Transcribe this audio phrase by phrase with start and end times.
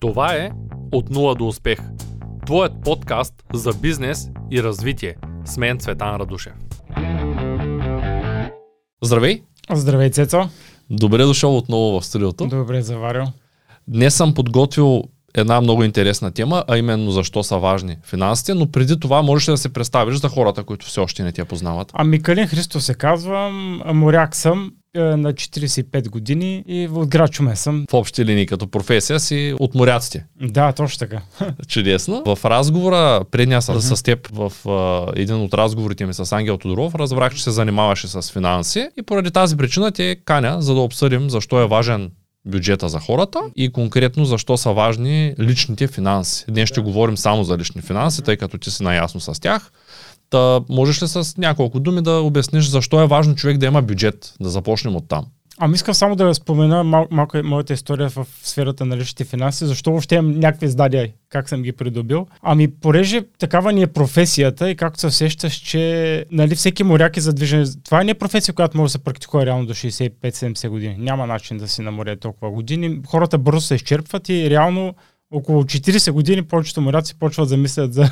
[0.00, 0.50] Това е
[0.92, 1.78] От нула до успех.
[2.46, 5.14] Твоят подкаст за бизнес и развитие.
[5.44, 6.52] С мен Цветан Радушев.
[9.02, 9.42] Здравей!
[9.72, 10.48] Здравей, Цецо.
[10.90, 12.46] Добре дошъл отново в студиото.
[12.46, 13.24] Добре заварил.
[13.88, 15.02] Днес съм подготвил
[15.34, 19.56] една много интересна тема, а именно защо са важни финансите, но преди това можеш да
[19.56, 21.90] се представиш за хората, които все още не те познават?
[21.94, 27.84] Ами Калин Христо се казвам, моряк съм на 45 години и от град Чуме съм.
[27.90, 30.24] В общи линии като професия си от моряците.
[30.40, 31.20] Да, точно така.
[31.68, 32.22] Чудесно.
[32.26, 36.94] В разговора, предния с, с теб, в а, един от разговорите ми с Ангел Тодоров,
[36.94, 41.30] разбрах, че се занимаваше с финанси и поради тази причина те каня, за да обсъдим
[41.30, 42.10] защо е важен
[42.46, 46.44] бюджета за хората и конкретно защо са важни личните финанси.
[46.48, 49.72] Днес ще говорим само за лични финанси, тъй като ти си наясно с тях.
[50.30, 54.34] Та, можеш ли с няколко думи да обясниш защо е важно човек да има бюджет?
[54.40, 55.26] Да започнем от там.
[55.58, 59.90] Ами искам само да спомена мал- малко моята история в сферата на личните финанси, защо
[59.90, 62.26] въобще имам някакви издадия, как съм ги придобил.
[62.42, 67.20] Ами, понеже такава ни е професията и както се сещаш, че нали, всеки моряк е
[67.20, 67.66] задвижен.
[67.84, 70.96] Това не е професия, която може да се практикува реално до 65-70 години.
[70.98, 73.00] Няма начин да си на море толкова години.
[73.06, 74.94] Хората бързо се изчерпват и реално
[75.32, 78.10] около 40 години повечето моряци почват да мислят за,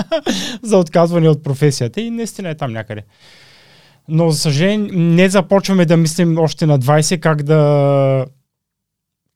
[0.62, 3.02] за отказване от професията и наистина е там някъде.
[4.08, 8.26] Но, за съжаление, не започваме да мислим още на 20 как да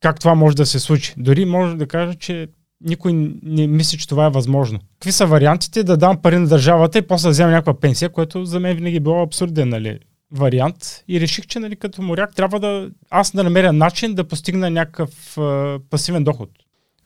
[0.00, 1.14] как това може да се случи.
[1.16, 2.48] Дори може да кажа, че
[2.80, 3.12] никой
[3.42, 4.78] не мисли, че това е възможно.
[4.92, 8.44] Какви са вариантите да дам пари на държавата и после да взема някаква пенсия, което
[8.44, 9.98] за мен винаги е било абсурден нали,
[10.32, 11.04] вариант.
[11.08, 15.38] И реших, че нали, като моряк трябва да аз да намеря начин да постигна някакъв
[15.38, 16.48] а, пасивен доход.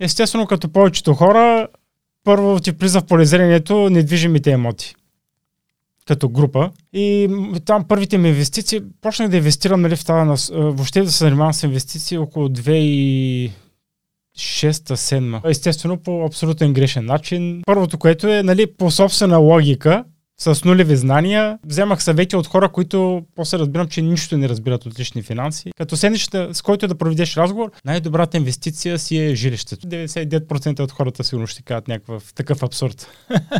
[0.01, 1.69] Естествено, като повечето хора,
[2.25, 4.95] първо ти влиза в полезрението недвижимите емоти
[6.11, 6.71] като група.
[6.93, 7.29] И
[7.65, 11.63] там първите ми инвестиции, почнах да инвестирам нали, в тази, въобще да се занимавам с
[11.63, 13.51] инвестиции около 2006-2007.
[15.45, 17.63] Естествено по абсолютен грешен начин.
[17.67, 20.05] Първото, което е нали, по собствена логика,
[20.41, 21.59] с нулеви знания.
[21.67, 25.71] Вземах съвети от хора, които после разбирам, че нищо не разбират от лични финанси.
[25.77, 29.87] Като седнеш с който да проведеш разговор, най-добрата инвестиция си е жилището.
[29.87, 33.09] 99% от хората сигурно ще кажат някакъв такъв абсурд.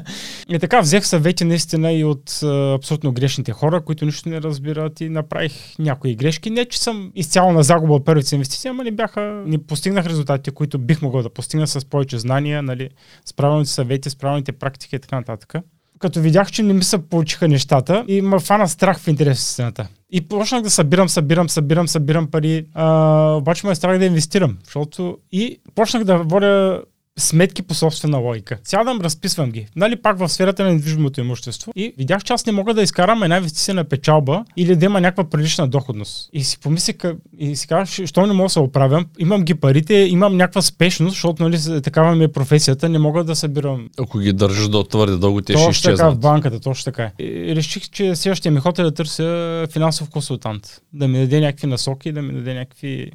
[0.49, 2.43] и така взех съвети наистина и от
[2.75, 6.51] абсолютно грешните хора, които нищо не разбират и направих някои грешки.
[6.51, 10.51] Не, че съм изцяло на загуба от първите инвестиции, ама не бяха, не постигнах резултатите,
[10.51, 12.91] които бих могъл да постигна с повече знания, нали,
[13.25, 15.55] с правилните съвети, с правилните практики и така нататък
[16.01, 19.43] като видях, че не ми се получиха нещата и ме фана страх в интерес на
[19.43, 19.89] истината.
[20.11, 24.59] И почнах да събирам, събирам, събирам, събирам пари, а, обаче ме е страх да инвестирам,
[24.65, 26.83] защото и почнах да водя
[27.21, 28.59] сметки по собствена логика.
[28.65, 29.67] Сядам, разписвам ги.
[29.77, 31.73] Нали, пак в сферата на недвижимото имущество.
[31.77, 35.25] И видях, че аз не мога да изкарам една инвестиция печалба или да има някаква
[35.25, 36.31] прилична доходност.
[36.33, 36.97] И си помислих,
[37.39, 39.07] и си казах, що не мога да се оправям.
[39.19, 43.37] Имам ги парите, имам някаква спешност, защото нали, такава ми е професията, не мога да
[43.37, 43.89] събирам.
[43.99, 45.97] Ако ги държиш до твърде дълго, те ще изчезнат.
[45.97, 47.11] така в банката, точно така.
[47.19, 50.81] И реших, че следващия ми ход е да търся финансов консултант.
[50.93, 53.11] Да ми даде някакви насоки, да ми даде някакви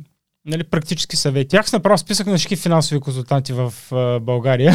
[0.46, 1.56] нали, практически съвети.
[1.56, 4.74] Аз направо списък на всички финансови консултанти в uh, България.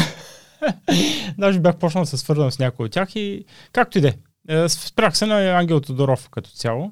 [1.37, 4.13] Даже бях почнал да се свързвам с някой от тях и както и де.
[4.49, 6.91] Е, спрях се на Ангел Тодоров като цяло.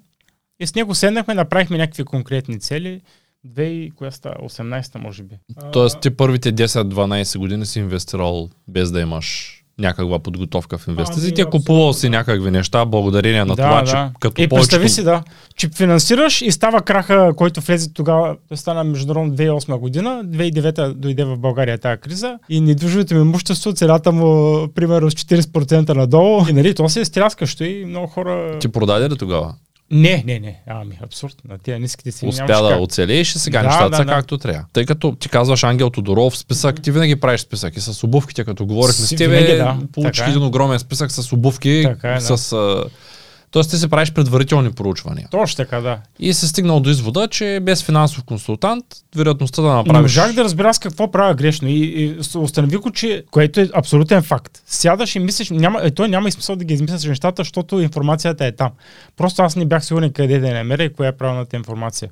[0.60, 3.02] И с него седнахме, направихме някакви конкретни цели.
[3.48, 5.36] 2018 може би.
[5.74, 11.52] Тоест ти първите 10-12 години си инвестирал без да имаш някаква подготовка в инвестициите, ами,
[11.52, 13.88] купувал си някакви неща, благодарение на да, това, да.
[13.88, 14.70] че като и повечето...
[14.70, 15.24] представи си, да,
[15.56, 21.38] че финансираш и става краха, който влезе тогава, стана международно 2008 година, 2009 дойде в
[21.38, 26.46] България тази криза и недвижимото ми имущество, цената му, примерно, с 40% надолу.
[26.50, 28.60] И нали, то се е стряскащо и много хора...
[28.60, 29.54] Ти продаде ли тогава?
[29.92, 30.60] Не, не, не.
[30.68, 31.36] Ами, абсурд.
[31.46, 32.80] На тия ниските си Успя да как.
[32.80, 34.12] оцелееш и сега Да, нещата да, са да.
[34.12, 34.66] както трябва.
[34.74, 38.66] Тъй като ти казваш Ангел Тодоров списък, ти винаги правиш списък и с обувките, като
[38.66, 39.78] говорихме с Си- тебе, винаги, да.
[39.94, 40.32] получих Така е.
[40.32, 42.38] един огромен списък с обувки, Така е, да.
[42.38, 42.54] с...
[42.54, 42.84] а,
[43.52, 45.28] Тоест ти се правиш предварителни проучвания.
[45.32, 45.98] Точно така, да.
[46.20, 48.86] И се стигнал до извода, че без финансов консултант,
[49.16, 50.02] вероятността да Не направиш...
[50.02, 54.64] можах да разбера с какво правя грешно и, и установих че, което е абсолютен факт.
[54.66, 58.46] Сядаш и мислиш, няма, е, той няма и смисъл да ги измисляш нещата, защото информацията
[58.46, 58.72] е там.
[59.18, 62.10] Просто аз не бях сигурен къде да я намеря и коя е правилната информация.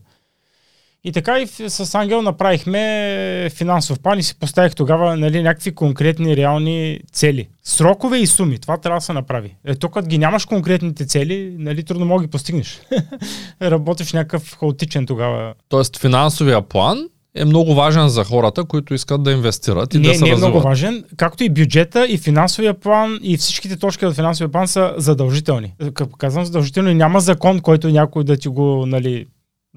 [1.04, 6.38] И така и с Ангел направихме финансов план и си поставих тогава нали, някакви конкретни
[6.38, 7.48] реални цели.
[7.64, 8.60] Срокове и суми.
[8.60, 9.56] Това трябва да се направи.
[9.66, 12.82] Ето, като ги нямаш конкретните цели, нали, трудно мога ги постигнеш.
[13.62, 19.32] Работиш някакъв хаотичен тогава Тоест финансовия план е много важен за хората, които искат да
[19.32, 21.04] инвестират и не, да се не е много важен.
[21.18, 25.74] Както и бюджета, и финансовия план, и всичките точки от финансовия план са задължителни.
[26.18, 29.26] Казвам задължителни, няма закон, който някой да ти го, нали,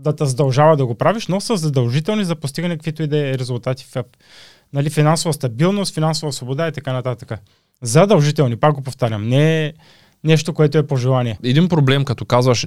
[0.01, 3.39] да те задължава да го правиш, но са задължителни за постигане каквито и да е
[3.39, 4.05] резултати в
[4.73, 7.41] нали, финансова стабилност, финансова свобода и така нататък.
[7.83, 9.29] Задължителни, пак го повтарям.
[9.29, 9.73] Не е
[10.25, 11.39] нещо, което е пожелание.
[11.45, 12.67] Един проблем, като казваш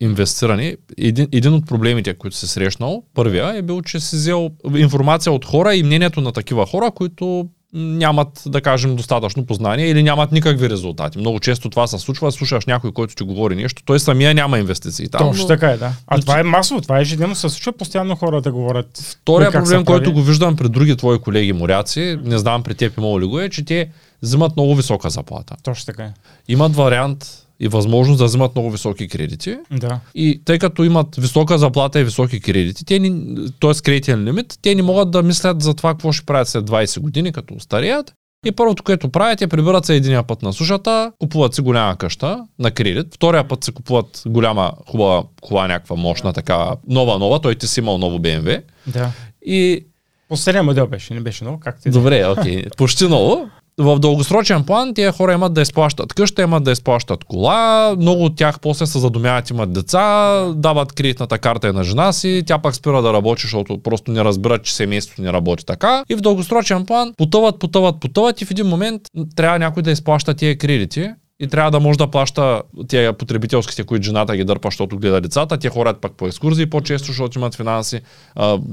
[0.00, 5.32] инвестиране, един, един от проблемите, които се срещнал, първия е бил, че си взел информация
[5.32, 10.32] от хора и мнението на такива хора, които нямат, да кажем, достатъчно познание или нямат
[10.32, 11.18] никакви резултати.
[11.18, 15.08] Много често това се случва, слушаш някой, който ти говори нещо, той самия няма инвестиции.
[15.08, 15.48] Там, Точно но...
[15.48, 15.92] така е, да.
[16.06, 16.20] А но...
[16.20, 18.98] това е масово, това е ежедневно се случва, постоянно хората говорят.
[19.20, 23.20] Втория проблем, който го виждам при други твои колеги моряци, не знам при теб има
[23.20, 23.90] ли го е, че те
[24.22, 25.56] взимат много висока заплата.
[25.62, 26.12] Точно така е.
[26.48, 29.56] Имат вариант и възможност да вземат много високи кредити.
[29.70, 30.00] Да.
[30.14, 33.82] И тъй като имат висока заплата и високи кредити, те ни, т.е.
[33.84, 37.32] кредитен лимит, те не могат да мислят за това какво ще правят след 20 години,
[37.32, 38.12] като старият.
[38.46, 42.44] И първото, което правят, е прибират се единия път на сушата, купуват си голяма къща
[42.58, 47.66] на кредит, втория път си купуват голяма, хубава кола, някаква мощна, така нова-нова, той ти
[47.66, 48.62] си имал ново BMW.
[48.86, 49.10] Да.
[49.46, 49.84] И
[50.28, 51.90] Последния модел беше, не беше ново, как ти?
[51.90, 52.62] Добре, окей.
[52.62, 52.76] Okay.
[52.76, 57.94] Почти ново в дългосрочен план тия хора имат да изплащат къща, имат да изплащат кола,
[57.98, 62.42] много от тях после се задумяват, имат деца, дават кредитната карта и на жена си,
[62.46, 66.04] тя пак спира да работи, защото просто не разбират, че семейството не работи така.
[66.08, 69.02] И в дългосрочен план потъват, потъват, потъват и в един момент
[69.36, 71.10] трябва някой да изплаща тия кредити
[71.40, 75.58] и трябва да може да плаща тия потребителските, които жената ги дърпа, защото гледа децата.
[75.58, 78.00] Тя хората пък по екскурзии по-често, защото имат финанси.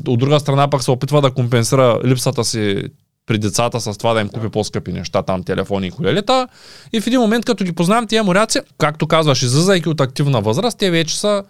[0.07, 2.83] от друга страна пък се опитва да компенсира липсата си
[3.25, 6.48] при децата с това да им купи по-скъпи неща, там телефони и колелета.
[6.94, 10.77] И в един момент, като ги познавам тия моряци, както казваш, излизайки от активна възраст,
[10.77, 11.44] те вече са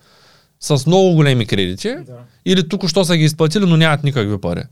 [0.59, 2.13] с много големи кредити да.
[2.45, 4.63] или тук що са ги изплатили, но нямат никакви пари.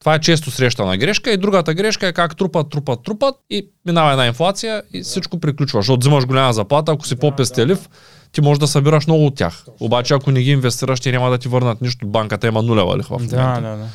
[0.00, 4.10] Това е често срещана грешка и другата грешка е как трупат, трупат, трупат и минава
[4.10, 5.04] една инфлация и да.
[5.04, 5.78] всичко приключва.
[5.78, 7.88] Защото взимаш голяма заплата, ако си да, по-пестелив, да.
[8.32, 9.58] ти можеш да събираш много от тях.
[9.58, 9.86] Точно.
[9.86, 12.06] Обаче ако не ги инвестираш, те няма да ти върнат нищо.
[12.06, 13.60] Банката има нулева лихва в момента.
[13.60, 13.86] Да, да, да.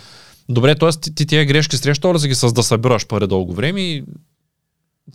[0.50, 0.90] Добре, т.е.
[0.90, 4.04] ти, ти тия грешки срещал ли си ги с да събираш пари дълго време и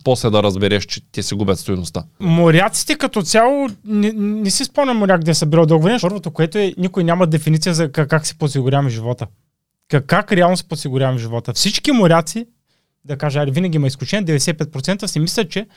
[0.03, 2.03] после да разбереш, че те си губят стоеността.
[2.19, 5.99] Моряците като цяло, не, не си спомням моряк да е събирал дълго време.
[6.01, 9.27] Първото, което е, никой няма дефиниция за как, как си подсигуряваме живота.
[9.89, 11.53] Как, как реално си подсигуряваме живота.
[11.53, 12.45] Всички моряци,
[13.05, 15.67] да кажа, винаги има изключение, 95% си мислят, че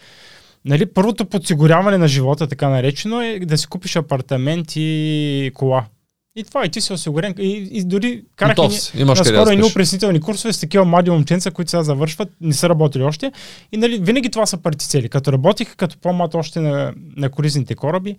[0.64, 5.86] нали, първото подсигуряване на живота, така наречено, е да си купиш апартамент и кола.
[6.36, 7.34] И това и ти си осигурен.
[7.38, 11.70] И, и дори карах и, имаш наскоро едни опреснителни курсове с такива млади момченца, които
[11.70, 13.32] сега завършват, не са работили още.
[13.72, 15.08] И нали, винаги това са парти цели.
[15.08, 18.16] Като работих като по-млад още на, на коризните кораби,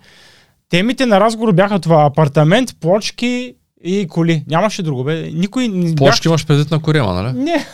[0.70, 4.44] темите на разговор бяха това апартамент, плочки и коли.
[4.48, 5.04] Нямаше друго.
[5.04, 5.30] Бе.
[5.34, 6.26] Никой не Плочки бях...
[6.26, 7.38] имаш предвид на корема, нали?
[7.38, 7.66] Не,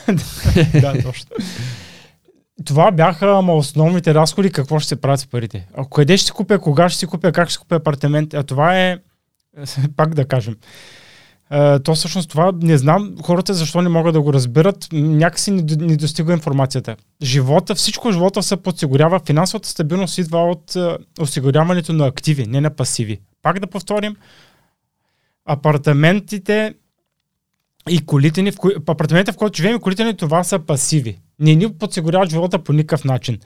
[0.81, 1.29] да, точно.
[2.65, 5.67] Това бяха ама основните разходи, какво ще се правят с парите.
[5.77, 8.33] А къде ще си купя, кога ще си купя, как ще си купя апартамент.
[8.33, 8.97] А това е
[9.95, 10.55] пак да кажем.
[11.83, 14.87] То всъщност това не знам хората защо не могат да го разберат.
[14.93, 16.95] Някакси не, не достига информацията.
[17.23, 19.19] Живота, всичко живота се подсигурява.
[19.25, 20.77] Финансовата стабилност идва от
[21.19, 23.21] осигуряването на активи, не на пасиви.
[23.41, 24.15] Пак да повторим.
[25.45, 26.73] Апартаментите
[27.89, 28.55] и колите ни, в
[28.87, 31.19] апартаментите, в които живеем и колите ни, това са пасиви.
[31.39, 33.39] Не ни подсигуряват живота по никакъв начин.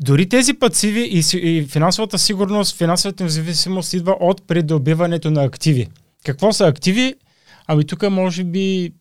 [0.00, 5.88] Дори тези пасиви и, и финансовата сигурност, финансовата независимост идва от придобиването на активи.
[6.24, 7.14] Какво са активи?
[7.66, 8.92] Ами тук може би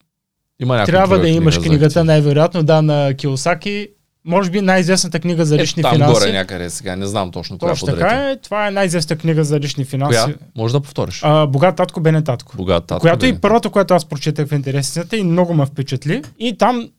[0.59, 3.87] Има трябва да имаш книга книгата, най-вероятно, да, на Киосаки.
[4.27, 6.13] Може би най-известната книга за лични е, там финанси.
[6.13, 7.71] горе някъде сега, не знам точно това.
[7.71, 10.19] Точно така е, това е най-известната книга за лични финанси.
[10.23, 10.35] Коя?
[10.57, 11.19] Може да повториш.
[11.23, 12.57] А, Богат татко, бене татко.
[12.57, 13.01] Богат татко.
[13.01, 13.37] Която бене.
[13.37, 16.21] и първото, което аз прочетах в интересите и много ме впечатли.
[16.39, 16.89] И там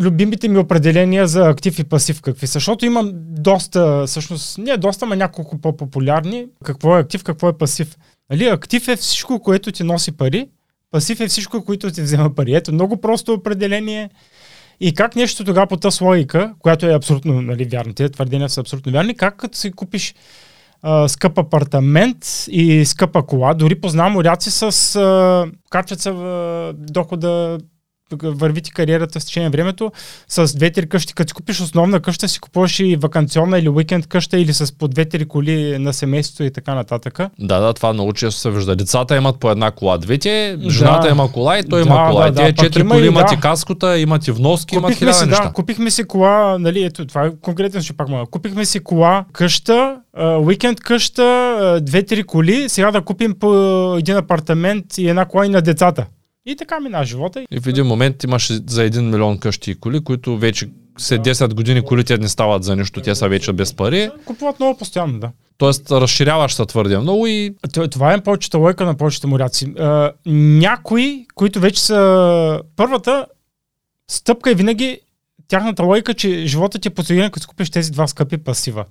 [0.00, 5.06] любимите ми определения за актив и пасив какви са, защото имам доста, всъщност, не доста,
[5.06, 6.46] ма няколко по-популярни.
[6.64, 7.96] Какво е актив, какво е пасив.
[8.30, 10.48] Нали, актив е всичко, което ти носи пари,
[10.90, 12.54] пасив е всичко, което ти взема пари.
[12.54, 14.10] Ето, много просто определение.
[14.80, 18.60] И как нещо тогава по тази логика, която е абсолютно нали, вярна, тези твърдения са
[18.60, 20.14] абсолютно вярни, как като си купиш
[20.82, 26.08] а, скъп апартамент и скъпа кола, дори познавам моряци с а, качват
[26.92, 27.58] дохода
[28.22, 29.92] върви ти кариерата с течение времето,
[30.28, 34.38] с две-три къщи, като си купиш основна къща, си купуваш и вакансионна или уикенд къща
[34.38, 37.18] или с по две-три коли на семейството и така нататък.
[37.38, 38.76] Да, да, това много често се вижда.
[38.76, 41.08] Децата имат по една кола, двете, жената да.
[41.08, 42.30] има кола и той да, има кола.
[42.30, 43.34] Да, Те да, четири има коли имат да.
[43.34, 45.44] и каскота, имат и вноски, купихме имат хиляда си, неща.
[45.44, 48.26] Да, купихме си кола, нали, ето, това е конкретно ще пак мога.
[48.30, 49.96] Купихме си кола, къща,
[50.40, 55.62] уикенд къща, две-три коли, сега да купим по един апартамент и една кола и на
[55.62, 56.06] децата.
[56.46, 57.44] И така мина живота.
[57.50, 61.54] И в един момент имаш за един милион къщи и коли, които вече след 10
[61.54, 64.10] години колите не стават за нищо, те са вече без пари.
[64.24, 65.30] Купуват много постоянно, да.
[65.58, 67.54] Тоест, разширяваш се твърде много и
[67.90, 69.74] Това е повечето лойка на повечето моряци.
[70.26, 73.26] Някои, които вече са първата
[74.10, 75.00] стъпка е винаги
[75.48, 78.84] тяхната лойка, че живота ти е подсигурен, като купиш тези два скъпи пасива.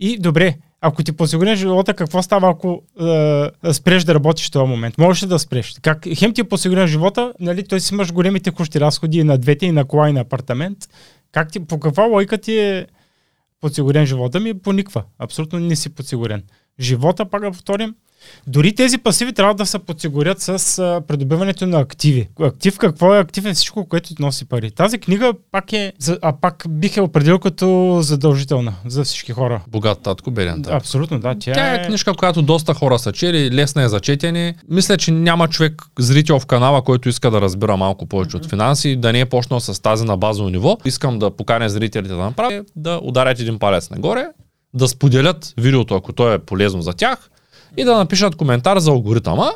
[0.00, 4.68] И добре, ако ти подсигурен живота, какво става, ако е, спреш да работиш в този
[4.68, 4.98] момент?
[4.98, 5.74] Можеш ли да спреш?
[5.82, 9.38] Как, хем ти е подсигурен живота, нали, той си имаш големи текущи разходи и на
[9.38, 10.78] двете, и на кола, и на апартамент.
[11.32, 12.86] Как ти, по каква лойка ти е
[13.60, 14.58] подсигурен живота ми?
[14.58, 15.04] По никаква.
[15.18, 16.42] Абсолютно не си подсигурен.
[16.80, 17.94] Живота, пак да повторим,
[18.46, 22.28] дори тези пасиви трябва да се подсигурят с а, придобиването на активи.
[22.40, 23.18] Актив какво е?
[23.18, 24.70] Актив е всичко, което носи пари.
[24.70, 29.62] Тази книга пак е, а пак бих е определил като задължителна за всички хора.
[29.68, 30.76] богат татко, беден татко.
[30.76, 31.34] Абсолютно, да.
[31.40, 34.54] Тя, Тя е книжка, която доста хора са чели, лесна е за четене.
[34.70, 38.96] Мисля, че няма човек, зрител в канала, който иска да разбира малко повече от финанси,
[38.96, 40.76] да не е почнал с тази на базово ниво.
[40.84, 44.26] Искам да поканя зрителите да направят, да ударят един палец нагоре,
[44.74, 47.30] да споделят видеото, ако то е полезно за тях
[47.76, 49.50] и да напишат коментар за алгоритъма.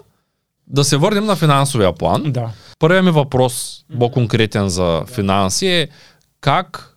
[0.67, 2.33] Да се върнем на финансовия план.
[2.33, 2.51] Да.
[2.79, 5.89] Първият ми въпрос, по-конкретен за финанси е
[6.41, 6.97] как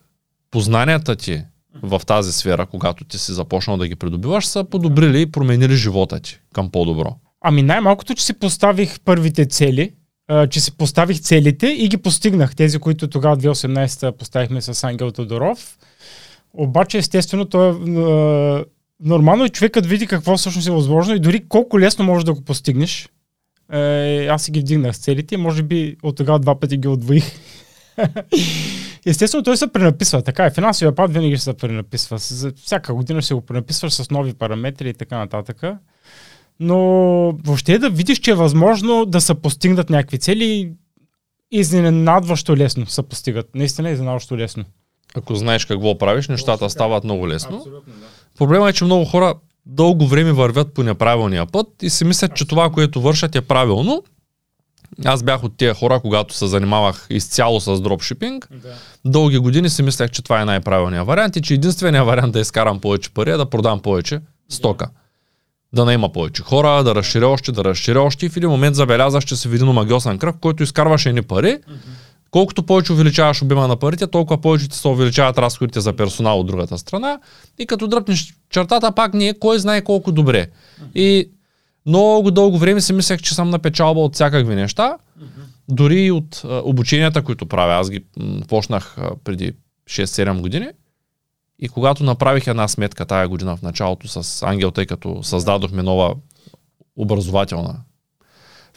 [0.50, 1.42] познанията ти
[1.82, 6.20] в тази сфера, когато ти си започнал да ги придобиваш, са подобрили и променили живота
[6.20, 7.16] ти към по-добро.
[7.40, 9.92] Ами най-малкото, че си поставих първите цели,
[10.50, 12.56] че си поставих целите и ги постигнах.
[12.56, 15.78] Тези, които тогава 2018 поставихме с Ангел Тодоров.
[16.52, 18.64] Обаче, естествено, то е,
[19.00, 22.40] нормално е човекът види какво всъщност е възможно и дори колко лесно можеш да го
[22.40, 23.08] постигнеш.
[23.72, 26.88] Е, аз си ги вдигнах с целите и може би от тогава два пъти ги
[26.88, 27.32] отвоих.
[29.06, 30.22] Естествено, той се пренаписва.
[30.22, 30.50] Така е.
[30.50, 32.18] Финансовия пад винаги ще се пренаписва.
[32.18, 35.62] За всяка година ще го пренаписваш с нови параметри и така нататък.
[36.60, 36.78] Но
[37.44, 40.72] въобще да видиш, че е възможно да се постигнат някакви цели,
[41.50, 43.54] изненадващо лесно се постигат.
[43.54, 44.64] Наистина изненадващо лесно.
[45.14, 47.56] Ако знаеш какво правиш, нещата стават много лесно.
[47.56, 48.06] Абсолютно, да.
[48.38, 49.34] Проблема е, че много хора
[49.66, 54.02] дълго време вървят по неправилния път и си мислят, че това, което вършат е правилно.
[55.04, 58.48] Аз бях от тия хора, когато се занимавах изцяло с дропшипинг.
[58.50, 58.74] Да.
[59.04, 62.80] дълги години си мислех, че това е най-правилният вариант и че единственият вариант да изкарам
[62.80, 64.86] повече пари е да продам повече стока.
[65.72, 68.76] Да не има повече хора, да разширя още, да разширя още и в един момент
[68.76, 71.58] забелязах, че се в един омагиосен кръг, който изкарваше едни пари.
[72.30, 76.78] Колкото повече увеличаваш обема на парите, толкова повече се увеличават разходите за персонал от другата
[76.78, 77.18] страна.
[77.58, 80.46] И като дръпнеш чертата, пак не е кой знае колко добре.
[80.94, 81.30] И
[81.86, 84.96] много дълго време си мислех, че съм на печалба от всякакви неща.
[85.68, 87.72] Дори и от а, обученията, които правя.
[87.72, 89.52] Аз ги м, почнах а, преди
[89.90, 90.68] 6-7 години.
[91.58, 96.14] И когато направих една сметка тая година в началото с Ангел, тъй като създадохме нова
[96.96, 97.76] образователна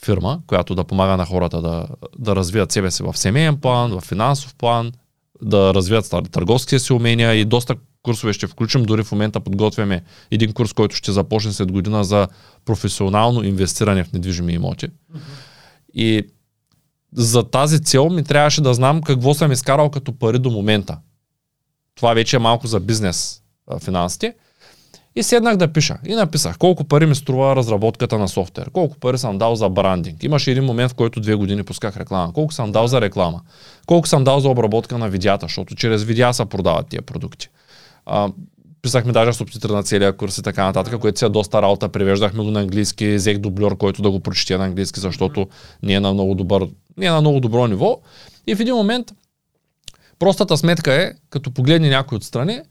[0.06, 1.88] фирма, която да помага на хората да,
[2.20, 4.92] да развият себе си в семейен план, в финансов план,
[5.42, 8.84] да развият търговските си умения и доста курсове ще включим.
[8.84, 12.28] Дори в момента подготвяме един курс, който ще започне след година за
[12.66, 14.88] професионално инвестиране в недвижими имоти.
[15.94, 16.24] И
[17.14, 20.98] за тази цел ми трябваше да знам какво съм изкарал като пари до момента.
[21.96, 23.42] Това вече е малко за бизнес
[23.84, 24.36] финансите.
[25.20, 25.98] И седнах да пиша.
[26.06, 30.24] И написах колко пари ми струва разработката на софтуер, колко пари съм дал за брандинг.
[30.24, 32.34] Имаше един момент, в който две години пусках реклама.
[32.34, 33.42] Колко съм дал за реклама.
[33.86, 37.50] Колко съм дал за обработка на видеята, защото чрез видеа се продават тия продукти.
[38.06, 38.30] А,
[38.82, 41.90] писахме даже субтитър на целия курс и така нататък, което си е доста работа.
[41.90, 45.48] Превеждахме го на английски, взех дублер, който да го прочете на английски, защото
[45.84, 48.00] не е на много, добър, не е на много добро ниво.
[48.48, 49.14] И в един момент
[50.20, 52.62] простата сметка е, като погледне някой отстрани,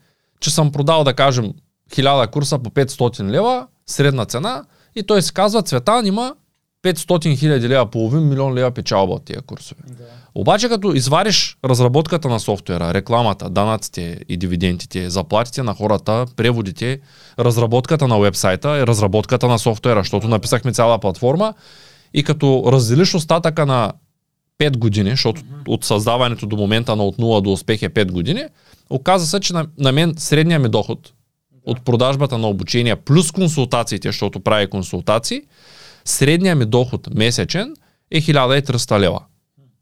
[0.41, 1.53] че съм продал, да кажем,
[1.93, 4.65] 1000 курса по 500 лева, средна цена,
[4.97, 6.35] и той си казва, Цветан има
[6.85, 9.81] 500 хиляди лева, половин милион лева печалба от тия курсове.
[9.87, 10.05] Да.
[10.35, 17.01] Обаче като извадиш разработката на софтуера, рекламата, данъците и дивидендите, заплатите на хората, преводите,
[17.39, 21.55] разработката на вебсайта и разработката на софтуера, защото написахме цяла платформа
[22.15, 23.93] и като разделиш остатъка на
[24.59, 28.45] 5 години, защото от създаването до момента на от 0 до успех е 5 години,
[28.91, 31.13] оказа се, че на, на мен средният ми доход
[31.69, 35.43] от продажбата на обучение плюс консултациите, защото прави консултации,
[36.05, 37.75] средният ми доход месечен
[38.11, 39.21] е 1300 лева.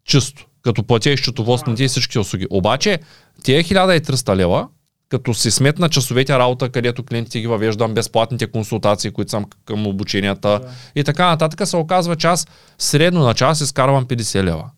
[0.05, 0.47] Чисто.
[0.63, 2.47] Като платя и счетоводните и всички услуги.
[2.51, 2.99] Обаче,
[3.43, 4.69] тия 1300 лева,
[5.09, 10.49] като си сметна часовете работа, където клиентите ги въвеждам, безплатните консултации, които съм към обученията
[10.49, 10.69] Да.
[10.95, 12.47] и така нататък, се оказва, че аз
[12.79, 14.71] средно на час изкарвам 50 лева.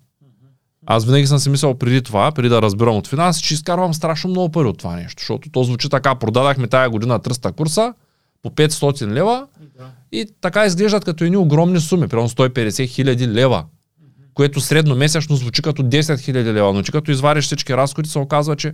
[0.91, 4.31] Аз винаги съм си мислил преди това, преди да разбирам от финанси, че изкарвам страшно
[4.31, 7.95] много пари от това нещо, защото то звучи така, продадахме тая година 300 курса
[8.43, 9.47] по 500 лева
[9.79, 9.91] Да.
[10.13, 13.65] и така изглеждат като едни огромни суми, примерно 150 хиляди лева,
[14.35, 18.19] което средно месечно звучи като 10 000 лева, но ти като извариш всички разходи, се
[18.19, 18.73] оказва, че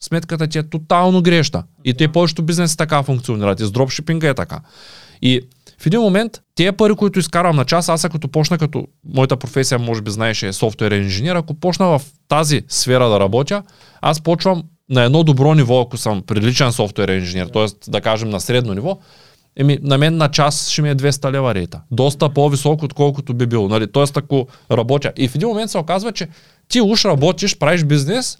[0.00, 1.62] сметката ти е тотално грешна.
[1.84, 3.60] И те повечето бизнеси така функционират.
[3.60, 4.60] И с дропшипинга е така.
[5.22, 5.40] И
[5.82, 9.78] в един момент, тези пари, които изкарвам на час, аз като почна като моята професия,
[9.78, 13.62] може би знаеш, е софтуер инженер, ако почна в тази сфера да работя,
[14.00, 17.90] аз почвам на едно добро ниво, ако съм приличен софтуер инженер, т.е.
[17.90, 18.98] да кажем на средно ниво,
[19.56, 21.80] Еми, на мен на час ще ми е 200 лева рейта.
[21.90, 23.68] Доста по-високо, отколкото би било.
[23.68, 23.92] Нали?
[23.92, 25.12] Тоест, ако работя.
[25.16, 26.28] И в един момент се оказва, че
[26.68, 28.38] ти уж работиш, правиш бизнес,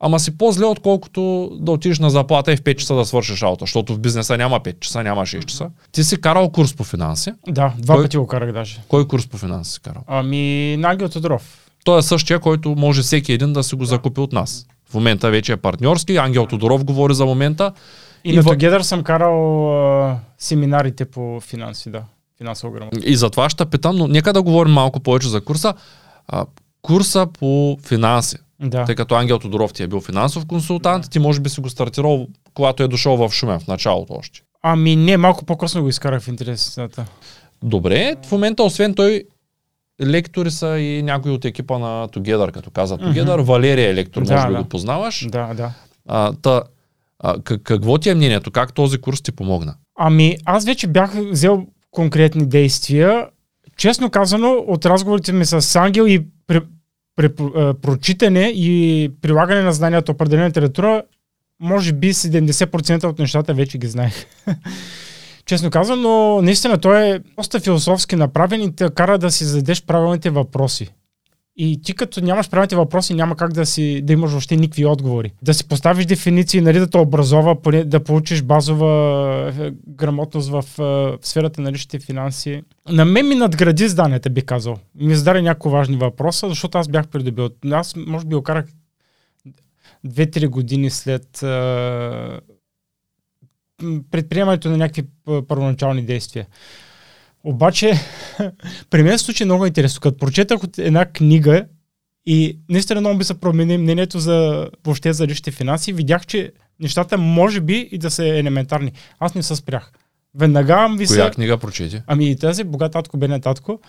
[0.00, 1.20] ама си по-зле, отколкото
[1.54, 4.60] да отидеш на заплата и в 5 часа да свършиш работа, защото в бизнеса няма
[4.60, 5.70] 5 часа, няма 6 часа.
[5.92, 7.32] Ти си карал курс по финанси.
[7.48, 8.80] Да, два Кой- пъти го карах даже.
[8.88, 10.02] Кой курс по финанси си карал?
[10.06, 11.70] Ами, Нагел Тодоров.
[11.84, 14.66] Той е същия, който може всеки един да си го закупи от нас.
[14.90, 16.16] В момента вече е партньорски.
[16.16, 17.72] Ангел Тодоров говори за момента.
[18.24, 19.70] И, И на в- Together съм карал
[20.04, 22.02] а, семинарите по финанси, да.
[22.38, 22.98] Финансова грамота.
[23.04, 25.74] И затова ще питам, но нека да говорим малко повече за курса.
[26.28, 26.46] А,
[26.82, 28.36] курса по финанси.
[28.62, 28.84] Да.
[28.84, 32.26] Тъй като Ангел Тодоров ти е бил финансов консултант, ти може би си го стартирал,
[32.54, 34.40] когато е дошъл в Шумен, в началото още.
[34.62, 37.04] Ами не, малко по-късно го изкарах в интересната.
[37.64, 39.24] Добре, в момента освен той,
[40.02, 43.42] лектори са и някои от екипа на Together, като каза Together.
[43.42, 44.62] Валерия е лектор, Да, може би да.
[44.62, 45.26] го познаваш.
[45.28, 45.70] Да, да.
[46.08, 46.62] А, та,
[47.18, 48.50] а, как- какво ти е мнението?
[48.50, 49.74] Как този курс ти помогна?
[49.98, 53.26] Ами, аз вече бях взел конкретни действия.
[53.76, 56.26] Честно казано, от разговорите ми с Ангел и
[57.28, 61.02] при, а, прочитане и прилагане на знанията, определена литература,
[61.60, 64.26] може би 70% от нещата вече ги знаех.
[65.46, 69.82] Честно казано, но наистина той е доста философски направен и те кара да си зададеш
[69.82, 70.88] правилните въпроси.
[71.62, 75.32] И ти като нямаш правилните въпроси, няма как да, си, да имаш въобще никакви отговори.
[75.42, 80.64] Да си поставиш дефиниции, нали, да те образова, поне да получиш базова е, грамотност в,
[80.78, 82.62] е, в сферата на личните финанси.
[82.88, 84.76] На мен ми надгради зданията, би казал.
[84.94, 87.50] Ми зададе някои важни въпроса, защото аз бях придобил.
[87.70, 88.64] Аз, може би, окарах
[90.06, 91.46] 2-3 години след е,
[94.10, 95.04] предприемането на някакви
[95.48, 96.46] първоначални действия.
[97.44, 97.92] Обаче,
[98.90, 100.00] при мен се случи много интересно.
[100.00, 101.64] Като прочетах от една книга
[102.26, 107.18] и наистина много би се промени мнението за въобще за личните финанси, видях, че нещата
[107.18, 108.92] може би и да са елементарни.
[109.20, 109.92] Аз не се спрях.
[110.34, 111.14] Веднага ми се...
[111.14, 112.02] Коя книга прочети?
[112.06, 113.80] Ами и тази, богат татко, беден татко.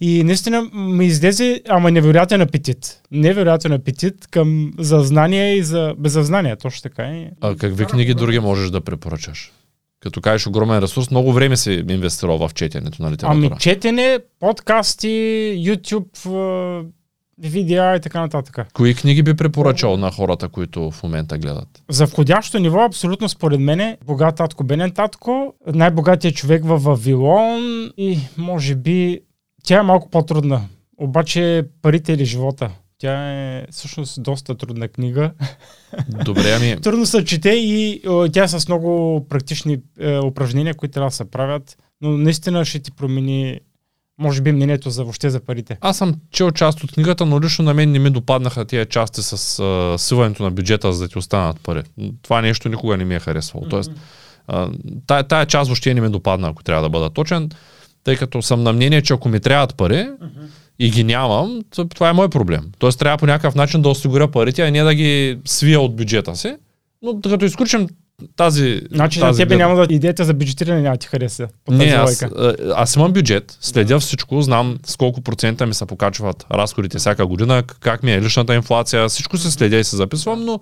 [0.00, 3.02] И наистина ми излезе, ама невероятен апетит.
[3.10, 7.02] Невероятен апетит към за знание и за беззнание, точно така.
[7.02, 7.30] И...
[7.40, 9.52] А какви книги други можеш да препоръчаш?
[10.00, 13.46] Като кажеш огромен ресурс, много време си инвестирал в четенето на литература.
[13.46, 15.08] Ами четене, подкасти,
[15.58, 16.86] YouTube,
[17.38, 18.66] видеа и така нататък.
[18.72, 21.68] Кои книги би препоръчал на хората, които в момента гледат?
[21.90, 28.18] За входящо ниво, абсолютно според мен, богат татко, беден татко, най-богатият човек в Вавилон и
[28.36, 29.20] може би
[29.64, 30.60] тя е малко по-трудна.
[30.96, 32.70] Обаче парите или живота.
[33.00, 35.30] Тя е всъщност доста трудна книга.
[36.24, 40.92] Добре, ами Трудно се чете и о, тя е с много практични е, упражнения, които
[40.92, 43.60] трябва да се правят, но наистина ще ти промени,
[44.18, 45.78] може би, мнението за въобще за парите.
[45.80, 49.22] аз съм чел част от книгата, но лично на мен не ми допаднаха тия части
[49.22, 51.82] с а, сиването на бюджета, за да ти останат пари.
[52.22, 53.66] Това нещо никога не ми е харесвало.
[53.68, 53.92] Тоест,
[54.46, 54.70] а,
[55.06, 57.50] тая, тая част въобще не ми допадна, ако трябва да бъда точен,
[58.04, 60.08] тъй като съм на мнение, че ако ми трябват пари
[60.78, 62.60] и ги нямам, това е мой проблем.
[62.78, 66.36] Тоест трябва по някакъв начин да осигуря парите, а не да ги свия от бюджета
[66.36, 66.56] си.
[67.02, 67.86] Но като изключим
[68.36, 68.80] тази.
[68.92, 71.48] Значи на тази тебе гледна- няма да идеята за бюджетиране няма да ти хареса.
[71.64, 72.30] По не, тази аз, логика.
[72.38, 77.26] а, аз имам бюджет, следя всичко, знам с колко процента ми се покачват разходите всяка
[77.26, 80.60] година, как ми е личната инфлация, всичко се следя и се записвам, но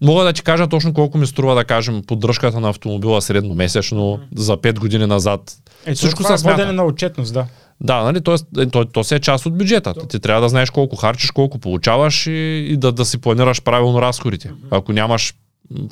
[0.00, 4.56] мога да ти кажа точно колко ми струва, да кажем, поддръжката на автомобила средномесечно за
[4.56, 5.40] 5 години назад.
[5.86, 6.72] Ето, всичко това е смята.
[6.72, 7.46] на отчетност, да.
[7.80, 9.94] Да, нали, то, е, то, то си е част от бюджета.
[10.08, 14.02] Ти трябва да знаеш колко харчиш, колко получаваш и, и да, да си планираш правилно
[14.02, 14.52] разходите.
[14.70, 15.34] Ако нямаш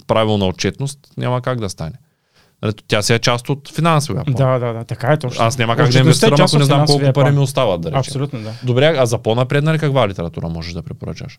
[0.07, 1.92] правилна отчетност, няма как да стане.
[2.62, 4.35] Нали, тя си е част от финансовия план.
[4.35, 5.44] Да, да, да, така е точно.
[5.44, 7.81] Аз няма как да Отчетността е инвестирам, част ако не знам колко пари ми остават,
[7.81, 7.99] да речем.
[7.99, 8.53] Абсолютно, да.
[8.62, 11.38] Добре, а за по-напреднали каква литература можеш да препоръчаш?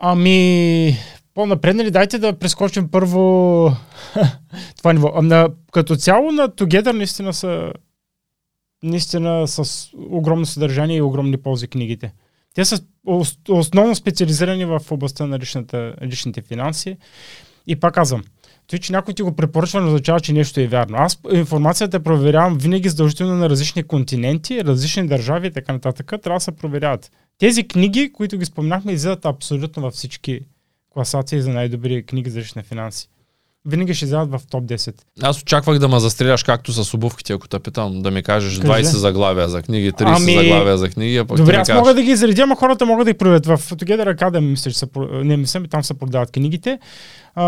[0.00, 0.96] Ами,
[1.34, 3.76] по-напреднали, дайте да прескочим първо
[4.76, 5.12] това ниво.
[5.14, 7.72] А на, като цяло на Together наистина са
[8.82, 12.12] наистина с огромно съдържание и огромни ползи книгите.
[12.54, 16.96] Те са ос- основно специализирани в областта на личната, личните финанси.
[17.66, 18.22] И пак казвам,
[18.66, 20.96] той, че някой ти го препоръчва, не означава, че нещо е вярно.
[20.98, 26.06] Аз информацията проверявам винаги задължително на различни континенти, различни държави и така нататък.
[26.22, 27.10] Трябва да се проверяват.
[27.38, 30.40] Тези книги, които ги споменахме, излизат абсолютно във всички
[30.90, 33.08] класации за най-добри книги за лични финанси.
[33.66, 34.94] Винаги ще излязат в топ 10.
[35.22, 38.72] Аз очаквах да ме застреляш както с обувките, ако те питам, да ми кажеш Кажи.
[38.72, 41.78] 20 заглавия за книги, 30 Ами, заглавия за книги, а пък Добре, аз кажеш.
[41.78, 43.46] мога да ги изредя, ама хората могат да ги проявят.
[43.46, 44.88] В Together Academy, мисля, че са,
[45.24, 46.78] не, мисля, там се продават книгите.
[47.34, 47.44] А,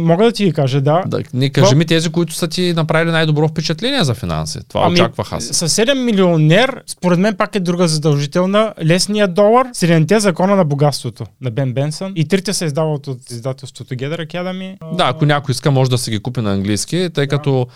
[0.00, 1.02] мога да ти ги кажа, да.
[1.06, 4.58] Да, не, кажи Това- ми тези, които са ти направили най-добро впечатление за финанси.
[4.68, 5.44] Това очаквах аз.
[5.44, 8.74] Със 7 милионер, според мен пак е друга задължителна.
[8.84, 12.12] Лесният долар, Седемте закона на богатството на Бен Бенсън.
[12.16, 14.96] И трите се издават от издателството Together Academy.
[14.96, 17.66] Да, ако някой иска, може да си ги купи на английски, тъй като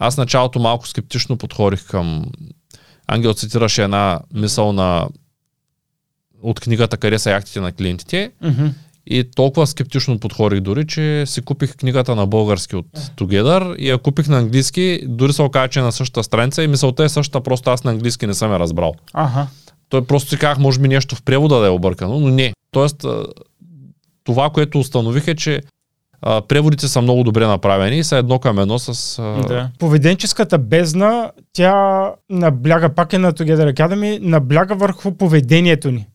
[0.00, 2.24] аз началото малко скептично подходих към...
[3.06, 5.08] Ангел цитираше една мисъл на
[6.42, 8.66] от книгата Къде са яхтите на клиентите Мгм.
[9.06, 12.86] И толкова скептично подходих дори, че си купих книгата на български от
[13.16, 16.68] Together и я купих на английски, дори се оказа, че е на същата страница и
[16.68, 18.94] мисълта е същата, просто аз на английски не съм я разбрал.
[19.12, 19.46] Ага.
[19.88, 22.52] Той просто си казах, може би нещо в превода да е объркано, но не.
[22.70, 23.06] Тоест,
[24.24, 25.60] това, което установих е, че
[26.22, 29.18] а, преводите са много добре направени и са едно към едно с...
[29.18, 29.70] А, Да.
[29.78, 36.06] Поведенческата бездна, тя набляга, пак е на Together Academy, набляга върху поведението ни.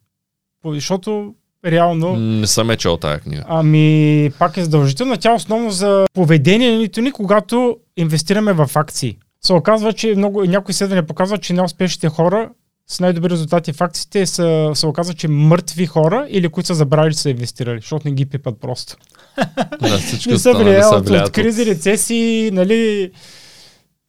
[0.66, 1.34] Защото
[1.66, 3.44] реално, Не съм е чел тая книга.
[3.48, 5.18] ами пак е задължителна.
[5.18, 9.18] Тя е основно за поведението ни, когато инвестираме в акции.
[9.42, 12.50] Се оказва, че много, някои изследвания показват, че неуспешните хора
[12.88, 17.14] с най-добри резултати в акциите са, се оказва, че мъртви хора или които са забравили,
[17.14, 18.96] че са инвестирали, защото не ги пипат просто.
[19.82, 23.12] Да, Не са влияят са от, от кризи, рецесии, нали,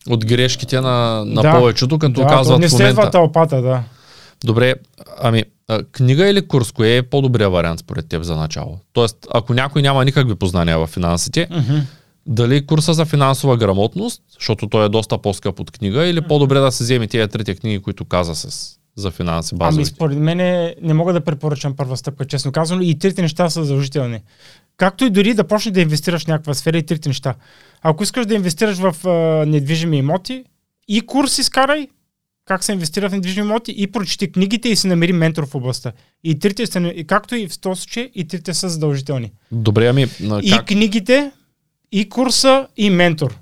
[0.09, 1.53] от, грешките на, на Да.
[1.53, 3.11] повечето, като да, казват не в следва момента.
[3.11, 3.83] тълпата, да.
[4.45, 4.75] Добре,
[5.19, 5.45] ами,
[5.93, 8.79] книга или курс, кое е по-добрия вариант според теб за начало?
[8.93, 11.49] Тоест, ако някой няма никакви познания в финансите,
[12.27, 16.73] дали курса за финансова грамотност, защото той е доста по-скъп от книга, или по-добре да
[16.73, 19.85] се вземе тези трите книги, които каза с, за финанси Ами базови?
[19.85, 20.37] според мен
[20.83, 22.83] не мога да препоръчам първа стъпка, честно казано.
[22.83, 24.21] И трите неща са задължителни.
[24.77, 27.35] Както и дори да почнеш да инвестираш в някаква сфера и трите неща.
[27.83, 29.11] Ако искаш да инвестираш в а,
[29.47, 30.45] недвижими имоти,
[30.89, 31.89] и курс изкарай,
[32.51, 35.93] как се инвестира в недвижими имоти, и прочети книгите и си намери ментор в областта.
[36.25, 39.33] И трите са, и както и в този случай, и трите са задължителни.
[39.53, 40.67] Добре, ами, на И как?
[40.67, 41.31] книгите,
[41.93, 43.39] и курса, и ментор.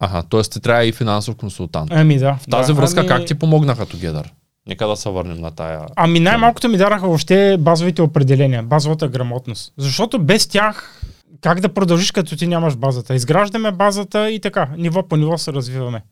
[0.00, 0.42] Аха, т.е.
[0.42, 1.90] ти трябва и финансов консултант.
[1.92, 2.34] Ами да.
[2.34, 2.74] В тази да.
[2.74, 3.08] връзка ами...
[3.08, 4.24] как ти помогнаха Together?
[4.66, 5.80] Нека да се върнем на тая.
[5.96, 9.72] Ами най-малкото ми дараха въобще базовите определения, базовата грамотност.
[9.78, 11.00] Защото без тях
[11.40, 13.14] как да продължиш като ти нямаш базата?
[13.14, 16.02] Изграждаме базата и така, ниво по ниво се развиваме.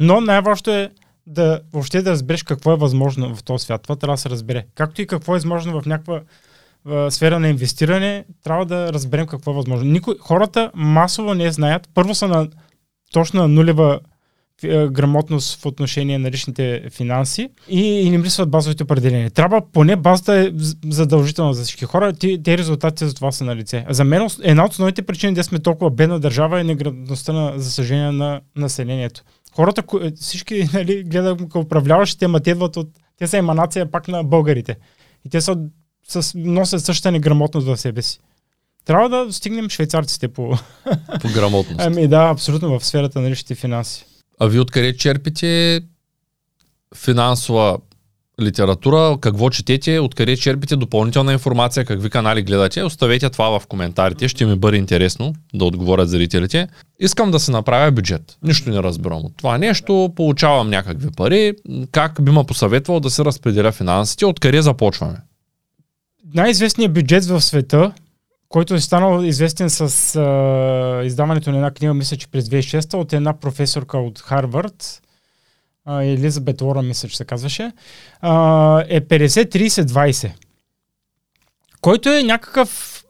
[0.00, 0.90] Но най-важното е
[1.26, 3.82] да въобще да разбереш какво е възможно в този свят.
[3.82, 4.66] Това трябва да се разбере.
[4.74, 6.20] Както и какво е възможно в някаква
[7.10, 9.90] сфера на инвестиране, трябва да разберем какво е възможно.
[9.90, 11.88] Никой, хората масово не знаят.
[11.94, 12.48] Първо са на
[13.12, 14.00] точно на нулева
[14.90, 19.30] грамотност в отношение на личните финанси и, и не мислят базовите определения.
[19.30, 20.50] Трябва поне базата е
[20.90, 22.12] задължителна за всички хора.
[22.12, 23.86] Ти, те резултатите за това са на лице.
[23.88, 27.70] За мен една от основните причини да сме толкова бедна държава е неграмотността на, за
[27.70, 29.22] съжаление, на населението.
[29.56, 32.88] Хората, е, всички нали, гледам като управляващите, ма те идват от...
[33.18, 34.76] Те са еманация пак на българите.
[35.24, 35.56] И те са,
[36.08, 38.20] с, носят същата неграмотност в себе си.
[38.84, 40.58] Трябва да стигнем швейцарците по...
[41.20, 41.80] По грамотност.
[41.80, 44.06] Ами да, абсолютно в сферата на личните финанси.
[44.40, 45.80] А вие откъде черпите
[46.94, 47.78] финансова
[48.42, 54.46] литература, какво четете, откъде черпите допълнителна информация, какви канали гледате, оставете това в коментарите, ще
[54.46, 56.68] ми бъде интересно да отговорят зрителите.
[57.00, 58.38] Искам да се направя бюджет.
[58.42, 61.52] Нищо не разбирам от това нещо, получавам някакви пари,
[61.92, 65.16] как би ме посъветвал да се разпределя финансите, откъде започваме?
[66.34, 67.92] най-известният бюджет в света,
[68.48, 73.12] който е станал известен с а, издаването на една книга, мисля, че през 2006 от
[73.12, 75.02] една професорка от Харвард,
[75.88, 77.72] Елизабет Уорън, мисля, че се казваше,
[78.20, 80.30] а, е 50-30-20,
[81.80, 83.04] който е някакъв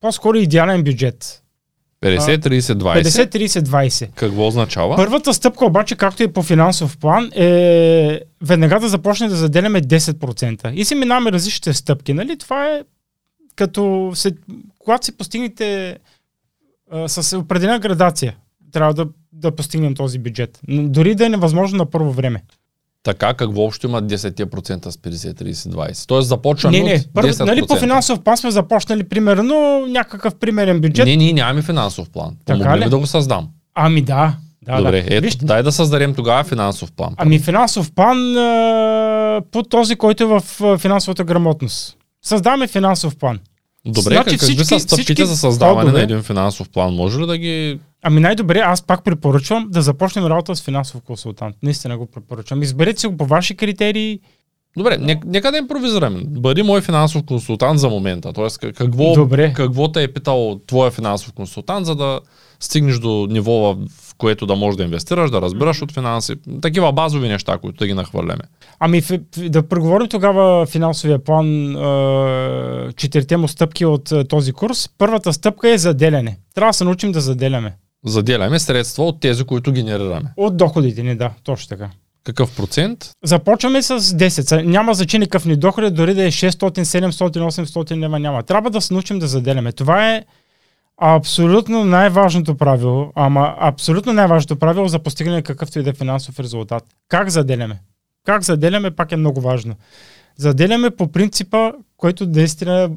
[0.00, 1.42] по-скоро идеален бюджет.
[2.02, 3.02] 50-30-20.
[3.02, 4.08] 50-30-20.
[4.14, 4.96] Какво означава?
[4.96, 10.72] Първата стъпка обаче, както и по финансов план, е веднага да започне да заделяме 10%.
[10.72, 12.14] И си минаваме различните стъпки.
[12.14, 12.38] Нали?
[12.38, 12.82] Това е
[13.56, 14.32] като се,
[14.78, 15.98] когато си постигнете
[16.90, 18.36] а, с определена градация,
[18.72, 19.06] трябва да,
[19.38, 20.58] да постигнем този бюджет.
[20.68, 22.42] Дори да е невъзможно на първо време.
[23.02, 26.06] Така, какво общо има 10% с 50-30-20?
[26.08, 26.94] Тоест започваме не, не.
[26.94, 27.44] от Първо, 10%.
[27.44, 29.54] нали, по финансов план сме започнали примерно
[29.88, 31.06] някакъв примерен бюджет.
[31.06, 32.36] Не, ние нямаме финансов план.
[32.44, 32.90] Така Помогни ли?
[32.90, 33.48] да го създам.
[33.74, 34.36] Ами да.
[34.62, 35.14] да Добре, да.
[35.14, 37.14] ето, Виж, дай да създадем тогава финансов план.
[37.16, 40.42] Ами финансов план а, по този, който е в
[40.78, 41.96] финансовата грамотност.
[42.22, 43.38] Създаваме финансов план.
[43.86, 46.94] Добре, значи какви всички- са стъпките всички за създаване кодове- на един финансов план?
[46.94, 47.78] Може ли да ги...
[48.02, 51.56] Ами най-добре, аз пак препоръчвам да започнем работа с финансов консултант.
[51.62, 52.62] Наистина го препоръчвам.
[52.62, 54.20] Изберете си го по ваши критерии.
[54.76, 56.20] Добре, нека, нека да импровизираме.
[56.26, 58.32] Бъди мой финансов консултант за момента.
[58.32, 59.52] Тоест, как- какво, Добре.
[59.52, 62.20] какво те е питал твоя финансов консултант, за да
[62.60, 63.52] стигнеш до ниво,
[63.90, 66.34] в което да можеш да инвестираш, да разбираш от финанси.
[66.62, 68.42] Такива базови неща, които да ги нахвърляме.
[68.80, 69.02] Ами
[69.36, 71.76] да преговорим тогава финансовия план,
[72.96, 74.90] четирите му стъпки от този курс.
[74.98, 76.38] Първата стъпка е заделяне.
[76.54, 77.74] Трябва да се научим да заделяме.
[78.06, 80.32] Заделяме средства от тези, които генерираме.
[80.36, 81.90] От доходите ни, да, точно така.
[82.24, 83.10] Какъв процент?
[83.24, 84.62] Започваме с 10.
[84.62, 88.42] Няма значение какъв ни доход, дори да е 600, 700, 800 лева няма.
[88.42, 89.72] Трябва да се научим да заделяме.
[89.72, 90.24] Това е
[91.00, 96.84] абсолютно най-важното правило, ама абсолютно най-важното правило за постигане какъвто и да е финансов резултат.
[97.08, 97.80] Как заделяме?
[98.26, 99.74] Как заделяме пак е много важно.
[100.36, 102.90] Заделяме по принципа, който наистина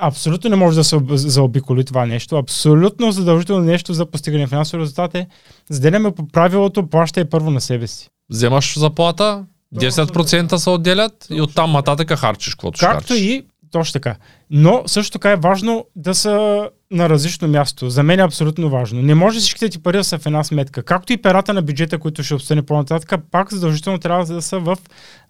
[0.00, 2.36] абсолютно не може да се заобиколи това нещо.
[2.36, 5.26] Абсолютно задължително нещо за постигане на финансови резултат е
[5.70, 8.08] заделяме по правилото плащай първо на себе си.
[8.30, 9.44] Вземаш заплата,
[9.76, 14.16] 10% се отделят и оттам нататък харчиш каквото Както ще и точно така.
[14.50, 17.90] Но също така е важно да са на различно място.
[17.90, 19.02] За мен е абсолютно важно.
[19.02, 20.82] Не може всичките ти пари да са в една сметка.
[20.82, 24.76] Както и перата на бюджета, които ще обстане по-нататък, пак задължително трябва да са в,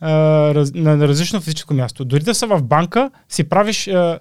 [0.00, 0.11] а,
[0.54, 2.04] раз, на различно физическо място.
[2.04, 4.18] Дори да са в банка, си правиш а,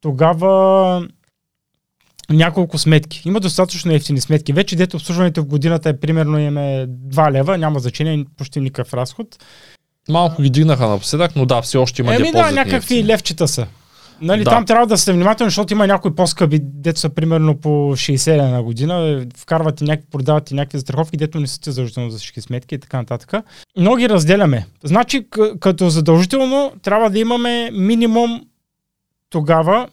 [0.00, 1.08] тогава
[2.30, 3.22] няколко сметки.
[3.26, 4.52] Има достатъчно ефтини сметки.
[4.52, 9.26] Вече дето обслужването в годината е примерно имаме 2 лева, няма значение, почти никакъв разход.
[10.08, 13.06] Малко ги дигнаха напоследък, но да, все още има Еми да, някакви ефтини.
[13.06, 13.66] левчета са.
[14.20, 14.50] Нали, Да.
[14.50, 18.48] Там трябва да сте внимателни, защото има някои по-скъпи, дето са примерно по 60 лева
[18.48, 22.40] на година, вкарват и някакви, продават и някакви застраховки, дето не са задължително за всички
[22.40, 23.32] сметки и така нататък.
[23.76, 24.66] Но ги разделяме.
[24.84, 25.26] Значи,
[25.60, 28.40] като задължително трябва да имаме минимум
[29.30, 29.88] тогава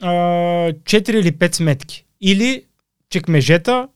[0.00, 2.04] а, 4 или 5 сметки.
[2.20, 2.64] Или
[3.10, 3.88] чекмежета,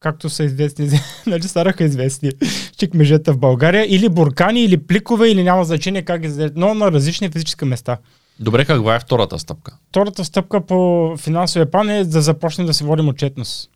[0.00, 0.90] както са известни,
[1.26, 2.30] нали станаха известни
[2.78, 7.30] чекмежета в България, или буркани, или пликове, или няма значение как ги но на различни
[7.30, 7.98] физически места.
[8.40, 9.78] Добре, каква е втората стъпка?
[9.88, 13.70] Втората стъпка по финансовия план е да започнем да си водим отчетност.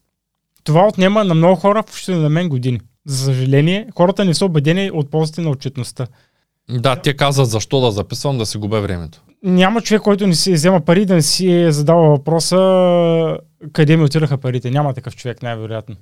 [0.64, 2.80] Това отнема на много хора, включително на мен години.
[3.06, 6.06] За съжаление, хората не са убедени от ползите на отчетността.
[6.70, 9.22] Да, те казват защо да записвам, да си губя времето.
[9.42, 13.38] Няма човек, който не си взема пари, да не си е задава въпроса
[13.72, 14.70] къде ми отидаха парите.
[14.70, 15.96] Няма такъв човек, най-вероятно.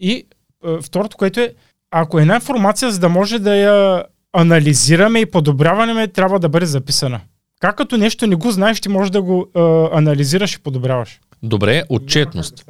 [0.00, 0.26] И
[0.66, 1.54] е, второто, което е,
[1.90, 7.20] ако една информация, за да може да я анализираме и подобряваме, трябва да бъде записана.
[7.60, 9.60] Как като нещо не го знаеш, ти можеш да го е,
[9.96, 11.20] анализираш и подобряваш.
[11.42, 12.64] Добре, отчетност.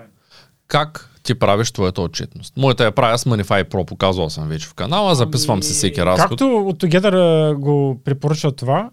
[0.69, 2.57] Как ти правиш твоята отчетност?
[2.57, 6.29] Моята я правя с Manify Pro, показвал съм вече в канала, записвам си всеки разход.
[6.29, 8.91] Както от Together а, го препоръчва това,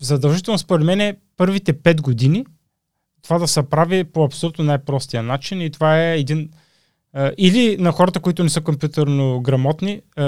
[0.00, 2.44] задължително според мен е първите 5 години
[3.24, 6.50] това да се прави по абсолютно най-простия начин и това е един
[7.12, 10.24] а, или на хората, които не са компютърно грамотни, а,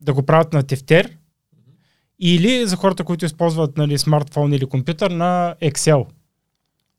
[0.00, 1.16] да го правят на тефтер,
[2.18, 6.06] или за хората, които използват нали, смартфон или компютър на Excel.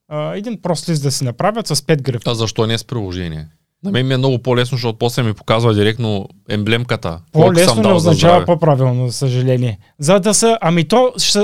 [0.07, 2.23] А, един прост лист да си направят с 5 графи.
[2.27, 3.47] А защо не с приложение?
[3.83, 7.19] На мен ми е много по-лесно, защото после ми показва директно емблемката.
[7.31, 9.79] По-лесно не означава по-правилно, за съжаление.
[9.99, 11.39] За да са, ами то, ще,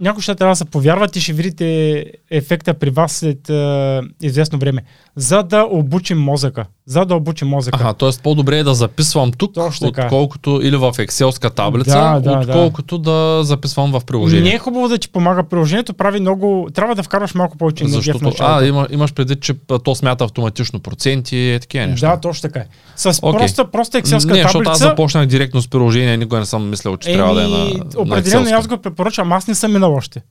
[0.00, 4.58] някой ще трябва да се повярват и ще видите ефекта при вас след е, известно
[4.58, 4.82] време.
[5.16, 6.64] За да обучим мозъка.
[6.86, 7.78] За да обучим мозъка.
[7.82, 8.10] Аха, т.е.
[8.22, 13.40] по-добре е да записвам тук, Точно отколкото или в екселска таблица, Да, да, отколкото да.
[13.44, 14.42] записвам в приложение.
[14.50, 16.68] Не е хубаво да ти помага приложението, прави много.
[16.74, 18.44] Трябва да вкарваш малко повече енергия в началото.
[18.58, 22.10] а, има, имаш предвид, че то смята автоматично проценти и такива неща.
[22.10, 22.66] Да, точно така е.
[22.96, 23.38] С Окей.
[23.38, 24.84] проста, проста екселска не, защото аз таблица.
[24.84, 27.64] започнах директно с приложение, никога не съм мислил, че трябва да е на, на
[27.96, 28.54] определено екселска.
[28.54, 30.22] аз го препоръчвам, аз не съм минал още.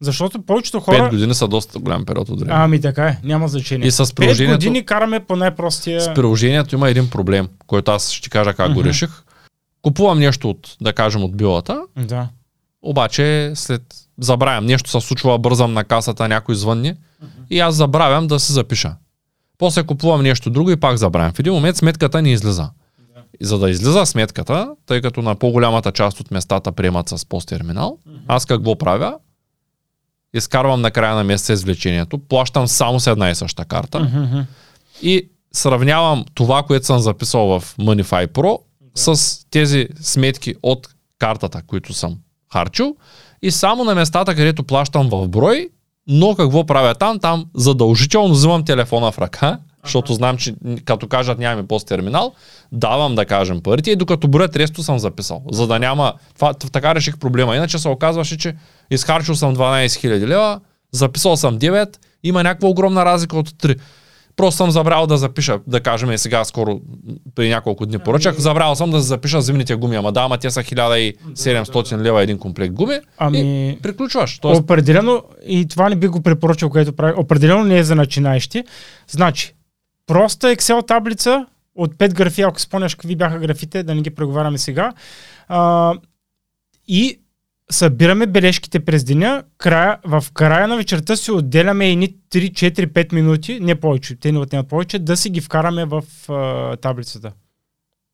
[0.00, 1.08] Защото повечето Пет хора...
[1.10, 2.52] години са доста голям период от време.
[2.54, 3.86] Ами така е, няма значение.
[3.86, 6.00] И с Пет приложението- години караме по най-простия...
[6.00, 8.88] С приложението има един проблем, който аз ще кажа как го Мгм.
[8.88, 9.10] реших.
[9.82, 12.28] Купувам нещо от, да кажем, от билата, Да.
[12.82, 13.82] обаче след
[14.18, 16.94] забравям, нещо се случва, бързам на касата, някой звънни
[17.50, 18.94] и аз забравям да се запиша.
[19.58, 21.32] После купувам нещо друго и пак забравям.
[21.32, 22.70] В един момент сметката ни излиза.
[23.40, 27.98] И за да излиза сметката, тъй като на по-голямата част от местата приемат с посттерминал,
[28.28, 29.18] аз какво правя?
[30.34, 34.40] Изкарвам на края на месеца извлечението, плащам само с една и съща карта Мгм.
[35.02, 38.58] и сравнявам това, което съм записал в Monify Pro
[38.94, 42.18] с тези сметки от картата, които съм
[42.52, 42.96] харчил
[43.42, 45.68] и само на местата, където плащам в брой,
[46.06, 47.18] но какво правя там?
[47.18, 52.32] Там задължително взимам телефона в ръка, защото знам, че като кажат нямаме посттерминал,
[52.72, 56.12] давам да кажем парите и докато броят ресто съм записал, за да няма...
[56.34, 57.56] Това, така реших проблема.
[57.56, 58.54] Иначе се оказваше, че
[58.90, 60.60] изхарчил съм 12 000 лева,
[60.92, 63.78] записал съм 9, има някаква огромна разлика от 3.
[64.36, 66.80] Просто съм забрал да запиша, да кажем и сега скоро
[67.34, 70.62] при няколко дни поръчах, забрал съм да запиша зимните гуми, ама да, ама те са
[70.62, 74.38] 1700 лева един комплект гуми Ами, и приключваш.
[74.38, 78.64] Тоест, Определено, и това не би го препоръчал, което прави, определено не е за начинаещи.
[79.08, 79.54] Значи,
[80.06, 84.58] проста Excel таблица от 5 графи, ако спомняш какви бяха графите, да не ги преговаряме
[84.58, 84.92] сега.
[85.48, 85.94] А,
[86.88, 87.20] и
[87.70, 93.12] събираме бележките през деня, края, в края на вечерта си отделяме едни 3, 4, 5
[93.12, 97.32] минути, не повече, те не отнемат повече, да си ги вкараме в а, таблицата.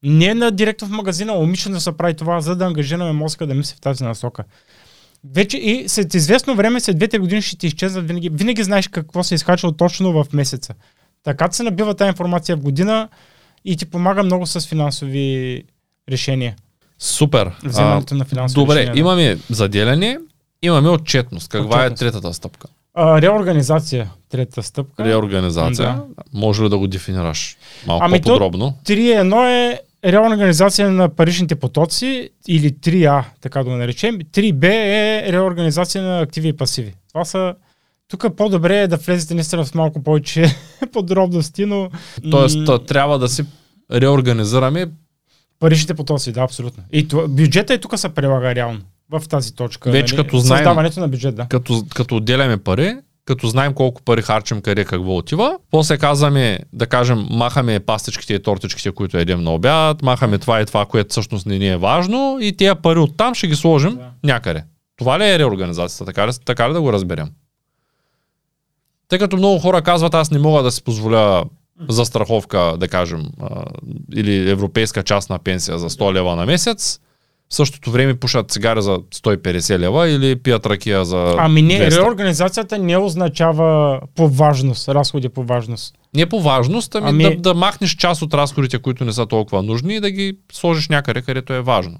[0.02, 3.54] Не на директно в магазина, умишлено да се прави това, за да ангажираме мозъка да
[3.54, 4.44] мисли в тази насока.
[5.24, 8.30] Вече и след известно време, след 2-3 години ще ти изчезват винаги.
[8.32, 10.74] Винаги знаеш какво се е изхачало точно в месеца.
[11.24, 13.08] Така се набива тази информация в година
[13.64, 15.62] и ти помага много с финансови
[16.10, 16.56] решения.
[16.98, 17.50] супер.
[17.64, 18.94] Вземането на финансови Добре, решения.
[18.94, 19.00] да.
[19.00, 20.18] имаме заделяне,
[20.62, 21.48] имаме отчетност.
[21.48, 22.02] Каква Отчетност.
[22.02, 22.68] е третата стъпка?
[22.94, 25.04] А, реорганизация, третата стъпка.
[25.04, 25.86] Реорганизация.
[25.86, 26.04] Да.
[26.32, 27.56] Може ли да го дефинираш
[27.86, 28.78] малко Ами по-подробно?
[28.84, 34.18] 3.1 е реорганизация на паричните потоци или 3А, така да го наречем.
[34.18, 36.94] 3B е реорганизация на активи и пасиви.
[37.08, 37.54] Това са
[38.10, 40.56] тук по-добре е да влезете наистина в малко повече
[40.92, 41.90] подробности, но
[42.30, 43.44] Тоест, м, трябва да си
[43.92, 44.86] реорганизираме
[45.58, 46.82] паричните потоци, да, абсолютно.
[46.92, 49.90] И това, бюджета и тук се прилага реално в тази точка.
[49.90, 51.46] Вече като знаем- Създаването на бюджет, да.
[51.46, 56.86] като, като отделяме пари, като знаем колко пари харчим, къде какво отива, после казваме, да
[56.86, 61.46] кажем, махаме пастичките и тортичките, които едем на обяд, махаме това и това, което всъщност
[61.46, 64.10] не ни е важно и тези пари оттам ще ги сложим Да.
[64.24, 64.64] някъде.
[64.96, 66.04] Това ли е реорганизацията?
[66.04, 67.28] Така ли, така ли да го разберем?
[69.10, 71.44] Тъй като много хора казват, аз не мога да си позволя
[71.88, 73.62] застраховка, да кажем, а,
[74.14, 77.00] или европейска частна пенсия за 100 лева на месец,
[77.50, 81.96] в същото време пушат цигари за 150 лева или пият ракия за Ами не, 200.
[81.96, 85.94] реорганизацията не означава по важност, разходи по важност.
[86.14, 89.62] Не по важност, ами, Ами- Да, да махнеш част от разходите, които не са толкова
[89.62, 91.98] нужни и да ги сложиш някъде, където е важно.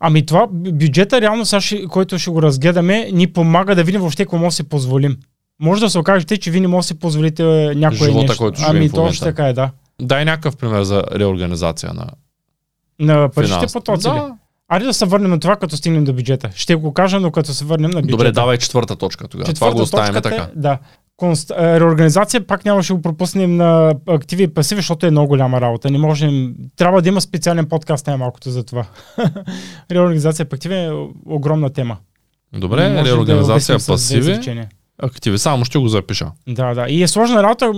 [0.00, 4.24] Ами това бю- бюджета, реално сега, който ще го разгледаме, ни помага да видим въобще
[4.24, 5.16] какво може да си позволим.
[5.60, 8.36] Може да се окажете, че вие не може да си позволите е, някое Живота, нещо.
[8.38, 9.70] който ами точно така е, да.
[10.02, 12.06] Дай някакъв пример за реорганизация на
[13.00, 14.08] На паричните потоци.
[14.08, 14.12] ли?
[14.12, 14.34] Да.
[14.68, 16.50] Айде да се върнем на това, като стигнем до бюджета.
[16.54, 18.10] Ще го кажа, но като се върнем на бюджета.
[18.10, 19.52] Добре, давай четвърта точка тогава.
[19.52, 20.42] Това го оставяме точката така.
[20.42, 20.78] Е, да.
[21.16, 21.50] Конст...
[21.50, 25.90] е, Реорганизация пак нямаше го пропуснем на активи и пасиви, защото е много голяма работа.
[25.90, 26.54] Не можем...
[26.76, 28.84] Трябва да има специален подкаст най-малкото за това.
[29.90, 30.90] Реорганизация по активи е
[31.26, 31.96] огромна тема.
[32.52, 34.40] Добре, да реорганизация две пасиви.
[34.98, 35.38] Активи.
[35.38, 36.30] Само ще го запиша.
[36.48, 36.86] Да, да.
[36.88, 37.72] И е сложна работа.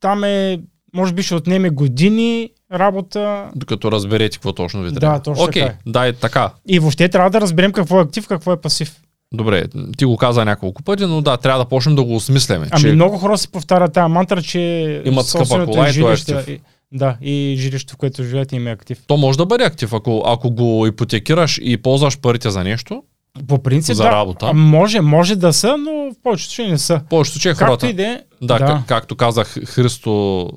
[0.00, 0.60] Там е,
[0.94, 3.50] може би ще отнеме години работа.
[3.56, 5.20] Докато разберете какво точно ви Да, трябва.
[5.20, 5.78] точно Окей, така е.
[5.86, 6.50] дай така.
[6.68, 8.96] И въобще трябва да разберем какво е актив, какво е пасив.
[9.34, 9.64] Добре,
[9.96, 12.66] ти го каза няколко пъти, но да, трябва да почнем да го осмисляме.
[12.70, 14.60] Ами че много хора си повтарят тази мантра, че
[15.04, 16.48] Имат скъпа кола и той е жилище, актив.
[16.48, 16.60] и-
[16.94, 18.98] Да, и жилището, в което живеят им е актив.
[19.06, 23.02] То може да бъде актив, ако, ако го ипотекираш и ползваш парите за нещо.
[23.48, 24.52] По принцип, За да, работа.
[24.54, 26.98] Може, може да са, но в повечето случаи не са.
[26.98, 27.88] В повечето случаи Както хората.
[27.88, 28.20] и да.
[28.42, 28.58] Да.
[28.58, 30.48] Как, както казах Христо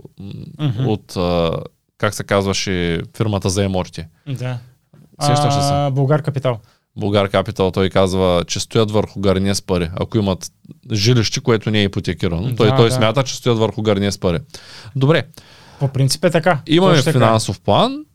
[0.60, 0.88] Мгм.
[0.88, 1.52] от, а,
[1.98, 4.08] как се казваше, фирмата за емотите.
[4.28, 4.58] Да.
[5.22, 5.90] Сещаш ли се?
[5.92, 6.60] Българ Капитал.
[6.98, 10.52] Българ Капитал, той казва, че стоят върху гарния с пари, ако имат
[10.92, 12.48] жилище, което не е ипотекирано.
[12.48, 12.96] Да, той той да.
[12.96, 14.40] смята, че стоят върху гарния с пари.
[14.96, 15.24] Добре,
[15.80, 16.60] По принцип е така.
[16.68, 17.14] имаме така е.
[17.14, 18.06] финансов план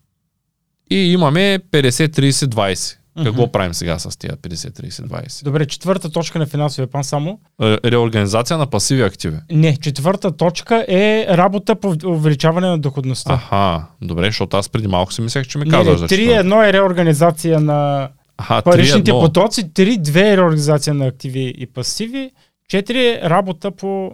[0.90, 2.96] и имаме 50-30-20.
[3.20, 3.50] Какво Мгм.
[3.50, 5.44] правим сега с тия 50-30-20?
[5.44, 7.40] Добре, четвърта точка на финансовия план само.
[7.60, 9.36] Ре- Реорганизация на пасиви активи.
[9.50, 13.32] Не, четвърта точка е работа по увеличаване на доходността.
[13.34, 16.72] Аха, добре, защото аз преди малко си мислех, че ми казваш не, за 3-1 е
[16.72, 19.20] реорганизация на Аха, паричните 3-1.
[19.20, 22.30] потоци, 3-2 е реорганизация на активи и пасиви,
[22.68, 24.10] 4 е работа по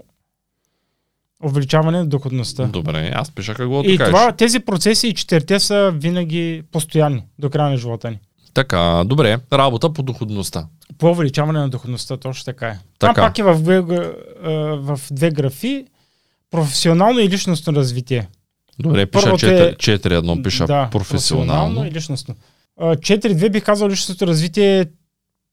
[1.43, 2.65] увеличаване на доходността.
[2.65, 4.37] Добре, аз пиша какво И да това, кажеш.
[4.39, 8.19] тези процеси и четирите са винаги постоянни до края на живота ни.
[8.57, 10.67] Така, добре, работа по доходността.
[10.99, 12.79] По увеличаване на доходността, точно така е.
[12.99, 13.21] Там Така.
[13.23, 13.81] пак е в, две-
[14.77, 15.87] в две графи
[16.51, 18.29] професионално и личностно развитие.
[18.79, 21.87] Добре, пиша Първото 4, е- 4-1, пиша да, професионално.
[21.87, 22.35] и личностно.
[22.81, 24.87] А, 4-2 бих казал личностното развитие е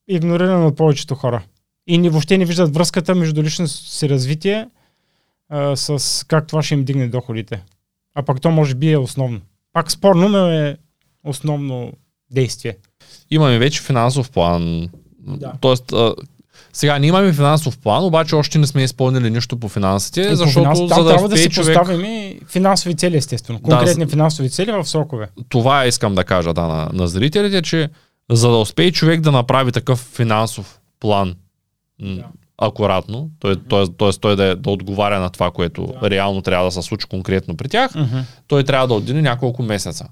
[0.07, 1.43] игнорирано от повечето хора.
[1.87, 4.67] И ни, въобще не виждат връзката между личностното си развитие
[5.49, 7.63] а, с как това ще им дигне доходите.
[8.15, 9.41] А пък то може би е основно.
[9.73, 10.77] Пак спорно, но е
[11.23, 11.91] основно
[12.31, 12.77] действие.
[13.33, 14.89] Имаме вече финансов план.
[15.19, 15.51] Да.
[15.61, 16.15] Тоест, а,
[16.73, 20.35] сега ние имаме финансов план, обаче още не сме изпълнили нищо по финансите, И по
[20.35, 21.77] защото финанс- за да трябва да си човек...
[21.77, 23.59] поставим финансови цели, естествено.
[23.59, 25.27] Да, Конкретни финансови цели в срокове.
[25.49, 27.89] Това искам да кажа да, на, на зрителите, че
[28.31, 31.35] за да успее човек да направи такъв финансов план,
[32.01, 32.23] Да.
[32.57, 33.55] акуратно, т.е.
[33.55, 33.85] т.е.
[33.89, 34.11] т.е.
[34.11, 36.09] той да, е, да отговаря на това, което Да.
[36.09, 37.91] реално трябва да се случи конкретно при тях,
[38.47, 40.05] той трябва да отдели няколко месеца.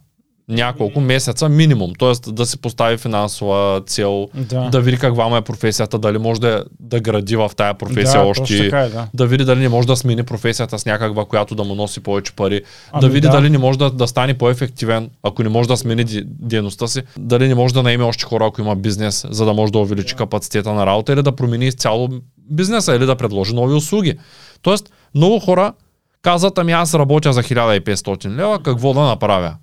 [0.51, 2.31] Няколко месеца минимум, т.е.
[2.31, 4.69] да си постави финансова цел, Да.
[4.69, 8.27] да види каква му е професията, дали може да, да гради в тая професия да,
[8.27, 9.07] още, така е, да.
[9.13, 12.31] да види дали не може да смени професията с някаква, която да му носи повече
[12.31, 13.29] пари, Ами да види да.
[13.33, 17.47] дали не може да, да стане по-ефективен, ако не може да смени дейността си, дали
[17.47, 20.73] не може да наеме още хора, ако има бизнес, за да може да увеличи капацитета
[20.73, 22.09] на работа или да промени изцяло
[22.51, 24.13] бизнеса или да предложи нови услуги.
[24.61, 25.73] Тоест, много хора
[26.21, 29.55] казват, ами аз работя за 1500 лева, какво да направя?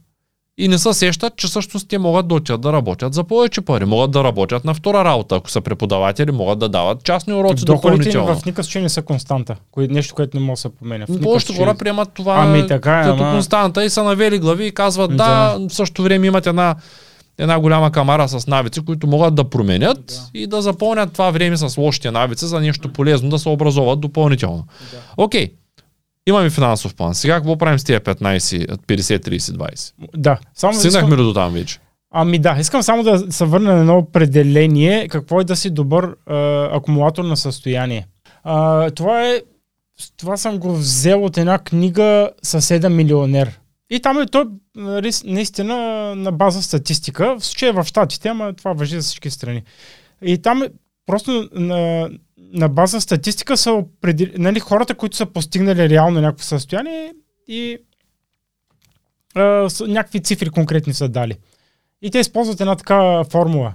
[0.59, 3.85] И не се сещат, че всъщност те могат да отидат да работят за повече пари.
[3.85, 5.35] Могат да работят на втора работа.
[5.35, 8.41] Ако са преподаватели, могат да дават частни уроци Доходите допълнително.
[8.41, 9.57] в никакъв случай не са константа.
[9.71, 11.05] Кое, нещо, което не може да се променя.
[11.09, 14.67] В Повечето хора приемат това Ами така е, като ама- константа и са навели глави
[14.67, 16.75] и казват да, в същото време имат една,
[17.39, 20.15] една голяма камара с навици, които могат да променят Да.
[20.35, 24.65] и да запълнят това време с лошите навици за нещо полезно, да се образоват допълнително.
[25.17, 25.49] Окей,
[26.29, 27.15] имаме финансов план.
[27.15, 29.93] Сега какво правим с тия 15, 50, 30, 20?
[30.17, 30.39] Да.
[30.55, 31.79] Само Стигнахме искам, до там вече.
[32.11, 35.09] ами да, искам само да се върна на едно определение.
[35.09, 36.37] Какво е да си добър а,
[36.77, 38.07] акумулатор на състояние.
[38.45, 39.41] А, това е
[40.17, 43.61] това съм го взел от една книга Съседа милионер.
[43.91, 44.45] И там е той
[44.77, 45.77] нали, наистина
[46.15, 47.37] на база статистика.
[47.39, 49.63] В случая е в Штатите, ама това въжи за всички страни.
[50.23, 50.69] И там е
[51.07, 52.11] просто на,
[52.53, 57.15] на база статистика са определи, нали, хората, които са постигнали реално някакво състояние
[57.49, 57.79] и
[59.35, 61.37] а, с, някакви цифри конкретни са дали.
[62.03, 63.75] И те използват една такава формула.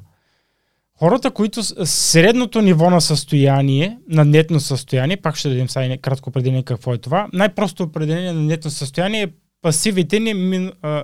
[0.99, 6.63] Хората, които средното ниво на състояние, на нетно състояние, пак ще дадем сега кратко определение
[6.63, 11.03] какво е това, най-просто определение на нетно състояние е пасивите ни, мин, а,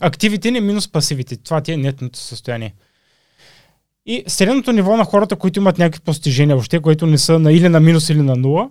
[0.00, 1.36] активите ни минус пасивите.
[1.36, 2.74] Това ти е нетното състояние.
[4.10, 7.68] И средното ниво на хората, които имат някакви постижения въобще, които не са на или
[7.68, 8.70] на минус или на нула,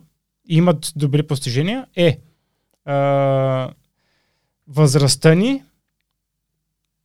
[0.49, 2.19] и имат добри постижения, е
[2.85, 3.69] а,
[4.67, 5.63] възрастта ни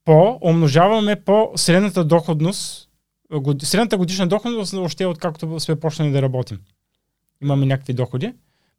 [0.05, 2.89] по, умножаваме по средната доходност,
[3.33, 6.59] год- средната годишна доходност още откакто сме почнали да работим.
[7.43, 8.33] Имаме някакви доходи.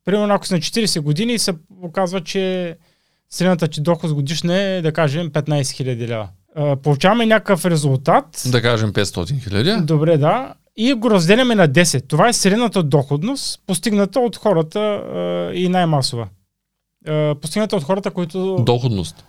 [0.05, 2.77] Примерно ако си на 40 години се оказва, че
[3.29, 6.29] средната ти доход годишна е, да кажем, 15 000 лева.
[6.55, 8.43] А, Получаваме някакъв резултат.
[8.51, 9.85] Да кажем 500 хиляди.
[9.85, 10.53] Добре, да.
[10.77, 12.07] И го разделяме на 10.
[12.07, 15.19] Това е средната доходност, постигната от хората а,
[15.53, 16.27] и най-масова.
[17.07, 18.55] А, постигната от хората, които...
[18.59, 19.25] Доходност.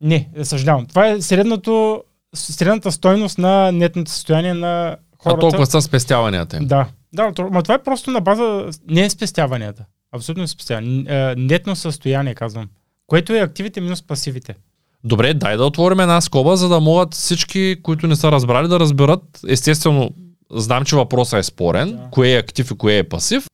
[0.00, 0.86] Не, съжалявам.
[0.86, 2.02] Това е средното,
[2.34, 5.40] средната стойност на нетното състояние на А хората.
[5.40, 6.66] толкова са спестяванията им.
[6.66, 6.86] Да.
[7.14, 8.70] Да, ма това е просто на база...
[8.90, 9.84] Не е спестяванията.
[10.12, 11.04] Абсолютно не спестяване.
[11.08, 12.68] А, Нетно състояние, казвам.
[13.06, 14.54] Което е активите минус пасивите.
[15.04, 18.80] Добре, дай да отворим една скоба, за да могат всички, които не са разбрали, да
[18.80, 19.20] разберат.
[19.48, 20.10] Естествено,
[20.52, 22.08] знам, че въпросът е спорен, Да.
[22.10, 23.46] кое е актив и кое е пасив,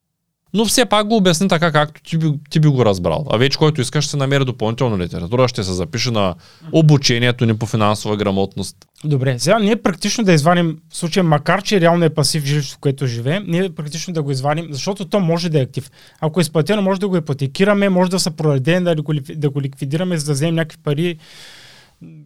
[0.55, 3.25] но все пак го обясни така, както ти би, ти би го разбрал.
[3.29, 6.35] А вече който иска, ще се намери допълнителна литература, ще се запише на
[6.71, 8.77] обучението ни по финансова грамотност.
[9.03, 12.79] Добре, сега ние практично да извадим в случая, макар че реално е пасив жилището, в
[12.79, 15.91] което живеем, ние практично да го извадим, защото то може да е актив.
[16.19, 19.61] Ако е изплатено, може да го ипотекираме, може да се продаде, да го, да го
[19.61, 21.17] ликвидираме, за да вземем някакви пари,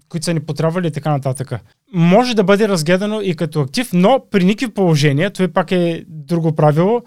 [0.09, 1.53] които са ни потребвали и така нататък.
[1.93, 6.55] Може да бъде разгледано и като актив, но при никакви положения, това пак е друго
[6.55, 7.01] правило,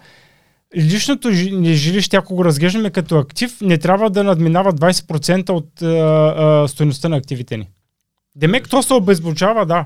[0.77, 6.67] личното жилище, ако го разглеждаме като актив, не трябва да надминава 20% от а, а,
[6.67, 7.69] стоеността на активите ни.
[8.35, 9.85] Демек, то се обезпечава, да.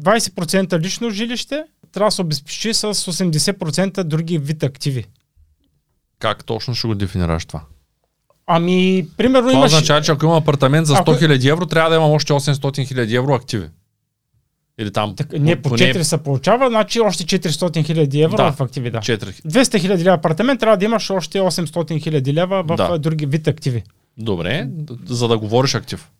[0.00, 5.04] 20% лично жилище трябва да се обезпечи с 80% други вид активи.
[6.18, 7.60] Как точно ще го дефинираш това?
[8.46, 9.72] Ами, примерно Това имаш...
[9.72, 12.54] означава, че ако има апартамент за 100 Ако- 000 евро, трябва да имам още 800
[12.94, 13.68] 000 евро активи.
[14.78, 15.16] Или там.
[15.16, 18.52] Так, не, по 4 се получава, значи още 400 хиляди евро Да.
[18.52, 18.98] в активи, да.
[18.98, 19.24] 4.
[19.42, 22.98] 200 хиляди лева апартамент трябва да имаш още 800 хиляди лева в Да.
[22.98, 23.82] други вид активи.
[24.18, 24.68] Добре,
[25.06, 26.10] за да говориш актив.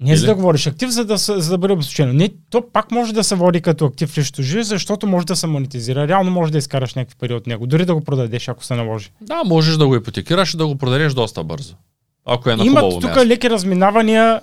[0.00, 0.26] Не за Или?
[0.26, 2.12] да говориш актив, за да, за да бъде обезпечено.
[2.12, 5.36] Не, то пак може да се води като актив в личното жилище, защото може да
[5.36, 6.08] се монетизира.
[6.08, 9.10] Реално може да изкараш някакви пари от него, дори да го продадеш, ако се наложи.
[9.20, 11.74] Да, можеш да го ипотекираш и да го продадеш доста бързо.
[12.26, 13.26] Ако е на Имат тук място.
[13.26, 14.40] леки разминавания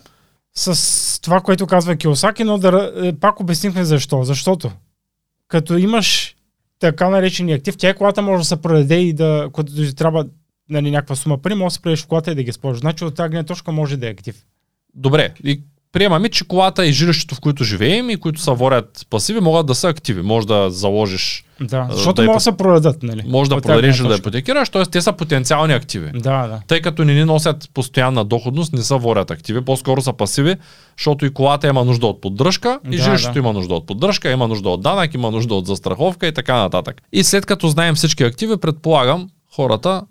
[0.60, 4.24] с това, което казва Киосаки, но да, е, пак обяснихме защо.
[4.24, 4.72] Защото
[5.47, 6.36] като имаш
[6.80, 10.26] така наречения актив, тя колата може да се продаде и да, когато ти трябва
[10.70, 12.80] нали, някаква сума пари, може да се предеш в колата и да ги използваш.
[12.80, 14.45] Значи от тази гледна точка може да е актив.
[14.95, 19.40] Добре, и приемаме, че колата и жилището, в които живеем и които са ворят пасиви,
[19.40, 20.22] могат да са активи.
[20.22, 23.24] Може да заложиш, Да, защото да могат е да се продадат, нали?
[23.28, 24.86] може да продадеш или да ипотекираш, т.е.
[24.86, 26.12] те са потенциални активи.
[26.14, 26.62] Да, да.
[26.68, 30.56] Тъй като не ни носят постоянна доходност, не са ворят активи, по-скоро са пасиви,
[30.98, 33.40] защото и колата има нужда от поддръжка, и Да, жилището да.
[33.40, 37.02] има нужда от поддръжка, има нужда от данък, има нужда от застраховка и така нататък.
[37.12, 40.02] И след като знаем всички активи, предполагам, хората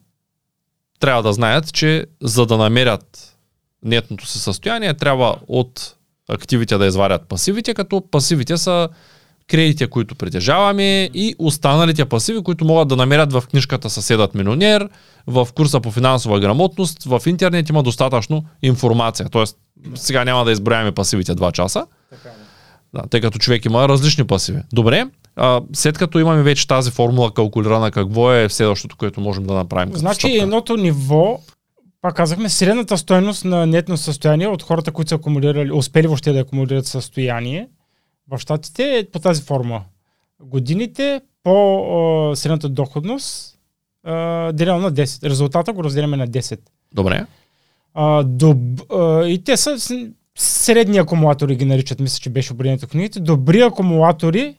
[1.00, 3.34] трябва да знаят, че за да намерят
[3.84, 5.94] нетното си състояние, трябва от
[6.28, 8.88] активите да изварят пасивите, като пасивите са
[9.48, 14.88] кредити, които притежаваме и останалите пасиви, които могат да намерят в книжката Съседът милионер,
[15.26, 19.28] в курса по финансова грамотност, в интернет има достатъчно информация.
[19.28, 19.56] Тоест,
[19.94, 21.86] сега няма да изброяваме пасивите 2 часа,
[22.94, 24.58] да, тъй като човек има различни пасиви.
[24.72, 25.06] Добре,
[25.36, 29.96] а, след като имаме вече тази формула калкулирана, какво е следващото, което можем да направим?
[29.96, 30.42] Значи стъпка?
[30.42, 31.40] едното ниво,
[32.02, 36.40] пак казахме, средната стойност на нетно състояние от хората, които са акумулирали, успели въобще да
[36.40, 37.68] акумулират състояние
[38.30, 39.84] в щатите е по тази форма.
[40.40, 41.76] Годините по
[42.32, 43.58] а, средната доходност
[44.04, 45.28] а, делено на 10.
[45.28, 46.60] Резултата го разделяме на 10.
[46.94, 47.26] Добре.
[47.94, 48.58] А, доб,
[48.92, 49.76] а, и те са
[50.38, 53.20] средни акумулатори ги наричат, мисля, че беше определението в книгите.
[53.20, 54.56] Добри акумулатори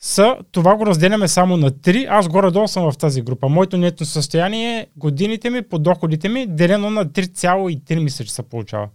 [0.00, 2.06] са, това го разделяме само на 3.
[2.10, 3.48] Аз горе-долу съм в тази група.
[3.48, 8.42] Моето нетно състояние е годините ми по доходите ми, делено на 3,3 мисля, че се
[8.42, 8.88] получава.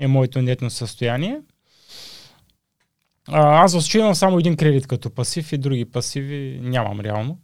[0.00, 1.40] Е моето нетно състояние.
[3.28, 7.38] А, аз в случай имам само един кредит като пасив и други пасиви нямам реално.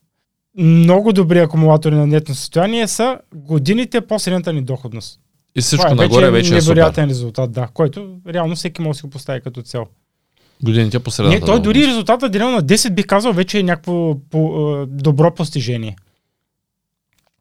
[0.59, 5.21] Много добри акумулатори на нетно състояние са годините по средната ни доходност.
[5.57, 6.75] И всичко Това нагоре вече е супер.
[6.77, 9.87] невероятен резултат, да, който реално всеки може да си го постави като цел.
[10.65, 11.47] Годините по Не, средата.
[11.47, 15.97] той на дори резултата делено на 10 би казал вече е някакво по, добро постижение.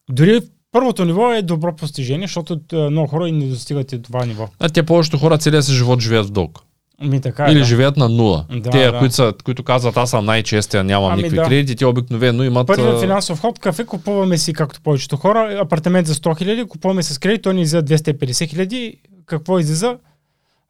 [0.10, 4.48] Дори първото ниво е добро постижение, защото много хора и не достигат и това ниво.
[4.60, 6.60] А те повечето хора целия си живот живеят в дълг.
[7.02, 7.66] Ми така е, Или да.
[7.66, 8.46] живеят на нула.
[8.50, 9.00] Да, те, да.
[9.00, 11.44] Които, са, които казват, аз съм най-честия, нямам Ами никакви да.
[11.44, 12.68] кредити, те обикновено имат...
[12.68, 17.20] Първият финансов ход, кафе, купуваме си, както повечето хора, апартамент за 100 хиляди, купуваме с
[17.20, 18.98] кредит, той ни излиза 250 хиляди.
[19.26, 19.98] Какво излиза?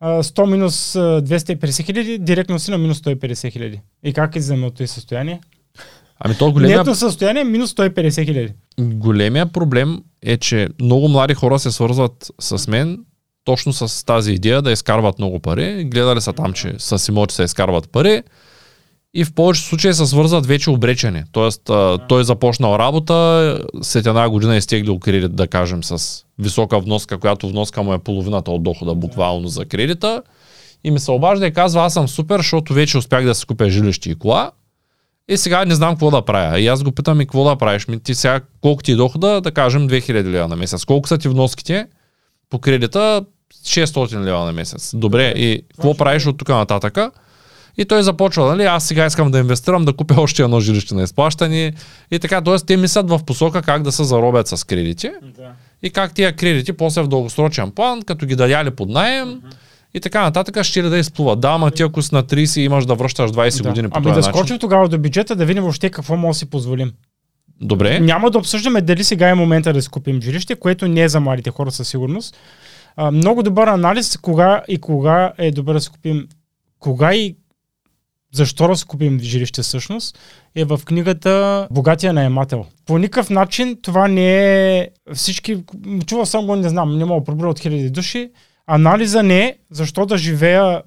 [0.06, 3.82] А, 100 минус а, 250 хиляди, директно си на минус 150 хиляди.
[4.04, 5.42] И как излизаме от този състояние?
[6.20, 8.54] Ами то големия, Нето състояние е минус 150 хиляди.
[8.80, 13.00] големия проблем е, че много млади хора се свързват с мен
[13.44, 15.84] точно с тази идея да изкарват много пари.
[15.84, 18.24] Гледали са там, че с имоти се изкарват пари
[19.14, 21.24] и в повечето случаи се свързват вече обречени.
[21.32, 26.80] Тоест, а, той започнал работа, след една година е изтеглил кредит, да кажем, с висока
[26.80, 30.22] вноска, която вноска му е половината от дохода буквално за кредита.
[30.84, 33.70] И ми се обажда и казва, аз съм супер, защото вече успях да си купя
[33.70, 34.52] жилище и кола.
[35.28, 36.60] И сега не знам какво да правя.
[36.60, 37.88] И аз го питам и какво да правиш.
[37.88, 40.86] Ми ти сега колко ти е дохода, да кажем 2000 лева на месец.
[40.86, 41.88] Колко са ти вноските
[42.50, 43.26] по кредита?
[43.66, 44.92] 600 лева на месец.
[44.96, 47.12] Добре, и какво правиш от тук нататъка?
[47.78, 51.04] И той започва, нали, аз сега искам да инвестирам, да купя още едно жилище на
[51.04, 51.74] изплащане.
[52.12, 52.58] И така, т.е.
[52.58, 55.12] те мислят в посока как да се заробят с кредити
[55.84, 59.42] и как тия кредити после в дългосрочен план, като ги дадяли под найем
[59.94, 61.40] и така нататък, ще ли да изплуват.
[61.40, 64.04] Да, ама ти ако си на 30 и имаш да връщаш 20 години по Ами
[64.04, 64.34] този да начин.
[64.34, 66.92] скочим тогава до бюджета, да видим въобще какво може да си позволим.
[67.62, 68.00] Добре.
[68.00, 71.20] Няма да обсъждаме дали сега е момента да си купим жилище, което не е за
[71.20, 72.38] младите хора със сигурност.
[72.96, 76.28] А, много добър анализ кога и кога е добре да си купим,
[76.80, 77.36] кога и
[78.34, 80.20] защо да си купим жилище всъщност,
[80.56, 82.66] е в книгата Богатия наемател.
[82.86, 85.64] По никакъв начин това не е всички,
[86.06, 88.32] чувал съм го, не знам, не мога проброя от хиляди души.
[88.68, 90.82] Анализа не е защо да живея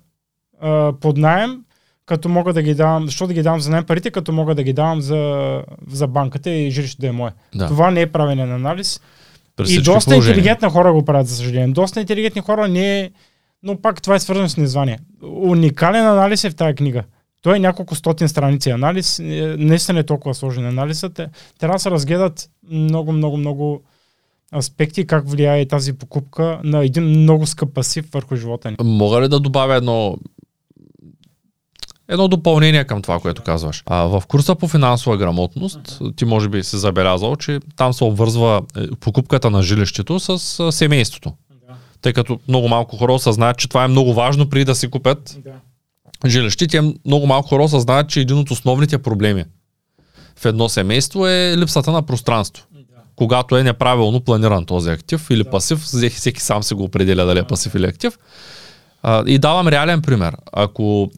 [0.60, 1.60] а, под найем,
[2.06, 4.62] като мога да ги давам, защо да ги давам за найем парите, като мога да
[4.62, 7.30] ги давам за, за банката и жилището да е мое.
[7.54, 7.66] Да.
[7.66, 9.00] Това не е правене на анализ.
[9.56, 10.32] При И доста положения.
[10.32, 11.68] интелигентни хора го правят, за съжаление.
[11.68, 13.10] Доста интелигентни хора не е...
[13.62, 14.98] Но пак това е свързано с незвание.
[15.22, 17.02] Уникален анализ е в тази книга.
[17.46, 19.18] Той е няколко стотин страници анализ.
[19.18, 19.22] Е,
[19.58, 21.14] Наистина е толкова сложен анализът.
[21.14, 21.28] Те-
[21.58, 23.82] Трябва да се разгледат много, много, много
[24.56, 28.76] аспекти, как влияе тази покупка на един много скъп пасив върху живота ни.
[28.84, 30.16] Мога ли да добавя едно
[32.08, 33.82] едно допълнение към това, което казваш.
[33.86, 38.62] А, в курса по финансова грамотност, ти може би си забелязал, че там се обвързва
[38.76, 40.38] е, покупката на жилището с
[40.72, 41.32] семейството.
[42.00, 45.38] Тъй като много малко хора осъзнаят, че това е много важно преди да си купят
[46.26, 46.66] жилище.
[46.66, 49.44] Те много малко хора осъзнават, че един от основните проблеми
[50.38, 52.66] в едно семейство е липсата на пространство.
[53.16, 57.42] Когато е неправилно планиран този актив или пасив, всеки, сам се го определя дали е
[57.42, 58.18] пасив или актив.
[59.02, 60.36] А, и давам реален пример.
[60.52, 61.10] Ако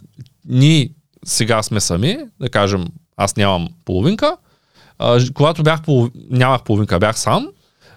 [0.49, 0.91] ние
[1.25, 2.85] сега сме сами, да кажем,
[3.17, 4.37] аз нямам половинка,
[4.99, 6.11] а, когато бях полов...
[6.31, 7.49] нямах половинка, бях сам,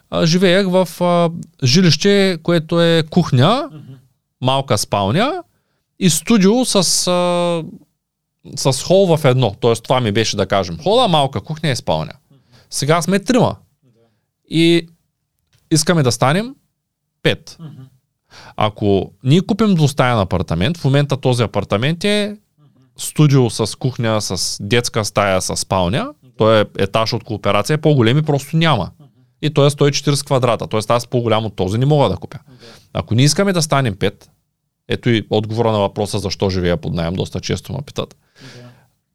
[0.09, 1.29] а, живеех в а,
[1.63, 3.69] жилище, което е кухня,
[4.41, 5.43] малка спалня
[6.01, 7.63] и студио с, а,
[8.55, 9.55] с хол в едно.
[9.59, 10.77] Тоест това ми беше да кажем.
[10.83, 12.13] Хола, малка кухня и спалня.
[12.69, 13.55] Сега сме трима.
[14.49, 14.87] И
[15.71, 16.55] искаме да станем
[17.23, 17.57] пет.
[18.55, 22.37] Ако ние купим двустаен апартамент, в момента този апартамент е
[22.97, 28.57] студио с кухня, с детска стая, с спалня, той е етаж от кооперация, по-големи просто
[28.57, 28.91] няма.
[29.41, 30.79] И той е 140 квадрата, т.е.
[30.89, 32.39] аз по-голям от този не мога да купя.
[32.93, 34.27] Ако ние искаме да станем 5,
[34.91, 38.15] ето и отговора на въпроса защо живея под найем, доста често ме питат,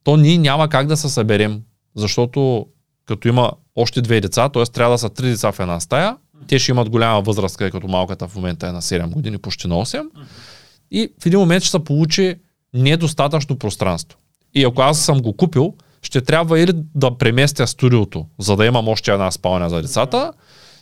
[0.04, 1.62] то ние няма как да се съберем,
[1.94, 2.66] защото
[3.06, 4.64] като има още две деца, т.е.
[4.64, 6.16] трябва да са три деца в една стая,
[6.46, 9.68] те ще имат голяма възраст, къде като малката в момента е на 7 години, почти
[9.68, 10.06] на 8.
[10.90, 12.34] И в един момент ще се получи
[12.74, 14.18] недостатъчно пространство.
[14.54, 18.88] И ако аз съм го купил, ще трябва или да преместя студиото, за да имам
[18.88, 20.32] още една спалня за децата,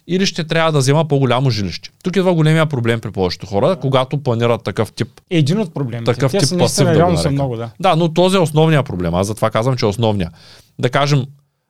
[0.06, 1.90] или ще трябва да взема по-голямо жилище.
[2.04, 5.08] Тук идва големия проблем при повечето хора, когато планират такъв тип.
[5.30, 6.12] Един от проблемите.
[6.14, 7.70] Такъв Те тип са пасив да са много, да.
[7.80, 9.14] Да, но този е основният проблем.
[9.14, 10.30] Аз затова казвам, че е основния.
[10.78, 11.24] Да кажем,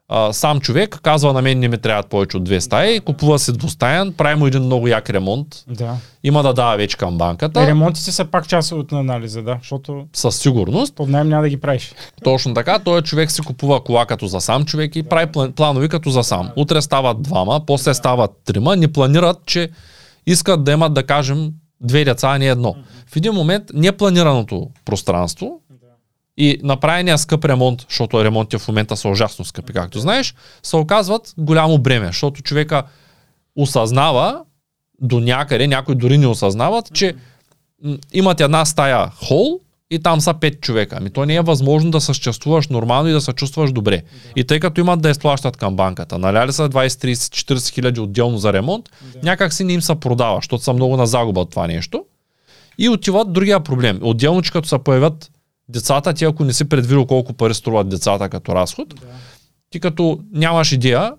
[0.09, 3.53] а, сам човек казва на мен не ми трябват повече от две стаи, купува си
[3.53, 5.97] двустаен, прави му един много як ремонт, Да.
[6.25, 10.05] има да дава вече към банката, Е, ремонтите са пак част от анализа, да, защото
[10.13, 10.95] със сигурност.
[10.95, 11.95] под найем няма да ги правиш.
[12.25, 15.89] Точно така, той човек си купува кола като за сам човек и прави план- планови
[15.89, 16.51] като за сам.
[16.57, 19.71] Утре стават двама, после стават трима, не планират, че
[20.27, 21.51] искат да имат, да кажем,
[21.81, 22.75] две деца, а не едно.
[23.07, 25.61] В един момент непланираното пространство
[26.37, 31.35] и направения скъп ремонт, защото ремонтите в момента са ужасно скъпи, както знаеш, се оказват
[31.39, 32.83] голямо бреме, защото човека
[33.57, 34.43] осъзнава
[35.01, 37.15] до някъде, някои дори не осъзнават, че
[38.13, 39.61] имат една стая хол
[39.91, 40.97] и там са пет човека.
[40.99, 44.03] Ами то не е възможно да съществуваш нормално и да се чувстваш добре.
[44.37, 48.39] И тъй като имат да изплащат към банката, наляли са 20, 30, 40 хиляди отделно
[48.39, 48.91] за ремонт,
[49.23, 52.05] някак си не им се продава, защото са много на загуба от това нещо.
[52.79, 53.99] И отиват другия проблем.
[54.03, 55.31] Отделно, че като се появят
[55.69, 58.95] децата, ти ако не си предвидил колко пари струват децата като разход,
[59.71, 61.13] ти като нямаш идея,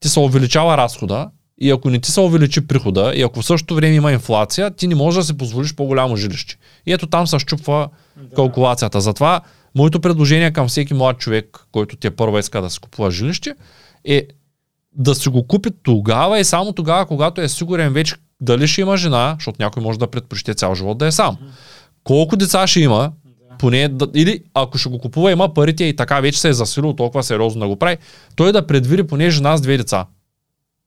[0.00, 3.74] ти се увеличава разхода и ако не ти се увеличи прихода и ако в същото
[3.74, 6.56] време има инфлация, ти не можеш да си позволиш по-голямо жилище.
[6.86, 7.88] И ето там се щупва
[8.36, 9.00] калкулацията.
[9.00, 9.40] Затова
[9.74, 13.54] моето предложение към всеки млад човек, който те първа иска да си купува жилище,
[14.04, 14.26] е
[14.92, 18.96] да си го купи тогава и само тогава, когато е сигурен вече дали ще има
[18.96, 21.36] жена, защото някой може да предпочете цял живот да е сам.
[22.04, 23.12] Колко деца ще има,
[23.62, 26.92] поне да, или ако ще го купува, има парите и така вече се е засилил
[26.92, 27.96] толкова сериозно да го прави,
[28.36, 30.06] той да предвиди поне жена с две деца,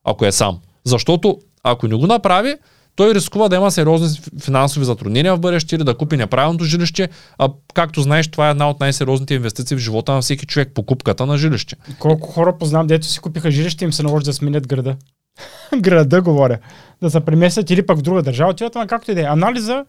[0.03, 0.59] ако е сам.
[0.85, 2.55] Защото ако не го направи,
[2.95, 7.09] той рискува да има сериозни финансови затруднения в бъдеще или да купи неправилното жилище.
[7.37, 11.25] А както знаеш, това е една от най-сериозните инвестиции в живота на всеки човек, покупката
[11.25, 11.75] на жилище.
[11.99, 14.95] Колко хора познавам, дето си купиха жилище, им се наложи да сменят града.
[15.77, 16.57] града, говоря.
[17.01, 18.53] Да се преместят или пък в друга държава.
[18.75, 19.25] Ама както и да е.
[19.25, 19.85] Анализа,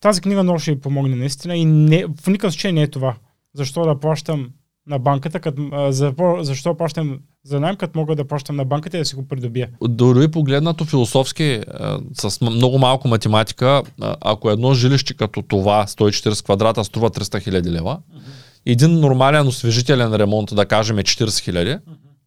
[0.00, 3.14] тази книга много ще ви помогне наистина и не, в никакъв случай не е това.
[3.54, 4.50] Защо да плащам
[4.86, 9.00] на банката, а, за, защо плащам за найем, като мога да плащам на банката и
[9.00, 9.68] да си го придобия.
[9.88, 13.82] Дори погледнато философски, а, с много малко математика,
[14.20, 17.98] ако едно жилище като това, 140 квадрата, струва 300 хиляди лева,
[18.66, 21.76] един нормален освежителен ремонт, да кажем, е 40 хиляди,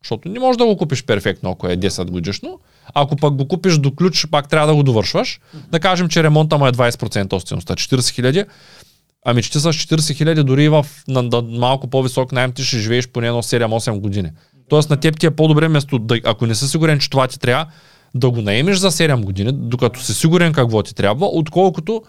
[0.03, 2.59] защото не можеш да го купиш перфектно, ако е 10 годишно.
[2.93, 5.39] Ако пък го купиш до ключ, пак трябва да го довършваш.
[5.71, 8.45] Да кажем, че ремонта му е 20% от стойността, 40 хиляди.
[9.25, 12.77] Ами че ти с 40 хиляди дори в на, на малко по-висок найем ти ще
[12.77, 14.29] живееш поне едно 7-8 години.
[14.69, 17.39] Тоест на теб ти е по-добре вместо, да, ако не си сигурен, че това ти
[17.39, 17.67] трябва,
[18.15, 22.03] да го наемеш за 7 години, докато си сигурен какво ти трябва, отколкото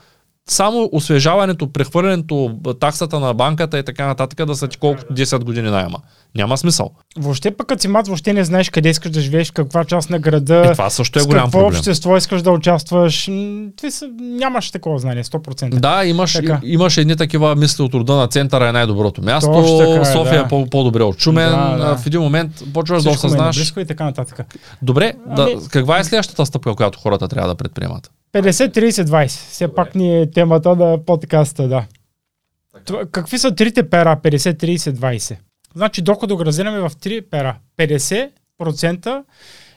[0.49, 5.71] само освежаването, прехвърлянето, таксата на банката и така нататък да са ти колкото 10 години
[5.71, 5.99] найема.
[6.35, 6.91] Няма смисъл.
[7.19, 10.19] Въобще пък като си млад, въобще не знаеш къде искаш да живееш, каква част на
[10.19, 11.79] града, И това също е голям какво проблем.
[11.79, 13.25] общество искаш да участваш.
[13.77, 15.69] Това са, нямаш такова знание, 100%.
[15.71, 16.61] Да, имаш, Така.
[16.65, 20.35] имаш едни такива мисли от рода на центъра е най-доброто място, Точно така е, София
[20.35, 20.41] да.
[20.41, 21.97] е по- по-добре от Шумен, Да, да.
[21.97, 23.73] в един момент почваш да Всичко ме е осъзнаш.
[23.79, 24.41] и така нататък.
[24.83, 28.11] Добре, да, Ами- каква е следващата стъпка, която хората трябва да предприемат?
[28.33, 29.27] 50-30-20.
[29.27, 31.87] Все пак ни е темата на подкаста, да.
[32.85, 35.37] Това, какви са трите пера 50-30-20?
[35.75, 37.57] Значи дохода го разделяме в три пера.
[37.79, 39.23] 50%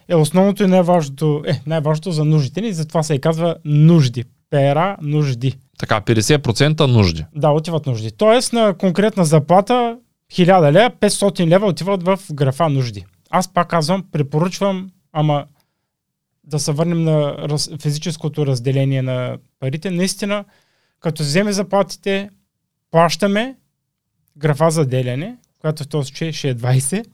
[0.07, 4.23] е основното и най-важното, е, най-важното за нуждите ни, затова се и казва нужди.
[4.49, 5.53] Пера нужди.
[5.77, 7.25] Така, 50% нужди.
[7.35, 8.11] Да, отиват нужди.
[8.11, 9.97] Тоест на конкретна заплата
[10.33, 13.05] 1000 лева, 500 лева отиват в графа нужди.
[13.29, 15.45] Аз пак казвам, препоръчвам, ама
[16.43, 19.91] да се върнем на раз, физическото разделение на парите.
[19.91, 20.45] Наистина,
[20.99, 22.29] като вземе заплатите,
[22.91, 23.55] плащаме
[24.37, 27.05] графа за деляне, която в този случай ще е 20,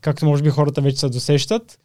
[0.00, 1.78] както може би хората вече се досещат.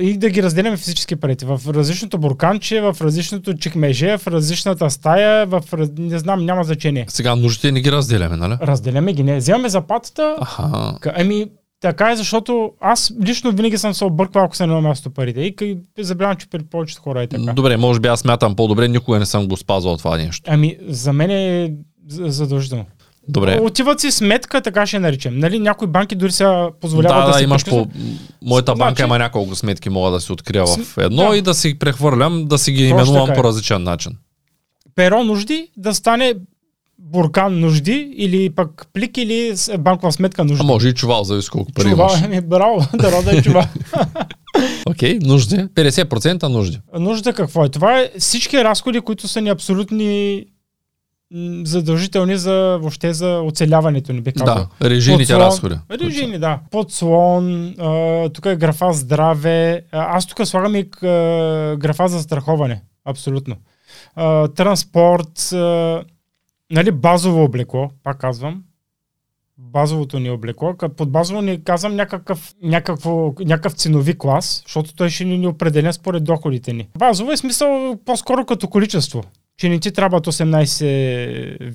[0.00, 1.46] и да ги разделяме физически парите.
[1.46, 5.62] В различното бурканче, в различното чекмеже, в различната стая, в
[5.98, 7.06] не знам, няма значение.
[7.08, 8.54] Сега нуждите не ги разделяме, нали?
[8.62, 9.36] Разделяме ги, не.
[9.36, 10.36] Вземаме заплатата,
[11.14, 11.46] Ами,
[11.80, 15.40] така е, защото аз лично винаги съм се обърквал, ако са на място парите.
[15.40, 17.52] И забелявам, че при повечето хора е така.
[17.52, 20.50] Добре, може би аз смятам по-добре, никога не съм го спазвал това нещо.
[20.52, 21.72] Ами, за мен е
[22.08, 22.84] задължително.
[23.28, 23.60] Добре.
[23.60, 25.38] Отиват си сметка, така ще наричам.
[25.38, 27.86] Нали, някои банки дори сега позволяват Да, да, да, си имаш по...
[28.42, 31.36] Моята банка Значи- има няколко сметки, мога да си открия в едно да.
[31.36, 33.34] и да си прехвърлям, да си ги Точно именувам е.
[33.34, 34.12] по различен начин.
[34.94, 36.34] Перо нужди да стане
[37.00, 40.60] буркан нужди или пък плик или банкова сметка нужди.
[40.60, 42.22] А може и чувал, зависи колко пари чува, имаш.
[42.24, 43.68] ами, браво, да рода е чува.
[44.86, 45.56] Окей, нужди.
[45.56, 46.80] 50% нужди.
[46.94, 47.68] Нужда какво е?
[47.68, 50.44] Това е всички разходи, които са ни абсолютни
[51.62, 54.66] задължителни за въобще за оцеляването ни, би казал.
[54.80, 55.74] Да, режийните Подслон- разходи.
[55.92, 56.60] Режийни, да.
[56.70, 59.82] Подслон, а, тук е графа здраве.
[59.92, 60.82] Аз тук слагам и
[61.74, 62.82] графа за страховане.
[63.04, 63.56] Абсолютно.
[64.14, 66.02] А, транспорт, а,
[66.70, 68.62] нали, базово облекло, пак казвам.
[69.58, 70.74] Базовото ни облекло.
[70.96, 76.24] Под базово ни казвам някакъв, някакво, някакъв ценови клас, защото той ще ни определен според
[76.24, 76.88] доходите ни.
[76.98, 79.24] Базово е смисъл по-скоро като количество.
[79.56, 81.72] Че не ти трябват 18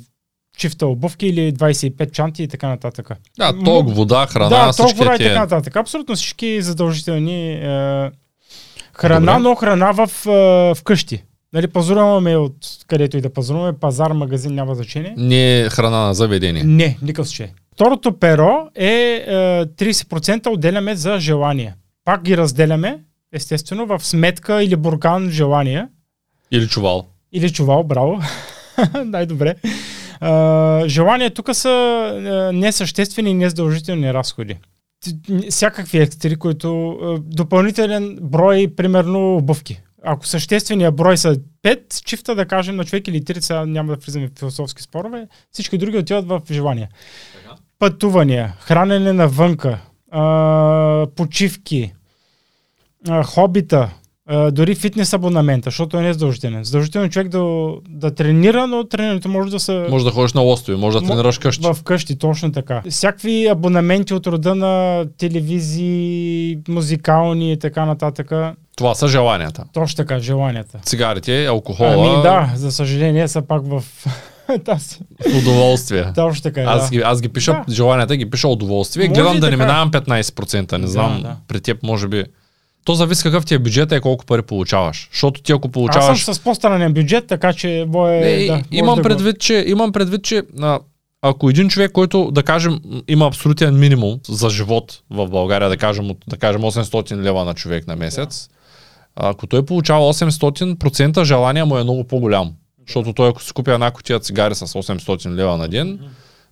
[0.58, 3.12] чифта обувки или 25 чанти и така нататък.
[3.38, 5.76] Да, ток, вода, храна, да, всички толкова и така нататък.
[5.76, 8.12] Абсолютно всички задължителни е,
[8.94, 9.50] храна, Добре.
[9.50, 11.24] но храна в, е, вкъщи.
[11.54, 12.56] Нали, пазаруваме от
[12.88, 15.14] където и да пазаруваме, пазар, магазин, няма значение.
[15.18, 16.64] Не е храна на заведение.
[16.64, 17.52] Не, никакъв случай.
[17.74, 21.76] Второто перо е, е 30% отделяме за желания.
[22.06, 23.00] Пак ги разделяме,
[23.34, 25.90] естествено, в сметка или буркан желания.
[26.52, 27.08] Или чувал.
[27.32, 28.22] Или чувал, браво.
[29.06, 29.56] Най-добре.
[30.20, 34.58] А, желания тук са а, несъществени и незадължителни разходи.
[35.50, 39.82] Всякакви екстри, които а, допълнителен брой, примерно обувки.
[40.06, 44.00] Ако съществения брой са 5 чифта, да кажем, на човек или 3, сега няма да
[44.06, 46.90] влизаме в философски спорове, всички други отиват в желания.
[47.80, 49.80] Пътувания, хранене навънка,
[50.12, 51.94] а, почивки,
[53.08, 53.90] а, хобита,
[54.26, 56.64] а, дори фитнес абонамента, защото е не задължителен.
[56.64, 60.42] Задължително е човек да, да тренира, но тренирането може да са Може да ходиш на
[60.42, 61.64] лостови, може да тренираш къщи.
[61.64, 62.82] в къщи, точно така.
[62.90, 68.56] Всякакви абонаменти от рода на телевизии, музикални и така нататък.
[68.76, 69.64] Това са желанията.
[69.74, 70.80] Точно така, желанията.
[70.84, 73.84] Цигарите, алкохола, Ами да, за съжаление са пак в
[74.66, 74.98] тази.
[75.38, 76.06] удоволствие.
[76.16, 76.90] Точно така е, Аз да.
[76.90, 77.74] ги, аз ги пиша, Да.
[77.74, 79.08] желанията ги пиша удоволствие.
[79.08, 79.64] Може Гледам да не така.
[79.64, 81.22] минавам 15%, не знам.
[81.22, 81.36] да.
[81.48, 82.24] При теб може би.
[82.86, 85.10] То зависи какъв ти е бюджет и колко пари получаваш.
[85.12, 86.24] Защото ти ако Аз получаваш...
[86.24, 90.24] съм с по-странен бюджет, така че бое, Не, да, имам, да предвид, че, имам предвид,
[90.24, 90.80] че а,
[91.22, 96.10] ако един човек, който, да кажем, има абсолютен минимум за живот в България, да кажем,
[96.28, 98.50] да кажем 800 лева на човек на месец,
[99.16, 102.54] ако той получава 800%, желание му е много по-голям.
[102.88, 106.00] Защото той, ако си купи една кутия цигари с 800 лева на ден,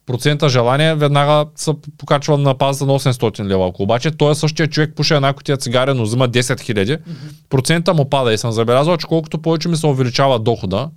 [0.06, 3.68] процента желание веднага се покачва на пазата на 800 лева.
[3.68, 7.00] Ако обаче той е същия човек пуше една кутия цигари, но взима 10 000,
[7.50, 8.34] процента му пада.
[8.34, 10.90] И съм забелязал, че колкото повече ми се увеличава дохода,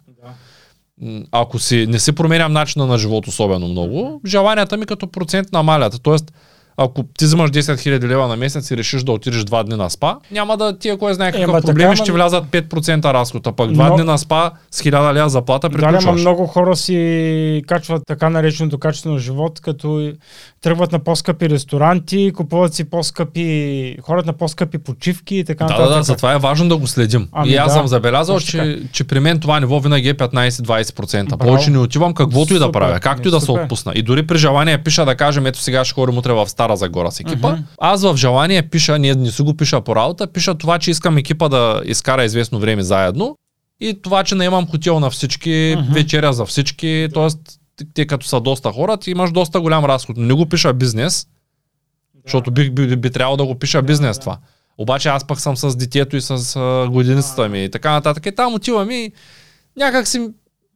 [1.33, 6.01] ако си, не си променям начина на живот особено много, желанията ми като процент намалят.
[6.03, 6.33] Тоест,
[6.77, 9.91] ако ти взимаш 10 000 лева на месец и решиш да отидеш два дни на
[9.91, 13.53] спа, няма да ти, кой знае какъв Ема, проблем, така, ще влязат 5% разход, а
[13.53, 16.21] пък два Но- дни на спа с 1000 лева заплата Да, ама приключваш.
[16.21, 20.13] много хора си качват така нареченото качество на живот, като
[20.65, 25.89] тръгват на по-скъпи ресторанти, купуват си по-скъпи, хората на по-скъпи почивки и така Да, нататък.
[25.91, 27.29] да, да, затова е важно да го следим.
[27.33, 31.25] Ами и аз да, съм забелязал, че, че при мен това ниво винаги е 15-20%.
[31.29, 31.39] Браво.
[31.39, 33.63] Повече не отивам каквото и да Супер, правя, както и да се супер.
[33.63, 33.93] отпусна.
[33.95, 37.13] И дори при желание пиша да кажем, ето сега ще ходим утре в Стара Загора
[37.13, 37.57] с екипа.
[37.79, 41.17] Аз в желание пиша, ние не си го пиша по работа, пиша това, че искам
[41.17, 43.37] екипа да изкара известно време заедно.
[43.81, 47.29] И това, че наемам хотел на всички, вечеря за всички, т.е.
[47.95, 50.17] те като са доста хора, ти имаш доста голям разход.
[50.17, 51.27] Не го пиша бизнес,
[52.25, 54.39] защото би, би, би трябвало да го пиша бизнес това.
[54.79, 56.59] Обаче аз пък съм с детето и с
[56.91, 58.27] годиницата ми и така нататък.
[58.27, 59.13] И там отивам и
[59.77, 60.29] някак си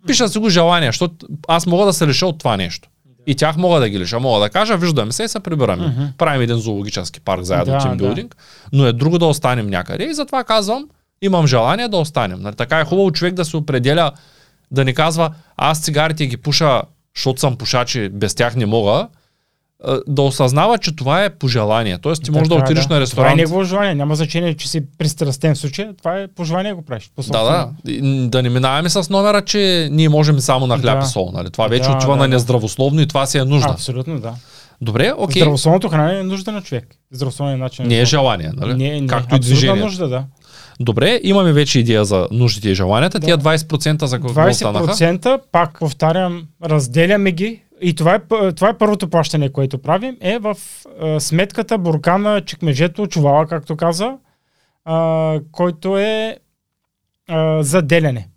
[0.06, 2.88] пиша си го желание, защото аз мога да се лиша от това нещо.
[3.26, 4.20] И тях мога да ги лиша.
[4.20, 5.86] Мога да кажа, виждаме се и се прибираме.
[5.86, 6.04] Мгм.
[6.18, 8.36] Правим един зоологически парк заедно, Да, тимбилдинг.
[8.72, 10.04] Но е друго да останем някъде.
[10.04, 10.88] И затова казвам,
[11.22, 12.40] имам желание да останем.
[12.40, 14.12] Нали, така е хубаво човек да се определя,
[14.70, 16.82] да ни казва, аз цигарите ги пуша,
[17.16, 19.08] защото съм пушач и без тях не мога,
[20.06, 21.98] да осъзнава, че това е пожелание.
[21.98, 23.36] Тоест ти можеш да е, отидеш на Това е ресторант.
[23.36, 23.94] негово желание.
[23.94, 25.94] Няма значение, че си пристрастен в случая.
[25.98, 27.10] Това е по желание го правиш.
[27.16, 27.70] По Да, да.
[28.28, 31.04] Да не минаваме с номера, че ние можем само на хляб Да.
[31.04, 31.30] и сол.
[31.32, 31.50] Нали?
[31.50, 32.28] Това вече Да, отива да, на да.
[32.28, 33.68] нездравословно и това си е нужда.
[33.70, 34.34] Абсолютно, да.
[34.80, 35.42] Добре, окей.
[35.42, 36.88] Здравословното хранене е нужда на човек.
[37.10, 37.82] Здравословният начин.
[37.82, 38.74] на Не е желание, нали?
[38.74, 39.84] Не, не, Както и движението.
[39.84, 40.24] нужда, да.
[40.80, 43.18] Добре, имаме вече идея за нуждите и желанията.
[43.18, 43.26] Да.
[43.26, 44.86] Тия 20% за какво останаха?
[44.86, 47.62] 20% пак повтарям, разделяме ги.
[47.80, 50.56] И това е, това е първото плащане, което правим, е в
[51.00, 54.12] а, сметката буркана, чекмежето, чувала, както каза,
[54.84, 56.36] а, който е
[57.28, 58.28] а, за деляне.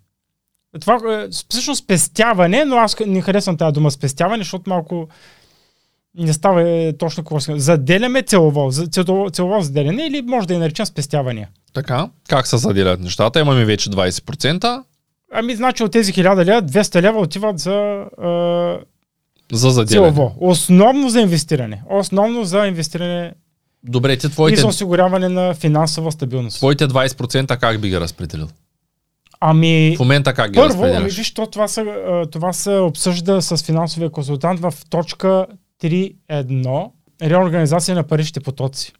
[0.80, 5.08] Това е всъщност спестяване, но аз не харесвам тази дума спестяване, защото малко
[6.18, 10.60] не става е, точно какво се Заделяме целово, целово, целово заделяне или може да я
[10.60, 11.48] наречем спестявания.
[11.72, 13.40] Така, как се заделят нещата?
[13.40, 14.82] Имаме вече 20%
[15.34, 17.72] Ами, значи от тези 1000 лева, 200 лева отиват за
[18.22, 18.78] а,
[19.52, 20.06] за заделяне.
[20.12, 20.34] целово.
[20.40, 21.82] Основно за инвестиране.
[21.90, 23.32] Основно за инвестиране
[23.84, 26.56] Добре, ти и твоите, за осигуряване на финансова стабилност.
[26.56, 28.48] твоите 20% как би ги разпределил?
[29.40, 31.84] Ами, В момента как ги първо, ами, виж, то, това, се,
[32.32, 35.46] това се обсъжда с финансовия консултант в точка
[35.82, 36.90] 3.1
[37.22, 38.92] реорганизация на паричните потоци.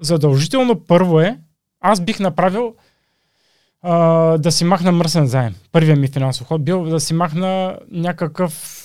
[0.00, 1.38] Задължително първо е,
[1.80, 2.74] аз бих направил
[3.82, 3.94] а,
[4.38, 5.54] да си махна мръсен заем.
[5.72, 8.82] Първият ми финансов ход бил да си махна някакъв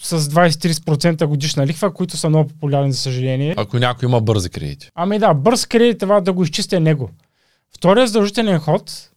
[0.00, 3.54] с 20-30% годишна лихва, които са много популярни, за съжаление.
[3.56, 4.90] Ако някой има бързи кредити.
[4.94, 7.10] Ами да, бърз кредит, това да го изчистя него.
[7.76, 9.10] Вторият задължителен ход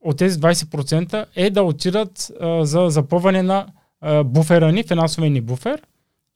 [0.00, 3.66] от тези 20% е да отидат а, за запълване на
[4.00, 5.82] а, буфера ни, финансовия ни буфер,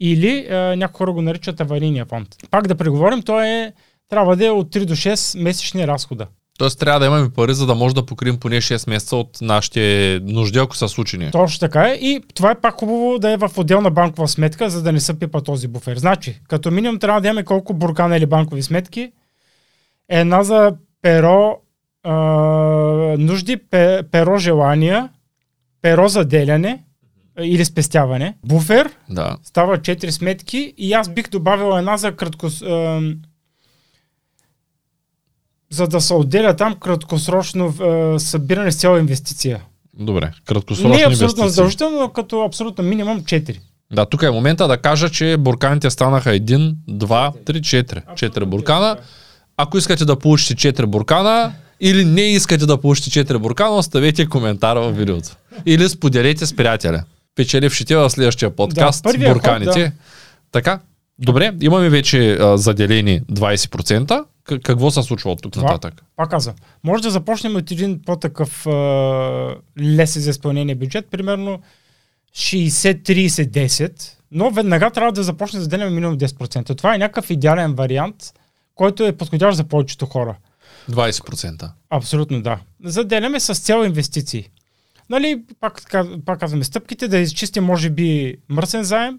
[0.01, 2.29] или а, някои хора го наричат аварийния фонд.
[2.51, 3.73] Пак да преговорим, то е,
[4.09, 6.27] трябва да е от 3 до 6 месечни разхода.
[6.61, 10.21] Тоест трябва да имаме пари, за да може да покрием поне 6 месеца от нашите
[10.23, 11.31] нужди, ако са случени.
[11.31, 11.93] Точно така е.
[11.93, 15.19] И това е пак хубаво да е в отделна банкова сметка, за да не се
[15.19, 15.97] пипа този буфер.
[15.97, 19.13] Значи, като минимум трябва да имаме колко буркана или банкови сметки.
[20.09, 21.57] Една за перо
[22.03, 22.15] а,
[23.19, 25.09] нужди, пе, перо желания,
[25.83, 26.90] перо за деляне а,
[27.43, 29.37] или спестяване, буфер, Да.
[29.45, 32.47] става 4 сметки и аз бих добавил една за кратко...
[32.47, 33.01] А,
[35.71, 39.63] за да се отделя там краткосрочно а, събиране с цяло инвестиция.
[39.99, 40.33] Добре.
[40.47, 43.59] Краткосрочни Не е абсолютно задължително, но като абсолютно минимум 4.
[43.93, 48.15] Да, тук е момента да кажа, че бурканите станаха 1, 2, 3, 4.
[48.15, 48.97] 4 буркана.
[49.57, 54.77] Ако искате да получите 4 буркана или не искате да получите 4 буркана, оставете коментар
[54.77, 55.29] в видеото.
[55.67, 57.05] Или споделете с приятеля.
[57.35, 59.81] Печелившите в следващия подкаст Да, първия ход, бурканите.
[59.81, 59.93] да.
[60.53, 60.81] Така,
[61.19, 64.25] добре, имаме вече а, заделени 20%.
[64.45, 66.03] К- какво се случва от тук Това- нататък?
[66.17, 66.55] Пак казвам,
[66.85, 68.71] може да започнем от един по-такъв а,
[69.81, 71.61] лесен за изпълнение бюджет, примерно
[72.35, 73.93] 60-30-10,
[74.33, 76.77] но веднага трябва да започне да заделяме минимум 10%.
[76.77, 78.17] Това е някакъв идеален вариант,
[78.75, 80.37] който е подходящ за повечето хора.
[80.91, 81.71] 20%.
[81.91, 82.59] Абсолютно да.
[82.85, 84.49] Заделяме с цел инвестиции.
[85.11, 85.83] Нали, пак,
[86.25, 89.19] пак казваме, стъпките да изчистим може би мръсен заем,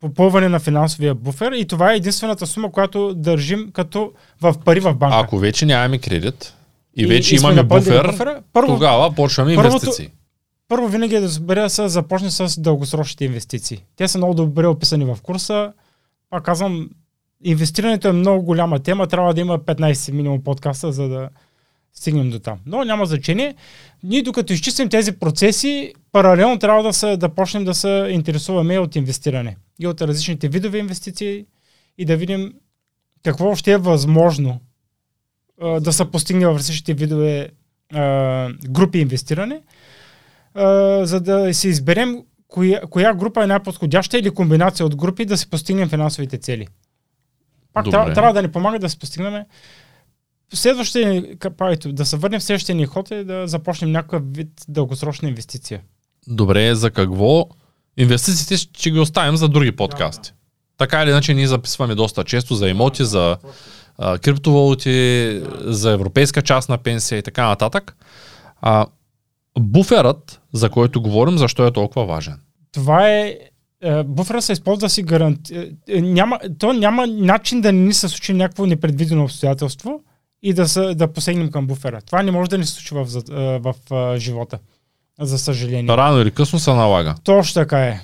[0.00, 4.94] попълване на финансовия буфер и това е единствената сума, която държим като в пари в
[4.94, 5.16] банка.
[5.18, 6.54] Ако вече нямаме кредит
[6.96, 10.10] и, вече и имаме буфер, буфера, първо- тогава почваме първото- инвестиции.
[10.68, 13.84] Първо винаги е да разбере да се започне с дългосрочните инвестиции.
[13.96, 15.72] Те са много добре описани в курса.
[16.30, 16.90] Пак казвам,
[17.44, 19.06] инвестирането е много голяма тема.
[19.06, 21.28] Трябва да има 15 минимум подкаста, за да
[21.94, 22.58] стигнем до там.
[22.66, 23.54] Но няма значение.
[24.02, 28.96] Ние докато изчистим тези процеси, паралелно трябва да, се, да почнем да се интересуваме от
[28.96, 29.56] инвестиране.
[29.80, 31.46] И от различните видове инвестиции
[31.98, 32.52] и да видим
[33.22, 34.60] какво ще е възможно
[35.60, 37.48] а, да се постигне в различните видове
[37.92, 39.62] а, групи инвестиране,
[40.54, 45.36] а, за да си изберем коя, коя група е най-подходяща или комбинация от групи да
[45.36, 46.68] си постигнем финансовите цели.
[47.72, 49.44] Пак трябва, трябва да ни помага да се постигнем.
[50.54, 51.36] Следващия, ни-
[51.86, 55.80] да се върнем в следващия ни ход е да започнем някакъв вид дългосрочна инвестиция.
[56.28, 57.46] Добре, за какво?
[57.96, 60.32] Инвестициите ще ги оставим за други подкасти.
[60.78, 63.36] Така или иначе ние записваме доста често за имоти, за
[63.98, 67.96] а, криптовалути, за европейска част на пенсия и така нататък.
[68.60, 68.86] А,
[69.58, 72.40] буферът, за който говорим, защо е толкова важен?
[72.72, 73.38] Това е
[73.80, 75.72] е, буфера се използва да си гаранти...
[75.88, 80.00] е, Няма, то няма начин да не ни се случи някакво непредвидено обстоятелство
[80.44, 82.00] и да, да посегнем към буфера.
[82.06, 84.58] Това не може да ни се случи в, в, в живота.
[85.20, 85.96] За съжаление.
[85.96, 87.14] Рано или късно се налага.
[87.24, 88.00] Точно така е.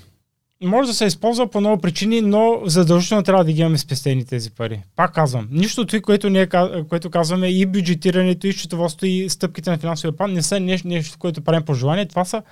[0.65, 4.51] Може да се използва по много причини, но задължително трябва да ги имаме спестени тези
[4.51, 4.83] пари.
[4.97, 9.79] Пак казвам, нищо това, което, ка- което казваме и бюджетирането, и счетоводството, и стъпките на
[9.79, 12.09] финансовия план не са нещо, нещо което правим по желание.
[12.09, 12.43] Това са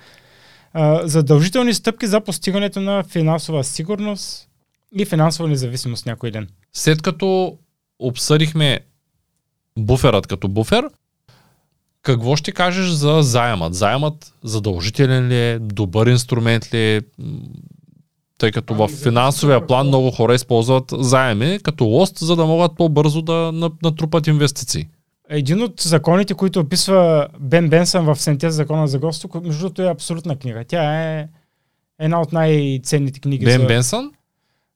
[0.73, 4.47] а, задължителни стъпки за постигането на финансова сигурност
[4.95, 6.47] и финансова независимост някой ден.
[6.73, 7.57] След като
[7.99, 8.79] обсъдихме
[9.79, 10.89] буферът като буфер,
[12.01, 13.73] какво ще кажеш за заемът?
[13.73, 15.59] Заемът задължителен ли е?
[15.59, 17.01] Добър инструмент ли е?
[18.37, 23.21] Тъй като в финансовия план много хора използват заеми като лост, за да могат по-бързо
[23.21, 24.87] да на- натрупат инвестиции.
[25.29, 29.81] Един от законите, които описва Бен Бенсън в Сентез закона за гостство, ко- между другото
[29.81, 30.63] е абсолютна книга.
[30.67, 31.27] Тя е
[31.99, 34.11] една от най-ценните книги Бен за Бенсън?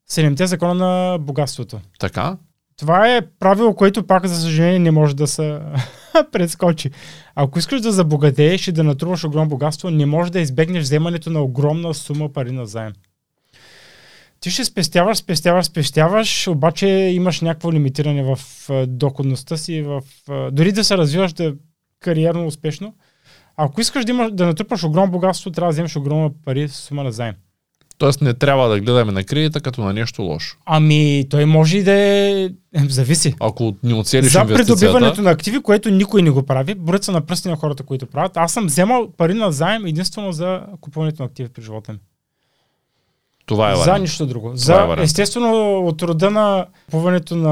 [0.08, 1.80] Седемте закона на богатството.
[1.99, 2.38] Така.
[2.78, 5.59] Това е правило, което пак, за съжаление, не може да се
[6.32, 6.91] прескочи.
[7.36, 11.41] Ако искаш да забогатееш и да натруваш огромно богатство, не можеш да избегнеш вземането на
[11.41, 12.93] огромна сума пари на заем.
[14.39, 18.39] Ти ще спестяваш, спестяваш, спестяваш, обаче имаш някакво лимитиране в
[18.88, 20.01] доходността си, в,
[20.51, 21.53] дори да се развиваш да
[21.99, 22.93] кариерно успешно.
[23.57, 27.11] Ако искаш да, имаш, да натрупаш огромно богатство, трябва да вземеш огромна пари сума на
[27.11, 27.36] заем.
[28.04, 30.58] Тоест не трябва да гледаме на кредита като на нещо лошо.
[30.66, 32.49] Ами, той може и да е...
[32.89, 33.36] Зависи.
[33.39, 37.22] Ако ни оцелиш За придобиването на активи, което никой не го прави, броят са на
[37.22, 38.38] пръсти на хората, които правят.
[38.38, 41.99] Аз съм вземал пари на заем единствено за купуването на активи при живота ми.
[43.45, 44.51] това е за нищо друго.
[44.51, 45.06] е За, вариант.
[45.06, 47.49] естествено, от рода на купуването на,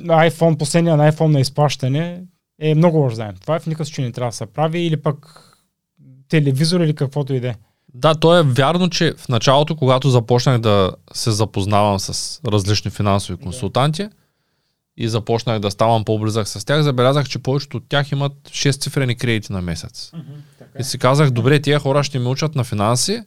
[0.00, 2.22] на iPhone, последния на iPhone на изплащане
[2.60, 3.34] е много лош заем.
[3.40, 5.46] Това в никакъв случай не трябва да се прави или пък
[6.28, 7.54] телевизор или каквото и да е.
[7.94, 13.38] Да, то е вярно, че в началото, когато започнах да се запознавам с различни финансови
[13.38, 14.08] консултанти
[14.96, 19.16] и започнах да ставам по-близък с тях, забелязах, че повечето от тях имат 6 цифрени
[19.16, 20.12] кредити на месец.
[20.78, 23.22] И си казах, добре, тия хора ще ме учат на финанси,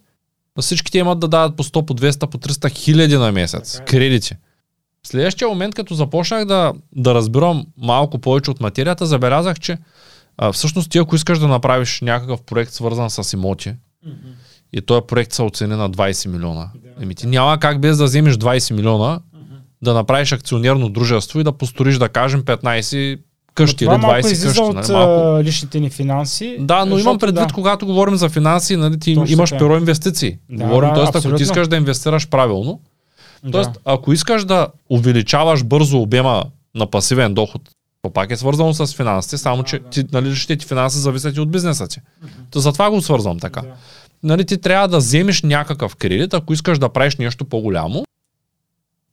[0.55, 3.73] но всички те имат да дават по 100, по 200, по 300 хиляди на месец.
[3.73, 3.85] Така е.
[3.85, 4.35] Кредити.
[5.03, 9.77] В следващия момент, като започнах да, да разбирам малко повече от материята, забелязах, че
[10.37, 13.73] а, всъщност ти ако искаш да направиш някакъв проект свързан с имоти,
[14.73, 16.69] и този проект се оцени на 20 милиона.
[16.75, 17.03] Да.
[17.03, 19.19] Еми ти няма как без да вземеш 20 милиона
[19.83, 23.19] да направиш акционерно дружество и да построиш, да кажем, 15
[23.55, 24.61] къщи или това малко 20 излиза къщи.
[24.61, 24.91] от Нали?
[24.91, 25.43] Малко...
[25.43, 26.57] личните ни финанси.
[26.59, 27.53] Да, но имам предвид, да.
[27.53, 30.37] когато говорим за финанси, нали, ти Точно имаш перо инвестиции.
[30.49, 31.19] Да, говорим, да, т.е.
[31.19, 32.79] ако ти искаш да инвестираш правилно,
[33.43, 33.73] Да.
[33.85, 36.43] ако искаш да увеличаваш бързо обема
[36.75, 37.61] на пасивен доход,
[38.01, 39.89] то пак е свързано с финансите, само Да, че да.
[39.89, 41.99] ти, нали, личните ти финанси зависят и от бизнеса ти.
[42.51, 43.61] То затова го свързвам така.
[43.61, 43.67] Да.
[44.23, 48.03] Нали, ти трябва да вземеш някакъв кредит, ако искаш да правиш нещо по-голямо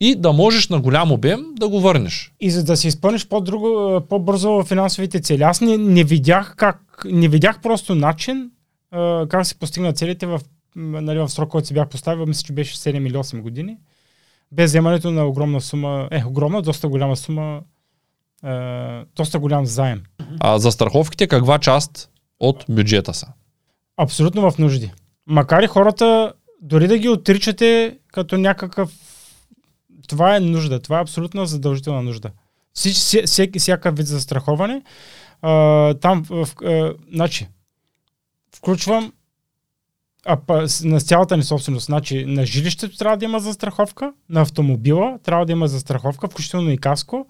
[0.00, 2.32] и да можеш на голям обем да го върнеш.
[2.40, 5.42] И за да си изпълниш по-друго, по-бързо финансовите цели.
[5.42, 8.50] Аз не, не видях как, не видях просто начин
[8.90, 10.40] а, как се постигнат целите в,
[10.76, 13.76] нали, в срок, който си бях поставил, мисля, че беше 7 или 8 години,
[14.52, 17.60] без вземането на огромна сума, е, огромна, доста голяма сума,
[18.42, 20.02] а, доста голям заем.
[20.40, 23.26] А за страховките каква част от бюджета са?
[24.02, 24.92] Абсолютно в нужди.
[25.26, 26.32] Макар и хората,
[26.62, 28.92] дори да ги отричате като някакъв...
[30.08, 32.30] Това е нужда, това е абсолютно задължителна нужда.
[32.76, 34.82] Вся- всеки, всякакъв вид застраховане.
[35.42, 37.48] А, там, в, а, значи,
[38.56, 39.12] включвам
[40.26, 40.38] а,
[40.84, 41.86] на цялата ни собственост.
[41.86, 46.78] Значи, на жилището трябва да има застраховка, на автомобила трябва да има застраховка, включително и
[46.78, 47.26] каско.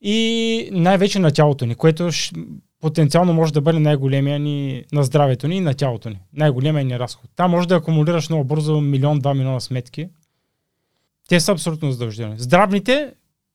[0.00, 2.10] И най-вече на тялото ни, което
[2.80, 6.20] потенциално може да бъде най-големия ни на здравето ни и на тялото ни.
[6.32, 7.30] Най-големия ни разход.
[7.36, 10.08] Там може да акумулираш много бързо милион, два милиона сметки.
[11.28, 12.34] Те са абсолютно задължителни.
[12.38, 13.12] Здравните,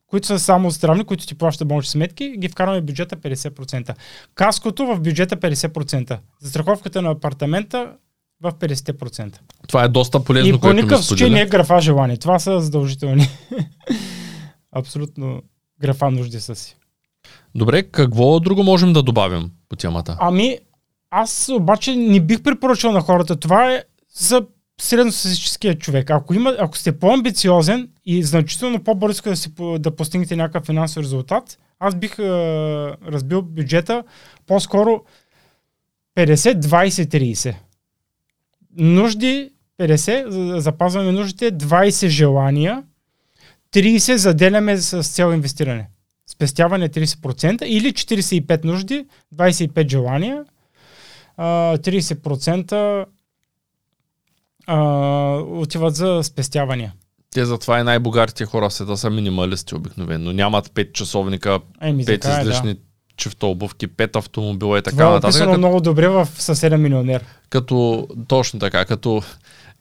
[0.08, 3.96] които са само здравни, които ти плащат болнични сметки, ги вкарваме в бюджета 50%.
[4.36, 6.20] Каското в бюджета 50%.
[6.42, 7.94] Застраховката на апартамента
[8.42, 9.38] в 50%.
[9.68, 12.18] Това е доста полезно, И по никакъв случай не е графа желание.
[12.18, 13.28] Това са задължителни.
[14.72, 15.42] Абсолютно
[15.80, 16.78] графа нужди са си.
[17.56, 20.18] Добре, какво друго можем да добавим по темата?
[20.20, 20.58] Ами,
[21.12, 23.36] аз обаче не бих препоръчал на хората.
[23.36, 23.84] Това е
[24.14, 24.46] за
[24.82, 26.10] средностатистическия човек.
[26.10, 29.50] Ако, има, ако сте по-амбициозен и значително по-бързо да, си,
[29.80, 32.24] да постигнете някакъв финансов резултат, аз бих е,
[33.08, 34.04] разбил бюджета
[34.48, 35.02] по-скоро
[36.18, 37.56] 50-20-30.
[38.78, 39.50] Нужди
[39.80, 42.84] 50, за- запазваме нуждите, 20 желания,
[43.74, 45.90] 30 заделяме с цел инвестиране.
[46.32, 49.06] Спестяване 30% или 45 нужди,
[49.36, 50.44] 25 желания,
[51.38, 53.06] а, 30%
[54.68, 54.78] а,
[55.38, 56.94] отиват за спестявания.
[57.32, 60.34] Те затова и най-богатите хора в света са минималисти обикновено.
[60.34, 62.80] Нямат 5 часовника, Еми, 5 така е, излишни да.
[63.18, 65.30] чифта обувки, 5 автомобила и така Това е нататък.
[65.30, 67.26] описано Като, много добре в Съседен милионер.
[67.50, 69.22] като, точно така, като,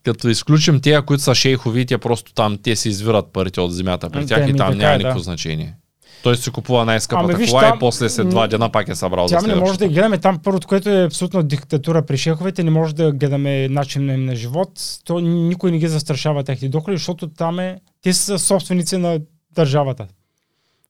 [0.04, 4.10] като изключим тия, които са шейхови, те просто там, те си извират парите от земята
[4.10, 5.24] при Ами, тях и ами, там няма е, никакво да.
[5.24, 5.74] значение.
[6.22, 8.94] Той си купува най-скъпата Ами, виж, кола там- и после след два дена пак е
[8.94, 12.70] събрал за не може да гледаме там първото, което е абсолютно диктатура при шеховете, не
[12.70, 14.70] може да гледаме начин на, им на живот.
[15.04, 19.20] То никой не ги застрашава техните доходи, защото там е, те са собственици на
[19.54, 20.06] държавата.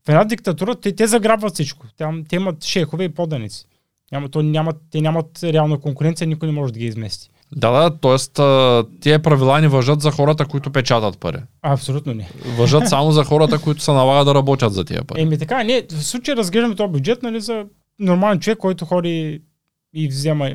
[0.06, 1.86] В една диктатура те, те заграбват всичко.
[1.98, 3.66] Там, те имат шехове и поданици.
[4.12, 7.30] Няма, то нямат, те нямат реална конкуренция, никой не може да ги измести.
[7.56, 8.16] Да, да, т.е.
[9.00, 11.38] тия правила не въжат за хората, които печатат пари.
[11.62, 12.28] Абсолютно не.
[12.56, 15.20] Въжат само за хората, които се налага да работят за тия пари.
[15.20, 17.64] Еми така, ние в случая разглеждаме този бюджет нали, за
[17.98, 19.42] нормален човек, който ходи
[19.94, 20.50] и взема,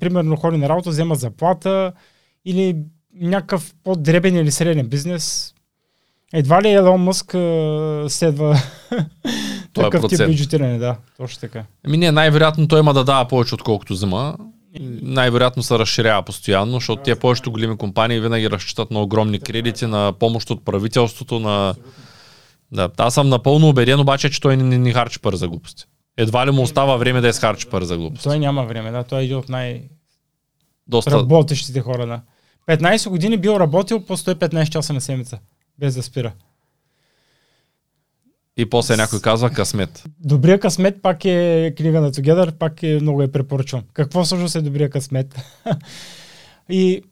[0.00, 1.92] примерно ходи на работа, взема заплата
[2.44, 2.76] или
[3.14, 5.54] някакъв по-дребен или среден бизнес.
[6.32, 7.30] Едва ли Елон Мъск
[8.08, 8.56] следва
[8.92, 9.04] е
[9.72, 11.64] такъв тип бюджетиране, да, точно така.
[11.86, 14.36] Ами не, най-вероятно той има да дава повече, отколкото взема.
[15.02, 20.12] Най-вероятно се разширява постоянно, защото тия повечето големи компании винаги разчитат на огромни кредити, на
[20.12, 21.74] помощ от правителството, на...
[22.72, 25.84] Да, аз съм напълно убеден, обаче, че той не, не, не харчи пари за глупости.
[26.16, 28.24] Едва ли му остава време да изхарчи пари за глупости.
[28.24, 29.82] Той няма време, да, той е един от най-
[30.86, 31.10] Доста...
[31.10, 32.06] работещите хора.
[32.06, 32.20] Да.
[32.76, 35.38] 15 години бил работил по 115 часа на седмица,
[35.78, 36.32] без да спира.
[38.60, 40.04] И после някой казва късмет.
[40.24, 43.82] Добрия късмет пак е книга на Together, пак е много я препоръчвам.
[43.92, 45.38] Какво всъщност е добрия късмет?
[46.68, 47.02] и,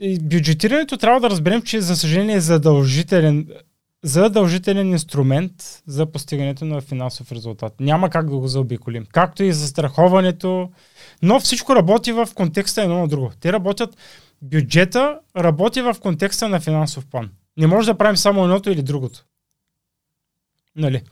[0.00, 3.48] и бюджетирането трябва да разберем, че за съжаление е задължителен,
[4.02, 5.52] задължителен инструмент
[5.86, 7.72] за постигането на финансов резултат.
[7.80, 9.06] Няма как да го заобиколим.
[9.12, 10.70] Както и застраховането,
[11.22, 13.32] но всичко работи в контекста едно на друго.
[13.40, 13.96] Те работят,
[14.42, 17.30] бюджета работи в контекста на финансов план.
[17.56, 19.24] Не може да правим само едното или другото.
[20.76, 21.02] Нали?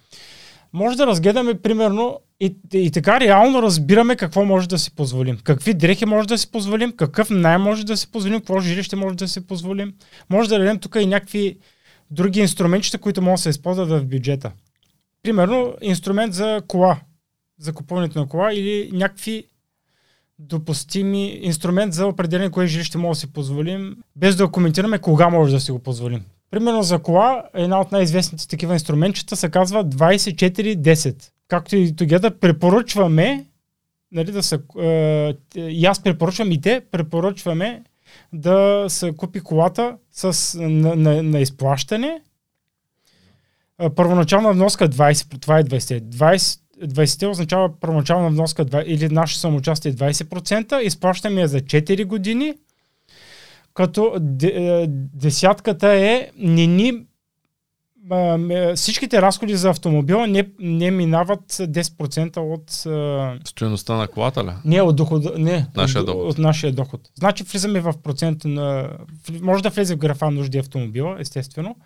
[0.73, 5.39] Може да разгледаме примерно и, и така реално разбираме какво може да си позволим.
[5.45, 9.17] Какви дрехи може да си позволим, какъв най може да си позволим, какво жилище може
[9.17, 9.95] да си позволим.
[10.31, 11.59] Може да дадем тук и някакви
[12.11, 14.53] други инструментчета, които могат да се използват в бюджета.
[15.23, 17.01] Примерно инструмент за кола,
[17.59, 19.45] за купуването на кола или някакви
[20.39, 25.53] допустими инструмент за определение кое жилище може да си позволим, без да коментираме кога може
[25.53, 26.25] да си го позволим.
[26.51, 31.31] Примерно за кола, една от най-известните такива инструментчета се казва 2410.
[31.49, 33.47] Както и Together препоръчваме,
[34.13, 37.83] нали, да се, е, и аз препоръчвам и те, препоръчваме
[38.33, 42.21] да се купи колата с, на, на, на изплащане.
[43.81, 46.01] Е, Първоначална вноска 20, това е 20.
[46.01, 52.55] 20 20 означава първоначална вноска 20, или наше самоучастие 20%, изплащаме я за 4 години,
[53.79, 56.93] като е, десятката е не ни
[58.75, 62.71] всичките разходи за автомобила не, не минават 10% от
[63.49, 64.51] Стоеността на колата ли?
[64.65, 66.23] не от дохода, не, Нашия от, доход.
[66.25, 67.01] от нашия доход.
[67.15, 68.91] Значи влизаме в процент на...
[69.41, 71.77] Може да влезе в графа нужди автомобила, естествено,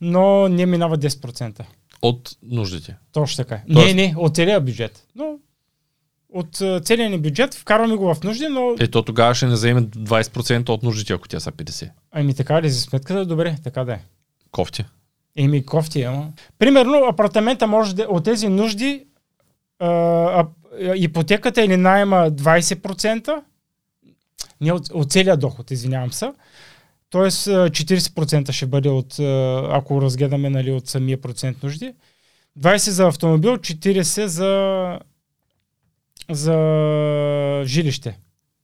[0.00, 1.60] но не минава 10%.
[2.02, 2.96] От нуждите.
[3.12, 3.62] Точно така.
[3.68, 5.06] Тоест- Не, не, от целия бюджет.
[5.16, 5.38] Но
[6.34, 9.82] от целия ни бюджет вкарваме го в нужди, но Е, то тогава ще не заеме
[9.82, 11.90] 20% от нуждите, ако тя са 50.
[12.12, 13.26] ами така ли за сметката?
[13.26, 14.00] Добре, така да е.
[14.50, 14.84] Кофти.
[15.36, 16.32] Еми, кофти, ама.
[16.58, 19.04] Примерно, апартамента може да от тези нужди
[19.78, 20.46] а, а,
[20.96, 23.42] ипотеката или найема 20%,
[24.60, 26.32] не от, от целия доход, извинявам се.
[27.10, 29.18] Тоест а, 40% ще бъде от,
[29.72, 31.94] ако разгледаме нали, от самия процент нужди.
[32.60, 34.98] 20 за автомобил, 40 за,
[36.30, 36.54] за
[37.64, 38.18] жилище.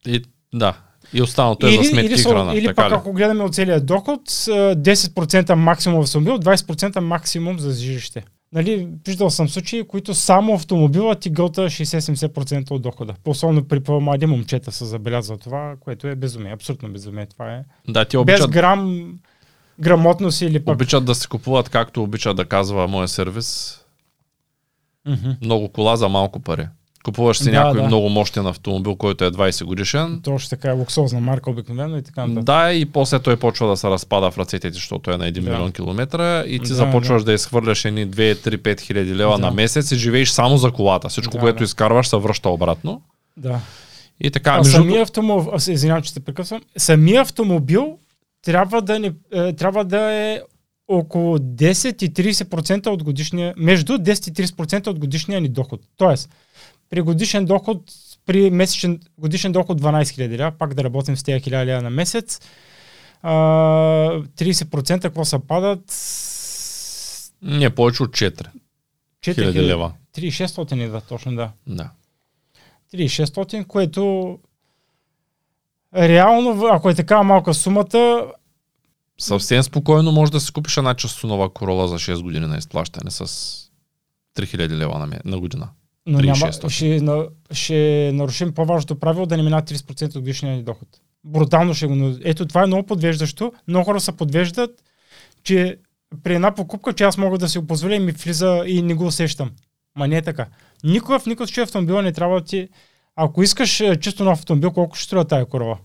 [0.07, 0.23] И,
[0.55, 0.75] да.
[1.13, 2.55] И останалото е за сметки и са- храна.
[2.55, 2.95] или така пак ли?
[2.95, 8.25] ако гледаме от целия доход, с, а, 10% максимум автомобил, 20% максимум за жилище.
[8.53, 13.15] Нали, виждал съм случаи, които само автомобила ти гълта 60-70% от дохода.
[13.25, 16.53] Особено при по-млади момчета се забелязва това, което е безумие.
[16.53, 17.27] Абсолютно безумие.
[17.27, 17.65] Това е.
[17.89, 19.15] Да, ти Без обичат, грам
[19.81, 20.75] грамотност или пък...
[20.75, 23.81] обичат да се купуват, както обича да казва моя сервис,
[25.07, 25.31] Мгм.
[25.43, 26.67] много кола за малко пари.
[27.05, 27.87] Купуваш си Да, някой да.
[27.87, 30.21] много мощен автомобил, който е 20 годишен.
[30.23, 32.45] Точно така е луксозна марка обикновено и така нататък.
[32.45, 35.33] Да, и после той почва да се разпада в ръцете ти, защото е на 1
[35.33, 35.41] Да.
[35.41, 39.39] милион километра и ти Да, започваш да, изхвърляш едни 2, 3, 5 хиляди лева Да.
[39.39, 41.09] на месец и живееш само за колата.
[41.09, 41.65] Всичко, Да, което да.
[41.65, 43.03] изкарваш, се връща обратно.
[43.37, 43.61] Да.
[44.21, 44.73] И така, А между...
[44.73, 47.99] самия автомобил, извинявам, че те прекъсвам, самия автомобил
[48.45, 50.41] трябва да, не, е, трябва да е
[50.89, 55.81] около 10 и 30% от годишния, между 10 и 30% от годишния ни доход.
[55.97, 56.31] Тоест,
[56.95, 57.83] при годишен доход,
[58.27, 61.91] при месечен годишен доход 12 000 лева, пак да работим с тези 1000 лева на
[61.91, 62.41] месец,
[63.23, 63.33] а,
[64.37, 65.81] 30% какво са падат?
[67.43, 68.47] Не, повече от 4
[69.25, 69.93] хиляди 4000 лева.
[70.17, 71.51] 3600 да, точно да.
[71.67, 71.91] Да.
[72.95, 74.39] 3600, което
[75.95, 78.27] реално, ако е такава малка сумата,
[79.21, 83.27] Съвсем спокойно може да си купиш една часунова корола за 6 години на изплащане с
[84.37, 85.69] 3000 лева на година.
[86.07, 86.69] Но няма, 3600.
[86.69, 90.89] ще, на, ще нарушим по-важното правило да не мина 30% от годишния ни доход.
[91.25, 92.17] Брутално ще го...
[92.25, 93.53] Ето това е много подвеждащо.
[93.69, 94.71] Много хора се подвеждат,
[95.43, 95.77] че
[96.23, 98.95] при една покупка, че аз мога да си го позволя и ми влиза и не
[98.95, 99.51] го усещам.
[99.97, 100.47] Ма не е така.
[100.85, 102.69] Никога в никакъв случай автомобила не трябва да ти...
[103.17, 105.79] Ако искаш е, чисто нов автомобил, колко ще струва тая корола?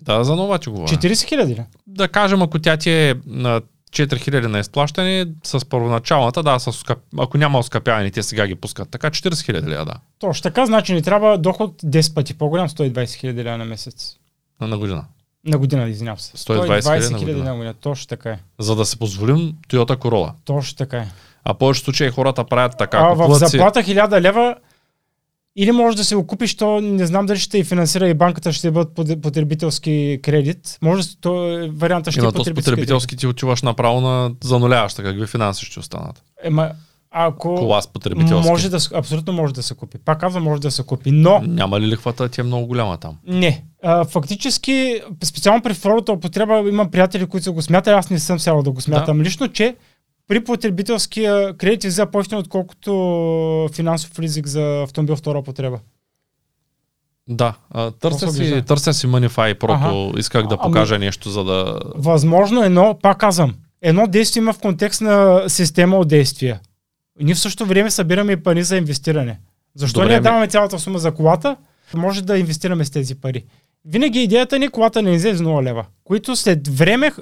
[0.00, 0.88] Да, за нова ти говоря.
[0.88, 1.62] 40 хиляди ли?
[1.86, 3.60] Да кажем, ако тя ти е на
[3.90, 6.84] 4000 на изплащане, с първоначалната, да, с,
[7.18, 8.90] ако няма оскъпяване, те сега ги пускат.
[8.90, 9.94] Така 40 000 лева, да.
[10.18, 14.16] Точно така, значи ни трябва доход 10 пъти по-голям, 120 хиляди лева на месец.
[14.60, 15.04] На, на година.
[15.44, 16.36] На година, извинявам се.
[16.36, 17.74] 120 хиляди на на година.
[17.74, 18.38] Точно така е.
[18.58, 20.32] За да си позволим Toyota Corolla.
[20.44, 21.08] Точно така е.
[21.44, 22.98] А повечето случаи хората правят така.
[22.98, 24.54] А в купуват си- заплата 1000 лева
[25.56, 28.52] или може да се го купиш, то не знам дали ще и финансира и банката,
[28.52, 30.78] ще бъдат потребителски кредит.
[30.82, 35.02] Може да- то е варианта ще Има е потребителски потребителски ти отиваш направо на зануляваща.
[35.02, 36.22] Какви финанси ще останат?
[36.42, 36.70] Ема,
[37.10, 38.48] ако Кола с потребителски.
[38.48, 39.98] може да, абсолютно може да се купи.
[39.98, 43.16] Пак казвам, може да се купи, но Няма ли лихвата ти е много голяма там?
[43.26, 43.64] Не.
[43.82, 48.38] А, фактически, специално при втората употреба имам приятели, които са го смятали, аз не съм
[48.40, 49.24] сял да го смятам да.
[49.24, 49.76] лично, че
[50.30, 55.78] при потребителския кредит излиза по-ефтино, отколкото финансов ризик за автомобил втора употреба.
[57.28, 57.54] Да,
[58.00, 61.80] търся, си, търся си Manify, просто исках да Ами- покажа нещо, за да...
[61.94, 66.60] Възможно едно, пак казвам, едно действие има в контекст на система от действия.
[67.20, 69.40] Ние в същото време събираме и пари за инвестиране.
[69.74, 71.56] Защо Добре, не ами- даваме цялата сума за колата?
[71.94, 73.44] Може да инвестираме с тези пари.
[73.84, 77.12] Винаги идеята ни е колата не излезе 0 лева, които след време,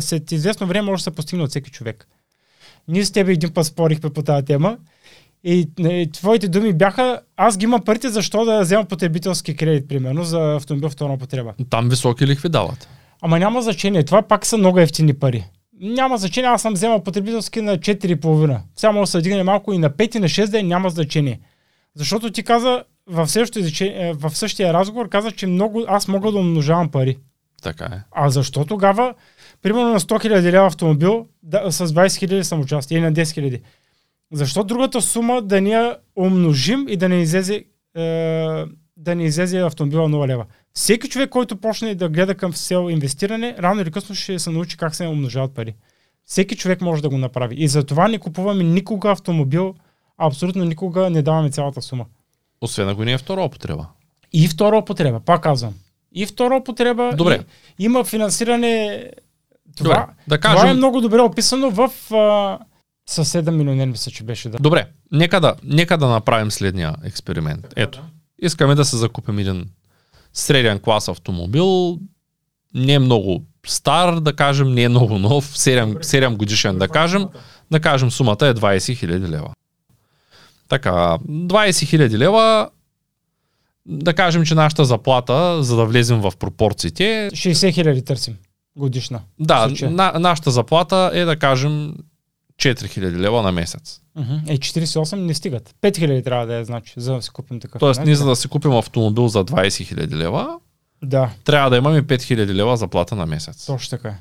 [0.00, 2.06] след известно време може да се постигне от всеки човек.
[2.90, 4.76] Ние с теб един път спорихме по тази тема
[5.44, 10.24] и, и твоите думи бяха, аз ги имам парите, защо да взема потребителски кредит, примерно,
[10.24, 11.54] за автомобил втора употреба.
[11.70, 12.88] Там високи лихви дават.
[13.22, 14.04] Ама няма значение.
[14.04, 15.44] Това пак са много ефтини пари.
[15.80, 18.60] Няма значение, аз съм вземал потребителски на 4,5.
[18.76, 21.40] Сега може да се дигне малко и на 5 и на 6 ден няма значение.
[21.94, 26.38] Защото ти каза в, същото изречение- в същия разговор, каза, че много, аз мога да
[26.38, 27.18] умножавам пари.
[27.62, 27.98] Така е.
[28.12, 29.14] А защо тогава,
[29.62, 33.60] примерно на 100 000 лева автомобил, да, с 20 000 самочастие или на 10 000?
[34.32, 38.04] Защо другата сума да ни я умножим и да не излезе, е,
[38.96, 40.46] да не излезе автомобила 0 лева?
[40.72, 44.76] Всеки човек, който почне да гледа към цел инвестиране, рано или късно ще се научи
[44.76, 45.74] как се умножават пари.
[46.24, 47.54] Всеки човек може да го направи.
[47.58, 49.74] И затова не купуваме никога автомобил,
[50.18, 52.06] абсолютно никога не даваме цялата сума.
[52.60, 53.86] Освен ако не е втора употреба.
[54.32, 55.74] И втора употреба, пак казвам.
[56.12, 57.12] И втора употреба.
[57.16, 57.40] Добре.
[57.78, 59.04] И, има финансиране.
[59.84, 62.58] Това, Добре, да това кажем- е много добре описано в а,
[63.08, 64.48] съседа милионер, мисля, че беше.
[64.48, 64.58] Да.
[64.58, 67.66] Добре, нека да, нека да направим следния експеримент.
[67.76, 68.02] Ето,
[68.38, 69.66] искаме да се закупим един
[70.32, 71.98] среден клас автомобил,
[72.74, 77.26] не е много стар, да кажем, не е много нов, 7, 7 годишен, да кажем,
[77.70, 78.76] да кажем сумата е 20
[79.06, 79.50] 000 лева.
[80.68, 81.18] Така, 20
[81.70, 82.70] 000 лева,
[83.86, 88.36] да кажем, че нашата заплата, за да влезем в пропорциите, 60 хиляди търсим
[88.76, 89.20] годишна.
[89.40, 91.94] да, на, нашата заплата е да кажем
[92.60, 94.00] 4000 лева на месец.
[94.18, 94.50] Uh-huh.
[94.50, 95.74] Е, 48 не стигат.
[95.82, 97.80] 5 хиляди трябва да е, значи, за да си купим такъв.
[97.80, 98.08] Тоест, нали?
[98.08, 100.58] ние за да си купим автомобил за 20 000 лева,
[101.02, 103.66] Да, трябва да имаме 5000 лева заплата на месец.
[103.66, 104.18] точно така е.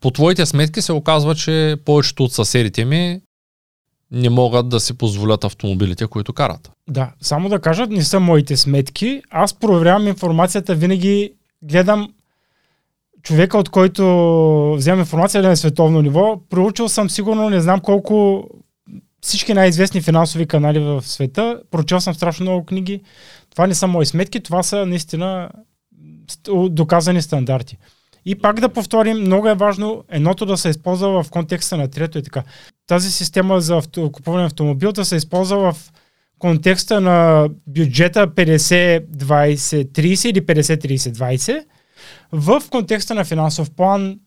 [0.00, 3.20] По твоите сметки се оказва, че повечето от съседите ми
[4.10, 6.70] не могат да си позволят автомобилите, които карат.
[6.88, 9.22] Да, само да кажа, не са моите сметки.
[9.30, 12.12] Аз проверявам информацията, винаги гледам
[13.22, 16.40] човека, от който вземам информация на световно ниво.
[16.50, 18.44] Проучил съм сигурно, не знам колко
[19.22, 21.62] всички най-известни финансови канали в света.
[21.70, 23.00] Прочел съм страшно много книги.
[23.50, 25.50] Това не са мои сметки, това са наистина
[26.28, 27.76] ст- доказани стандарти.
[28.24, 32.18] И пак да повторим, много е важно едното да се използва в контекста на трето
[32.18, 32.42] и така.
[32.86, 35.92] Тази система за авто, купуване на автомобил да се използва в
[36.38, 41.64] контекста на бюджета 50-20-30 или 50-30-20
[42.32, 44.18] в контекста на финансов план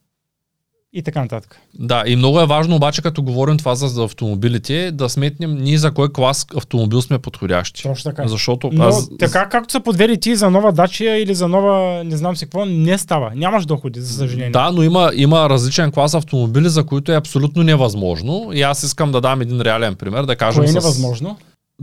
[0.96, 1.60] и така нататък.
[1.80, 5.92] Да, и много е важно обаче, като говорим това за автомобилите, да сметнем ние за
[5.92, 7.84] кой клас автомобил сме подходящи.
[7.84, 8.28] Точно така.
[8.28, 12.18] Защото Но аз, така както са подвели ти за нова дачия или за нова не
[12.18, 13.32] знам си какво, не става.
[13.36, 14.52] Нямаш доходи, за съжаление.
[14.52, 18.50] Да, но има, има различен клас автомобили, за които е абсолютно невъзможно.
[18.54, 21.36] И аз искам да дам един реален пример, да кажем Кое е с...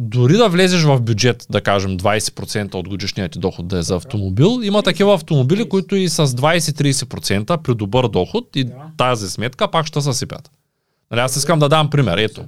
[0.03, 3.97] Дори да влезеш в бюджет, да кажем 20% от годишния ти доход да е за
[3.97, 8.67] автомобил, има такива автомобили, които и с 20-30% при добър доход и
[8.97, 10.51] тази сметка пак ще съсипят.
[11.11, 12.19] Нали, аз искам да дам пример.
[12.19, 12.45] Ето.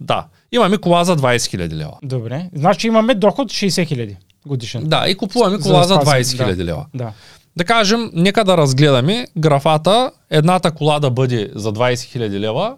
[0.00, 1.98] Да, имаме кола за 20 000 лева.
[2.02, 2.50] Добре.
[2.54, 4.16] Значи имаме доход 60 хиляди
[4.46, 4.84] годишен.
[4.84, 6.64] Да, и купуваме За кола да за спазим, 20 000 да.
[6.64, 6.86] лева.
[6.94, 7.12] Да.
[7.56, 12.76] Да кажем, нека да разгледаме графата, едната кола да бъде за 20 000 лева,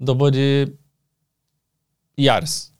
[0.00, 0.66] да бъде
[2.18, 2.73] Ярис.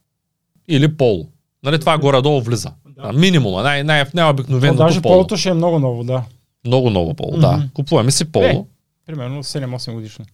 [0.69, 1.27] Или Поло.
[1.63, 2.71] Нали, това горе-долу влиза.
[2.89, 3.13] Да.
[3.13, 5.13] Минимума, най- най- То най-обикновеното даже поло.
[5.15, 6.23] полото ще е много ново, да.
[6.65, 7.53] Много ново поло, да.
[7.53, 7.67] Мгм.
[7.75, 8.65] Купуваме си поло Е.
[9.07, 10.25] Примерно 7-8 годишно.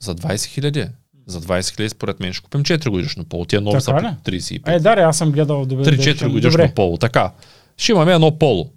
[0.00, 0.86] за 20 хиляди.
[1.26, 3.44] За 20 хиляди според мен ще купим 4 годишно поло.
[3.44, 4.40] Тия нови Така са ли?
[4.40, 4.68] 35.
[4.68, 5.84] Е, да, аз съм гледал добре.
[5.84, 6.32] да 3-4 речем.
[6.32, 6.72] годишно Добре.
[6.74, 6.96] поло.
[6.96, 7.32] Така.
[7.76, 8.70] Ще имаме едно поло.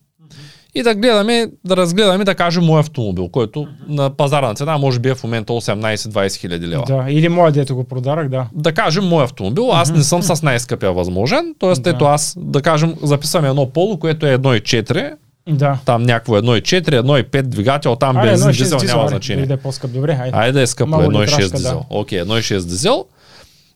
[0.75, 5.09] И да гледаме, да разгледаме, да кажем, мой автомобил, който на пазарна цена може би
[5.09, 6.83] е в момента 18-20 хиляди лева.
[6.87, 8.47] Да, или моя дето го продарах, да.
[8.53, 11.73] Да кажем, мой автомобил, аз не съм с най-скъпия възможен, т.е.
[11.73, 11.89] Да.
[11.89, 15.13] ето аз, да кажем, записваме едно поло, което е 1,4,
[15.49, 15.77] Да.
[15.85, 19.41] там някакво 1,4, 1,5 двигател, там Айде, бензин, 1,6 дизел, дизел, няма значение.
[19.41, 19.91] или Да е по-скъп.
[19.91, 20.37] Добре, айде.
[20.37, 21.83] Айде да е скъпо, Малко 1,6 литражка, дизел.
[21.89, 23.05] Окей, 1,6 дизел.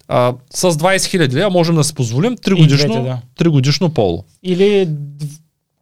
[0.07, 3.07] А, с 20 хиляди лева можем да си позволим 3 И годишно, двете,
[3.37, 3.43] да.
[3.45, 4.23] 3 годишно поло.
[4.43, 4.89] Или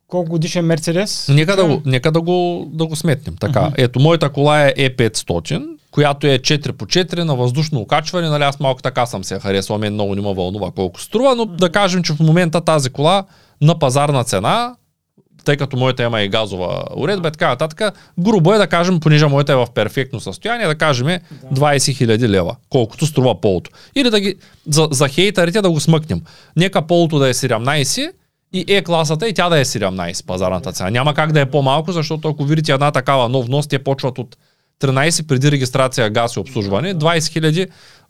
[0.07, 1.27] колко годишен Мерцедес?
[1.29, 3.35] Нека да го, нека да го, да го сметнем.
[3.39, 8.29] Така, ето, моята кола е E500, която е 4 по 4 на въздушно окачване.
[8.29, 11.45] Нали, аз малко така съм се харесал, мен много не ме вълнува колко струва, но
[11.45, 13.23] да кажем, че в момента тази кола
[13.61, 14.75] на пазарна цена,
[15.45, 19.27] тъй като моята има и газова уредба и така нататък, грубо е да кажем, понеже
[19.27, 21.19] моята е в перфектно състояние, да кажем 20
[21.53, 23.71] 000 лева, колкото струва полото.
[23.95, 24.35] Или да ги,
[24.69, 26.21] за, за хейтерите да го смъкнем.
[26.55, 28.11] Нека полото да е 17
[28.59, 30.89] и е класата и тя да е 17 пазарната цена.
[30.89, 34.37] Няма как да е по-малко, защото ако видите една такава нов внос, те почват от
[34.81, 37.67] 13 преди регистрация газ и обслужване, 20 хиляди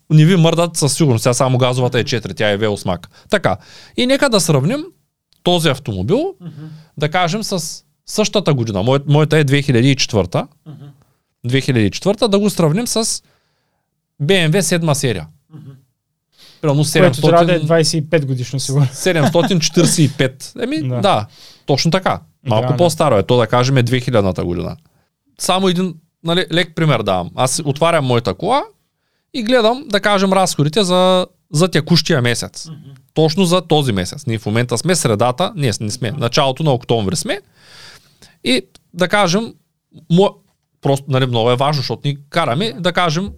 [0.10, 1.24] не ви мърдат със сигурност.
[1.24, 3.10] Сега само газовата е 4, тя е велосмак.
[3.30, 3.58] Така.
[3.98, 4.86] И нека да сравним
[5.44, 6.34] този автомобил,
[6.98, 8.84] да кажем с същата година.
[9.08, 10.48] Моята е 2004.
[11.48, 13.06] 2004 да го сравним с
[14.24, 15.28] BMW 7 серия.
[16.74, 16.84] Примерно
[17.22, 18.86] Което трябва да е 700, 25 годишно, сигурно.
[18.86, 20.64] 745.
[20.64, 21.02] Еми, да.
[21.02, 21.28] Да.
[21.66, 22.20] точно така.
[22.46, 22.78] Малко Да, да.
[22.78, 24.78] по-старо е, то да кажем е 2000-та година.
[25.40, 27.30] Само един нали, лек пример давам.
[27.36, 28.64] Аз отварям моята кола
[29.34, 32.70] и гледам, да кажем, разходите за, за текущия месец.
[33.14, 34.26] Точно за този месец.
[34.28, 37.42] Ние в момента сме средата, ние не сме, началото на октомври сме.
[38.44, 38.62] И
[38.94, 39.54] да кажем,
[40.12, 40.30] мо,
[40.82, 43.30] просто нали, много е важно, защото ни караме, да кажем,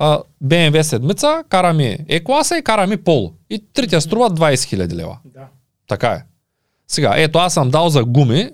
[0.00, 3.32] а, BMW седмица, караме E-класа и караме Polo.
[3.50, 5.18] И трите струват 20 000 лева.
[5.24, 5.46] Да.
[5.88, 6.24] Така е.
[6.88, 8.50] Сега, ето аз съм дал за гуми,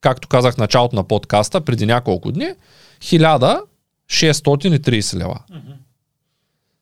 [0.00, 2.48] както казах в началото на подкаста, преди няколко дни,
[3.00, 5.38] 1630 лева.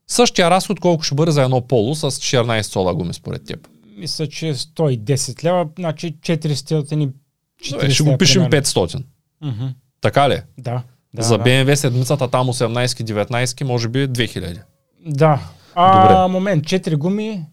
[0.06, 3.68] Същия разход колко ще бъде за едно поло с 14 сола гуми според теб.
[3.96, 7.08] Мисля, че е 110 лева, значи 400 ни
[7.70, 9.04] Добре, ще го пишем 500.
[9.40, 9.66] Мгм.
[10.00, 10.42] Така ли?
[10.58, 10.82] Да.
[11.14, 11.44] Да за да.
[11.44, 14.60] BMW седмицата там 18-19, може би 2000.
[15.00, 15.40] Да.
[15.74, 16.32] А, Добре.
[16.32, 17.44] момент, 4 гуми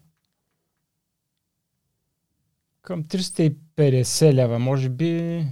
[2.82, 3.54] към 350
[4.34, 5.44] лева, може би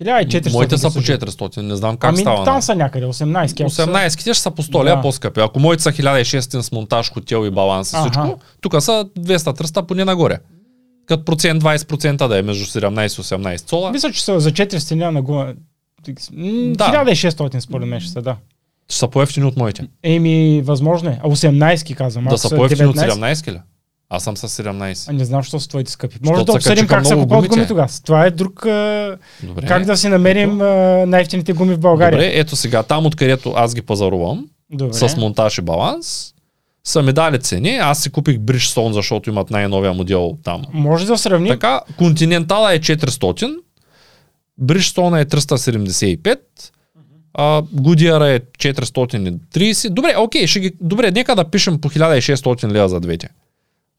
[0.00, 0.52] 1400.
[0.52, 1.18] Моите са по мисля, че.
[1.20, 2.44] 400, не знам как Ами става.
[2.44, 3.60] там са някъде, 18.
[3.60, 5.02] ако са- 18-ките ще са по 100 лева Да.
[5.02, 5.40] по-скъпи.
[5.40, 10.04] Ако моите са 1600 с монтаж, хотел и баланс и всичко, тук са 200-300 поне
[10.04, 10.38] нагоре.
[11.06, 14.96] Като процент 20% да е между 17 и 18 сола, Мисля, че са за 400
[14.96, 15.54] лева на гума.
[16.02, 17.04] Да.
[17.04, 18.36] 1600 според мен ще са, да.
[18.88, 19.88] ще са по-ефтини от моите.
[20.02, 21.20] Еми, възможно е.
[21.24, 22.24] А 18 казвам.
[22.24, 23.10] Да са са по-ефтини от 19.
[23.10, 23.60] 17 ли?
[24.10, 25.08] Аз съм с 17.
[25.08, 26.18] А не знам, що са твоите скъпи.
[26.22, 27.88] Може да се обсъдим как се купуват гуми тогава.
[28.04, 28.66] Това е друг...
[29.42, 29.66] Добре.
[29.66, 30.56] Как да си намерим
[31.10, 32.18] най-ефтините гуми в България.
[32.18, 34.94] Добре, ето сега, там откъдето аз ги пазарувам, Добре.
[34.94, 36.34] с монтаж и баланс,
[36.84, 37.76] са ми дали цени.
[37.76, 40.62] Аз си купих Bridgestone, защото имат най-новия модел там.
[40.72, 41.52] Може да сравним.
[41.52, 43.56] Така, Континентала е 400,
[44.62, 46.38] Bridgestone е 375,
[47.34, 47.62] а,
[48.28, 49.88] е 430.
[49.88, 53.28] Добре, окей, ще ги, добре, нека да пишем по 1600 лева за двете.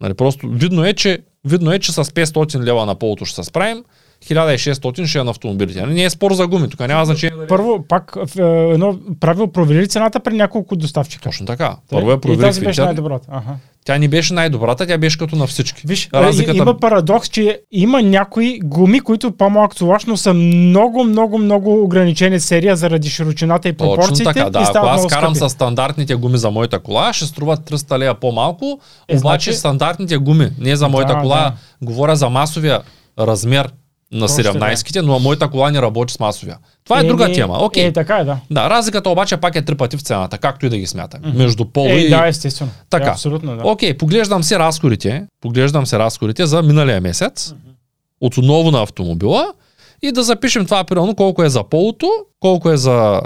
[0.02, 3.44] Нали, просто видно е, че, видно е, че с 500 лева на полото ще се
[3.44, 3.84] справим,
[4.22, 5.82] 1600 ще е на автомобилите.
[5.82, 7.36] Нали, Не е спор за гуми, тук няма значение.
[7.38, 11.24] дали- Първо, пак е, едно правило провери цената при няколко доставчика.
[11.24, 11.76] Точно така.
[11.90, 13.28] Първо я и проверих тази беше най-добрата.
[13.30, 13.56] Ага.
[13.86, 15.82] Тя не беше най-добрата, тя беше като на всички.
[15.86, 16.58] Виж, Разликата- Разликата...
[16.58, 22.40] има парадокс, че има някои гуми, които по-малко товаш, но са много, много, много ограничени
[22.40, 24.60] серия заради широчината и Точно пропорциите така, да.
[24.60, 28.80] и Ако аз карам с стандартните гуми за моята кола, ще струват 300 лея по-малко,
[29.08, 31.54] Е, обаче значи- стандартните гуми, не за моята Да, кола, да.
[31.82, 32.82] говоря за масовия
[33.20, 33.70] размер
[34.12, 36.58] на Точно 17-ките, но моята кола не работи с масовия.
[36.84, 37.58] Това е друга Еми, тема.
[37.60, 37.86] Окей.
[37.86, 38.38] Е, така е, да.
[38.52, 41.34] Да, разликата обаче пак е три пъти в цената, както и да ги смятаме.
[41.34, 42.10] Между поло Е, и...
[42.10, 42.72] да, естествено.
[42.90, 43.06] Така.
[43.06, 43.68] Е, абсолютно, да.
[43.68, 47.54] Окей, поглеждам се разходите, поглеждам се разходите за миналия месец,
[48.22, 49.54] от отново на автомобила
[50.02, 53.22] и да запишем това примерно колко е за полото, колко е за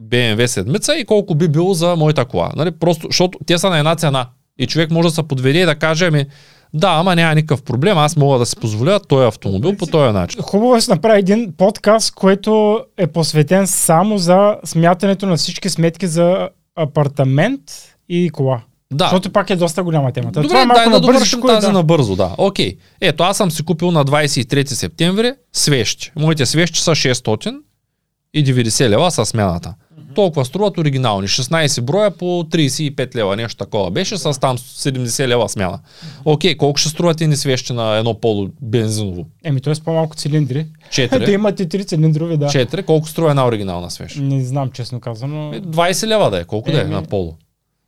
[0.00, 2.50] BMW седмица и колко би било за моята кола.
[2.56, 2.70] Нали?
[2.70, 4.26] Просто, защото те са на една цена.
[4.58, 6.26] И човек може да се подведе и да каже, ами,
[6.74, 10.42] да, ама няма никакъв проблем, аз мога да си позволя този автомобил по този начин.
[10.42, 16.06] Хубаво е се направи един подкаст, който е посветен само за смятането на всички сметки
[16.06, 17.60] за апартамент
[18.08, 18.60] и кола.
[18.92, 19.04] Да.
[19.04, 20.42] Защото пак е доста голяма темата.
[20.42, 21.72] Добре, Това е дай малко да довършим тази да.
[21.72, 22.34] набързо, да.
[22.38, 22.76] Окей.
[23.00, 26.12] Ето, аз съм си купил на 23 септември свещи.
[26.16, 29.74] Моите свещи са 690 лева с смяната.
[30.14, 31.28] Толкова струват оригинални.
[31.28, 35.78] 16 броя по 35 лева, нещо такова беше, с там 70 лева смяна.
[36.24, 39.26] Окей, колко ще струват едни свещи на едно поло бензиново?
[39.44, 39.74] Еми, т.е.
[39.84, 40.66] по-малко цилиндри.
[40.90, 41.26] 4.
[41.26, 42.46] да имате три цилиндрови, да.
[42.46, 42.84] 4.
[42.84, 44.16] Колко струва една оригинална свещ?
[44.16, 45.52] Не знам, честно казано.
[45.54, 46.44] Е, 20 лева да е.
[46.44, 46.90] Колко да е Еми.
[46.90, 47.36] на поло?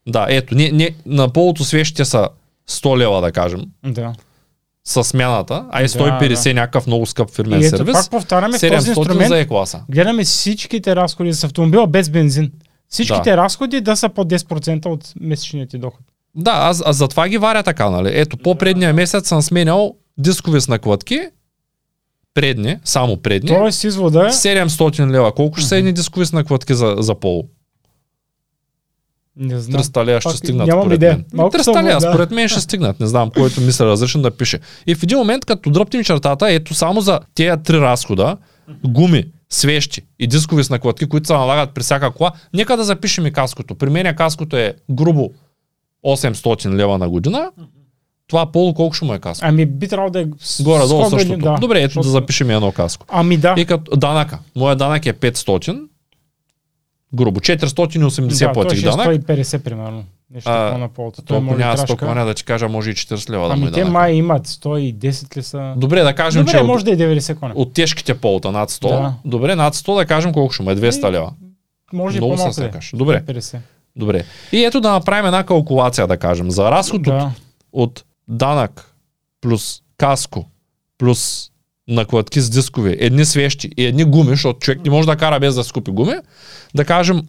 [0.09, 2.29] Да, ето, не, не, на полото свещите са
[2.71, 4.13] 100 лева, да кажем, Да.
[4.87, 7.93] С смяната, а и Да, 150 някакъв много скъп фирмен И ето, сервис.
[7.93, 9.81] пак повтаряме, в този 700 инструмент за Е-класа.
[9.91, 12.53] гледаме всичките разходи с автомобила без бензин.
[12.89, 13.37] Всичките Да.
[13.37, 16.01] разходи да са под 10% от месечният ти доход.
[16.35, 18.11] Да, аз, аз затова ги варя така, нали?
[18.13, 21.21] Ето, по-предния месец съм сменял дискови с накладки,
[22.35, 25.33] предни, само предни, Тоест извода е, 700 лева.
[25.33, 27.45] Колко ще са едни дискови с накладки за, за поло?
[29.37, 29.83] Не знам.
[29.83, 31.13] 300 лева ще стигнат нямам според идея.
[31.13, 31.25] мен.
[31.33, 32.09] Ми, Малко 300 съм, лева, да.
[32.09, 33.01] според мен ще стигнат.
[33.01, 34.59] Не знам, който мисля различно да пише.
[34.87, 38.37] И в един момент, като дръпнем чертата, ето само за тези три разхода,
[38.85, 43.27] гуми, свещи и дискови с накладки, които се налагат при всяка кола, нека да запишем
[43.27, 43.75] и каското.
[43.75, 45.31] При мен каското е грубо
[46.05, 47.51] 800 лева на година.
[48.29, 49.47] Това поло колко ще му е каско?
[49.49, 50.25] Ами би трябвало да е
[50.61, 51.39] Горе-долу същото.
[51.39, 53.07] да, Добре, ето да защото- запишем едно каско.
[53.09, 53.55] Ами да.
[53.57, 54.39] И като данъка.
[54.57, 55.81] Моя данък е 500.
[57.17, 57.41] Грубо.
[57.41, 59.07] 480 да, платих е данък.
[59.07, 60.05] 150 примерно.
[60.31, 61.23] Нещо А, на полото.
[61.23, 61.87] Той може няма трашка.
[61.87, 63.93] стокване да ти кажа, може и 40 лева да му е Ами те данък.
[63.93, 65.75] май имат 110 ли са?
[65.77, 67.53] Добре, да кажем, Добре, че може от, да е 90 коня.
[67.57, 68.89] от тежките полта над 100.
[68.89, 69.15] Да.
[69.25, 71.33] Добре, над 100 да кажем колко ще му е 200 лева.
[71.93, 72.71] Може и Много по-малко се да е.
[72.95, 73.23] Добре.
[73.23, 73.59] 50.
[73.97, 74.25] Добре.
[74.53, 76.51] И ето да направим една калкулация, да кажем.
[76.51, 77.31] За разход от, Да.
[77.73, 78.95] от данък
[79.41, 80.45] плюс каско
[80.99, 81.51] плюс
[81.89, 85.55] накладки с дискове, едни свещи и едни гуми, защото човек не може да кара без
[85.55, 86.15] да си купи гуми,
[86.75, 87.23] да кажем,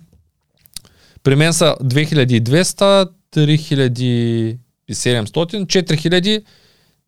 [1.23, 4.57] при мен са 2200, 3700,
[4.89, 6.43] 4000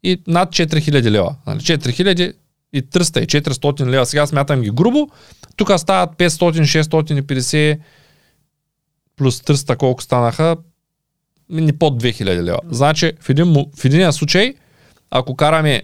[0.03, 1.35] и над 4000 лева.
[1.47, 1.59] Нали?
[1.59, 2.33] 4300
[2.73, 4.05] и 400 лева.
[4.05, 5.09] Сега смятам ги грубо.
[5.55, 7.79] Тук стават 500, 650
[9.15, 10.57] плюс 300 колко станаха,
[11.49, 12.59] не под 2000 лева.
[12.69, 14.53] Значи в, един, в единия случай,
[15.11, 15.83] ако караме,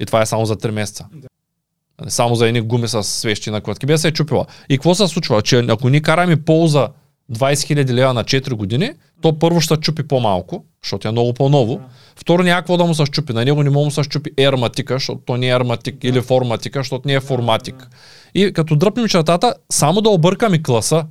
[0.00, 1.06] и това е само за 3 месеца,
[2.00, 4.46] Нали, само за едни гуми с свещи на клетки, без се е чупила.
[4.68, 5.42] И какво се случва?
[5.42, 6.88] Че ако ни караме полза
[7.32, 11.80] 20 000 лева на 4 години, то първо ще чупи по-малко, защото е много по-ново.
[12.16, 13.32] Второ, някакво да му се щупи.
[13.32, 16.20] На него не може да му се щупи ерматика, защото то не е ерматик, или
[16.20, 17.88] форматика, защото не е форматик.
[18.34, 21.04] И като дръпнем чертата, само да объркаме класа,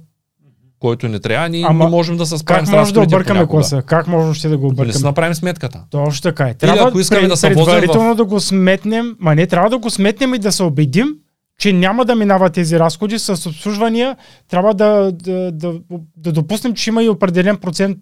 [0.80, 3.24] който не трябва, ние Ама не можем да се справим Как с може да объркаме
[3.36, 3.48] понякога.
[3.52, 3.82] класа?
[3.82, 5.04] Как може ще да го Не си объркаме?
[5.04, 5.84] направим сметката.
[5.92, 6.54] Точно така е.
[6.54, 9.90] Трябва ако искаме пред- да се предварително да го сметнем, ма не трябва да го
[9.90, 11.08] сметнем и да се убедим,
[11.60, 14.18] че няма да минава тези разходи с обслужвания.
[14.50, 15.74] Трябва да, да, да,
[16.18, 17.98] да допуснем, че има и определен процент,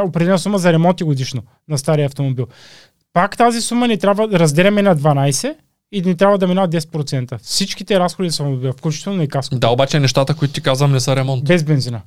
[0.00, 2.46] определена сума за ремонти годишно на стария автомобил.
[3.12, 5.54] Пак тази сума ни трябва да разделяме на 12
[5.92, 7.38] и ни трябва да минава 10%.
[7.42, 9.54] Всичките разходи са автомобила, включително и каско.
[9.58, 11.44] Да, обаче нещата, които ти казвам, не са ремонт.
[11.44, 12.00] Без бензина.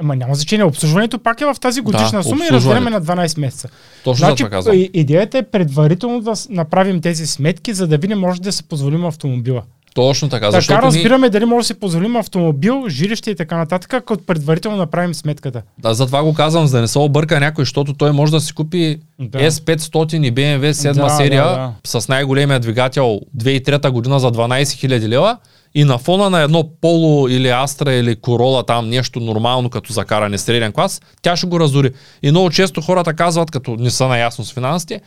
[0.00, 0.64] Ама няма значение.
[0.64, 3.68] Обслужването пак е в тази годишна Да, сума и разделяме на 12 месеца.
[4.04, 4.76] Точно Значи, това казвам.
[4.94, 9.62] идеята е предварително да направим тези сметки, за да видим може да се позволим автомобила.
[9.98, 13.56] Точно така, Така защото ни, разбираме дали може да се позволим автомобил, жилище и така
[13.56, 15.62] нататък, ако предварително направим сметката.
[15.78, 18.52] да, затова го казвам, за да не се обърка някой, защото той може да си
[18.52, 19.38] купи Да.
[19.38, 25.08] S500 и BMW 7 Да, серия да, с най-големия двигател 2003 година за 12 000
[25.08, 25.36] лева
[25.74, 30.04] и на фона на едно Поло или Астра или Корола там нещо нормално като за
[30.04, 31.90] каране среден клас, тя ще го разори.
[32.22, 35.00] И много често хората казват, като не са наясно с финансите,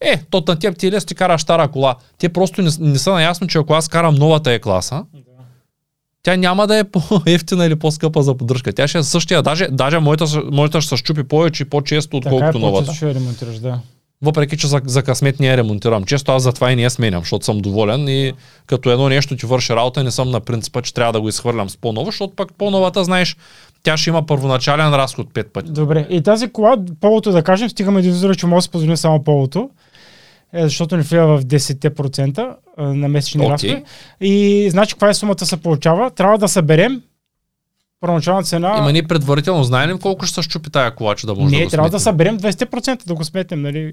[0.00, 1.94] е, то на теб ти е лесно, ти караш стара кола.
[2.18, 5.04] Те просто не, не са наясно, че ако аз карам новата е класа,
[6.22, 8.72] тя няма да е по-ефтина или по-скъпа за поддръжка.
[8.72, 9.42] Тя ще е същия.
[9.42, 12.86] Даже, даже моята, моята ще се щупи повече и по-често, е, отколкото новата.
[12.86, 13.80] по-често ще ремонтираш, да.
[14.22, 16.04] Въпреки, че за, за късмет не я ремонтирам.
[16.04, 18.32] Често аз затова и не я сменям, защото съм доволен и
[18.66, 21.70] като едно нещо ти върши работа, не съм на принципа, че трябва да го изхвърлям
[21.70, 23.36] с по-ново, защото пък по-новата, знаеш,
[23.82, 25.70] тя ще има първоначален разход 5 пъти.
[25.70, 26.06] Добре.
[26.10, 29.70] И тази кола, полото да кажем, стигаме до извода, че може да се само полото.
[30.52, 33.52] Е, защото не влива в 10% а, на месечни Окей.
[33.52, 33.84] разходи.
[34.20, 36.10] И значи каква е сумата се получава?
[36.10, 37.02] Трябва да съберем
[38.00, 38.76] първоначална цена.
[38.78, 41.64] Има ние предварително знаем колко ще се щупи тая кола, че да може Не, да
[41.64, 43.92] го трябва да съберем 20%, да го сметнем, нали?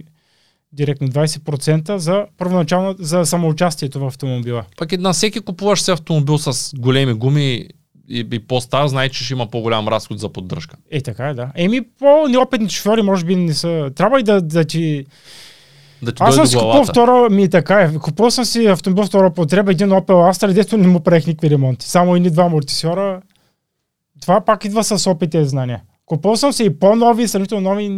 [0.71, 4.63] Директно 20% за първоначално за самоучастието в автомобила.
[4.77, 7.65] Пък и на всеки купуваш си автомобил с големи гуми
[8.09, 10.77] и, и по-стар, знае, че ще има по-голям разход за поддръжка.
[10.91, 11.51] Е, така е, да.
[11.55, 13.91] Еми, по-неопитни шофьори, може би не са.
[13.95, 15.05] Трябва и да, да ти.
[16.05, 16.85] Да ти Аз съм си главата.
[16.85, 17.93] втора, ми така е.
[17.93, 21.89] Купил съм си автомобил втора потреба, един Opel Astra, дето не му правих никакви ремонти.
[21.89, 23.21] Само едни два амортисьора.
[24.21, 25.81] Това пак идва с опит и знания.
[26.05, 27.89] Купил съм си и по-нови, сравнително нови.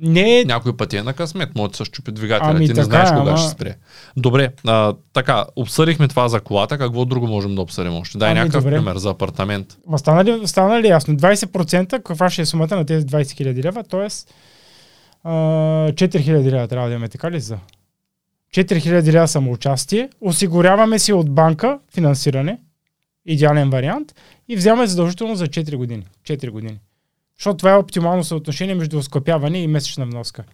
[0.00, 2.82] Не е Някой пъти е на късмет, може да се щупи двигателя, Ами ти не
[2.82, 3.74] знаеш е, кога ама- ще спре.
[4.16, 8.18] Добре, а, така, обсъдихме това за колата, какво друго можем да обсъдим още?
[8.18, 8.76] Дай Ами, някакъв добре.
[8.76, 9.76] пример за апартамент.
[9.96, 11.14] Стана ли, стана ли ясно?
[11.14, 14.08] 20% каква ще е сумата на тези 20 000 лева, т.е.
[15.24, 17.58] 4 000 лева трябва да имаме, така ли за?
[18.54, 22.58] 4 000 лева самоучастие, осигуряваме си от банка финансиране,
[23.26, 24.14] идеален вариант,
[24.48, 26.06] и вземаме задължително за 4 години.
[26.26, 26.78] 4 години.
[27.38, 30.44] Защото това е оптимално съотношение между оскъпяване и месечна вноска.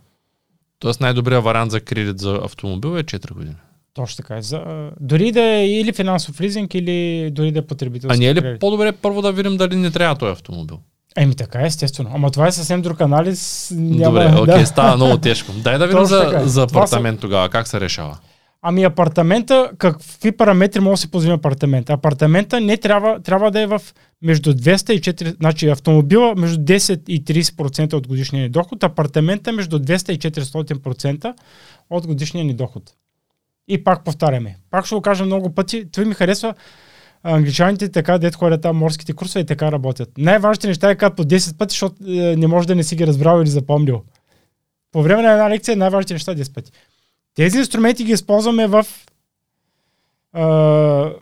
[0.79, 3.57] Тоест най-добрият вариант за кредит за автомобил е 4 години.
[3.95, 4.37] Точно така.
[4.37, 4.43] е.
[4.43, 8.35] За, дори да е или финансов лизинг, или дори да е потребителски А не е
[8.35, 8.61] ли кредит.
[8.61, 10.81] по-добре първо да видим дали не трябва този автомобил?
[11.17, 12.11] Еми така, естествено.
[12.15, 13.71] Ама това е съвсем друг анализ.
[13.77, 14.67] Няма, Добре, окей, да.
[14.67, 15.53] става много тежко.
[15.53, 16.49] Дай да видим за, е.
[16.49, 18.19] за апартамент тогава, как се решава.
[18.67, 21.93] Ами апартамента, какви параметри може да си позволим апартамента?
[21.93, 23.81] Апартамента не трябва, трябва да е в
[24.23, 29.53] между 200 и 4, значи автомобила между 10 и 30% от годишния ни доход, апартамента
[29.53, 31.35] между 200 и 400%
[31.91, 32.83] от годишния ни доход.
[33.69, 34.57] И пак повтаряме.
[34.71, 35.91] Пак ще го кажа много пъти.
[35.93, 36.55] Това ми харесва
[37.25, 40.11] англичаните така, дет ходят там морските курсове и така работят.
[40.19, 43.07] Най-важните неща е казват по 10 пъти, защото е, не може да не си ги
[43.07, 44.03] разбрал или запомнил.
[44.93, 46.73] По време на една лекция най-важните неща 10 пъти.
[47.35, 48.87] Тези инструменти ги използваме в
[50.33, 51.13] а,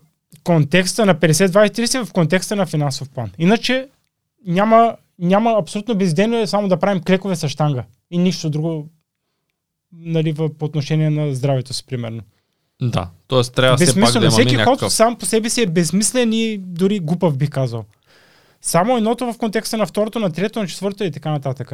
[0.45, 3.31] контекста на 50-20-30, в контекста на финансов план.
[3.39, 3.89] Иначе
[4.47, 8.89] няма, няма абсолютно бездейно е само да правим клекове с штанга и нищо друго
[9.93, 12.23] нали, по отношение на здравето си, примерно.
[12.83, 13.43] Да, т.е.
[13.43, 14.93] трябва все пак да имаме Всеки ход някакъв...
[14.93, 17.85] сам по себе си е безсмислен и дори глупав бих казал.
[18.63, 21.73] Само едното в контекста на второто, на трето, на четвърто и така нататък.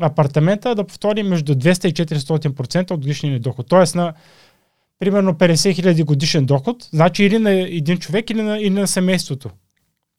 [0.00, 3.66] Апартамента да повторим между 200 и 400% от годишния ни доход.
[3.68, 4.14] Тоест на
[4.98, 9.50] примерно 50 000 годишен доход, значи или на един човек, или на, или на семейството.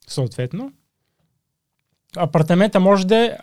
[0.07, 0.71] Съответно.
[2.15, 3.37] Апартамента може да е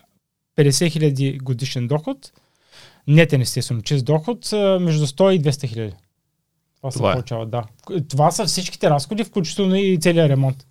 [0.59, 2.33] 50 000 годишен доход,
[3.07, 5.95] нетен естествено, чист доход, между 100 и 200 хиляди.
[6.79, 7.15] Това се Това е.
[7.15, 7.63] получава, да.
[8.09, 10.67] Това са всичките разходи, включително и целият ремонт.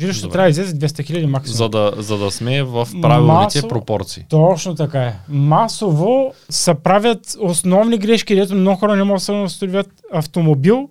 [0.00, 0.32] Жилището Добре.
[0.32, 1.56] трябва да излезе 200 хиляди максимум.
[1.56, 4.24] За да, за да сме в правилните Масово- пропорции.
[4.28, 5.14] Точно така е.
[5.28, 10.88] Масово се правят основни грешки, където много хора не могат да се установят автомобил.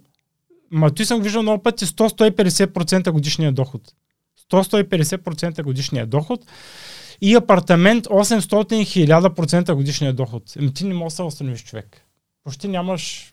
[0.72, 3.82] Ма той съм виждал много пъти 100-150% годишния доход.
[4.52, 6.40] 100-150% годишния доход
[7.22, 10.44] и апартамент 800-1000% годишния доход.
[10.56, 12.02] Еми ти не можеш да се установиш човек.
[12.44, 13.32] Почти нямаш...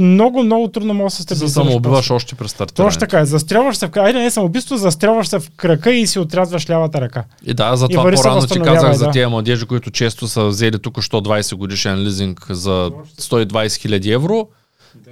[0.00, 2.14] Много, много трудно можеш да се стабилизираш самоубиваш после.
[2.14, 2.88] още при стартиране.
[2.88, 3.24] Точно така е.
[3.24, 4.06] Застрелваш се в крак.
[4.06, 7.24] Айде не самоубийство, застрелваш се в крака и си отрязваш лявата ръка.
[7.46, 9.10] И да, И върви се по-рано ти казах за да.
[9.10, 12.90] тези младежи, които често са взели тук 120 годишен лизинг за
[13.20, 14.48] 120 хиляди евро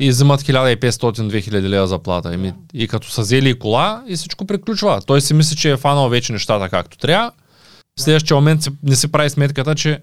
[0.00, 2.34] и взимат 1500-2000 лева заплата.
[2.34, 5.00] Еми, и като са взели и кола и всичко приключва.
[5.06, 7.30] Той си мисли, че е фанал вече нещата както трябва.
[7.98, 9.98] В следващия момент не си прави сметката, че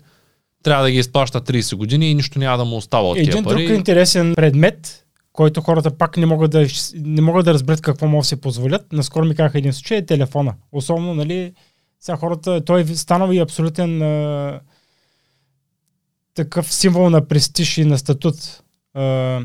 [0.63, 3.41] трябва да ги изплаща 30 години и нищо няма да му остава от Един тия
[3.43, 3.75] друг пари.
[3.75, 8.27] интересен предмет, който хората пак не могат да, не могат да разберат какво могат да
[8.27, 8.93] си позволят.
[8.93, 10.53] Наскоро ми казаха един случай е телефона.
[10.71, 11.53] Особено, нали,
[11.99, 14.59] сега хората, той станал и абсолютен а,
[16.33, 18.63] такъв символ на престиж и на статут.
[18.93, 19.39] А,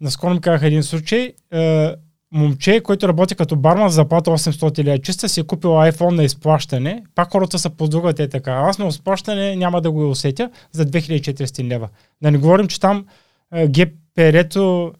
[0.00, 1.32] наскоро ми казаха един случай.
[1.52, 1.94] А,
[2.34, 6.24] момче, който работи като барман за заплата 800 лева чиста, си е купил iPhone на
[6.24, 7.02] изплащане.
[7.14, 8.52] Пак хората са подлагат е така.
[8.52, 11.88] Аз на изплащане няма да го усетя за 2400 лева.
[12.22, 13.06] Да не говорим, че там
[13.54, 14.92] е, ГПР-то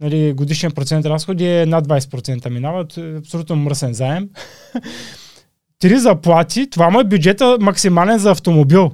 [0.00, 2.96] нали, годишен процент разходи е над 20% минават.
[2.96, 4.28] Е Абсолютно мръсен заем.
[5.78, 8.92] Три заплати, това му е бюджета максимален за автомобил.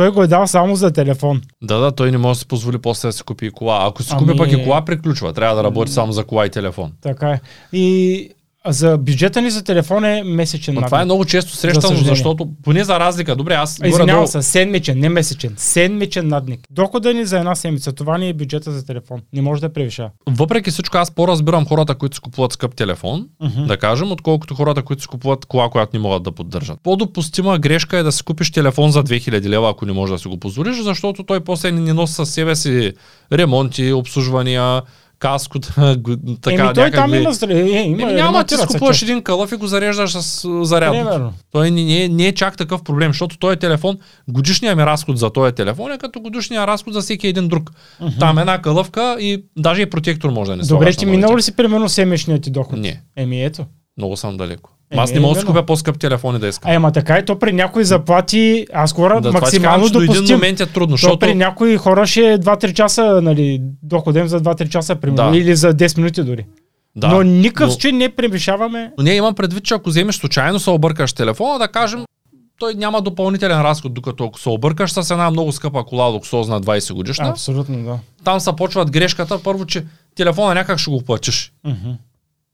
[0.00, 1.42] Той го е дал само за телефон.
[1.62, 3.86] Да, да, той не може да си позволи после да си купи и кола.
[3.86, 5.32] Ако си Ами- купи пък и кола, приключва.
[5.32, 6.92] Трябва да работи само за кола и телефон.
[7.02, 7.40] Така е.
[7.72, 8.30] И
[8.66, 10.74] за бюджета ни за телефон е месечен.
[10.74, 12.08] Но това е много често срещано, съжаление.
[12.08, 15.54] защото поне за разлика, добре, аз Извинявам се, седмичен, не месечен.
[15.56, 16.60] Седмичен надник.
[16.70, 17.92] Дохода ни за една седмица.
[17.92, 19.20] Това ни е бюджета за телефон.
[19.32, 20.10] Не може да превишава.
[20.28, 23.66] въпреки всичко, аз по-разбирам хората, които си купуват скъп телефон, Мгм.
[23.66, 26.78] да кажем, отколкото хората, които си купуват кола, която не могат да поддържат.
[26.82, 30.28] По-допустима грешка е да си купиш телефон за 2000 лева, ако не можеш да си
[30.28, 32.92] го позволиш, защото той после не носи със себе си
[33.32, 34.82] ремонти, обслужвания,
[35.20, 35.58] каско,
[36.42, 39.12] така, Еми, той там има, е, има Еми, няма, ти ремонтират си се купуваш често.
[39.12, 41.32] един кълъв и го зареждаш с а, зарядно.
[41.52, 43.98] Той не, не, е- не е чак такъв проблем, защото този телефон,
[44.28, 47.70] годишният ми разход за този телефон е като годишния разход за всеки един друг.
[48.18, 51.42] Там една кълъвка и даже и протектор може да не Добре, ти на минал ли
[51.42, 52.78] си примерно седмичният ти доход?
[52.78, 53.64] Не, Еми ето.
[53.98, 54.70] много съм далеко.
[54.90, 56.70] Еми, аз не мога да си купя по-скъп телефон и да искам.
[56.70, 60.02] Ама така е, то при някои заплати, аз говоря да, това максимално казвам, че до
[60.02, 60.36] един допустим.
[60.36, 64.40] момент е трудно, То защото при някои хора ще е 2-3 часа, нали, доходем за
[64.40, 65.36] 2-3 часа, примерно, Да.
[65.38, 66.46] или за 10 минути дори.
[66.96, 68.92] да, но никакъв но- не превишаваме.
[68.98, 72.04] Но ние имам предвид, че ако вземеш случайно се объркаш телефона, да кажем,
[72.58, 76.92] той няма допълнителен разход, докато ако се объркаш с една много скъпа кола луксозна 20
[76.92, 77.98] годишна, Абсолютно, да.
[78.24, 79.84] там се почват грешката, първо, че
[80.14, 81.52] телефона някак ще го платиш.
[81.64, 81.90] Мгм.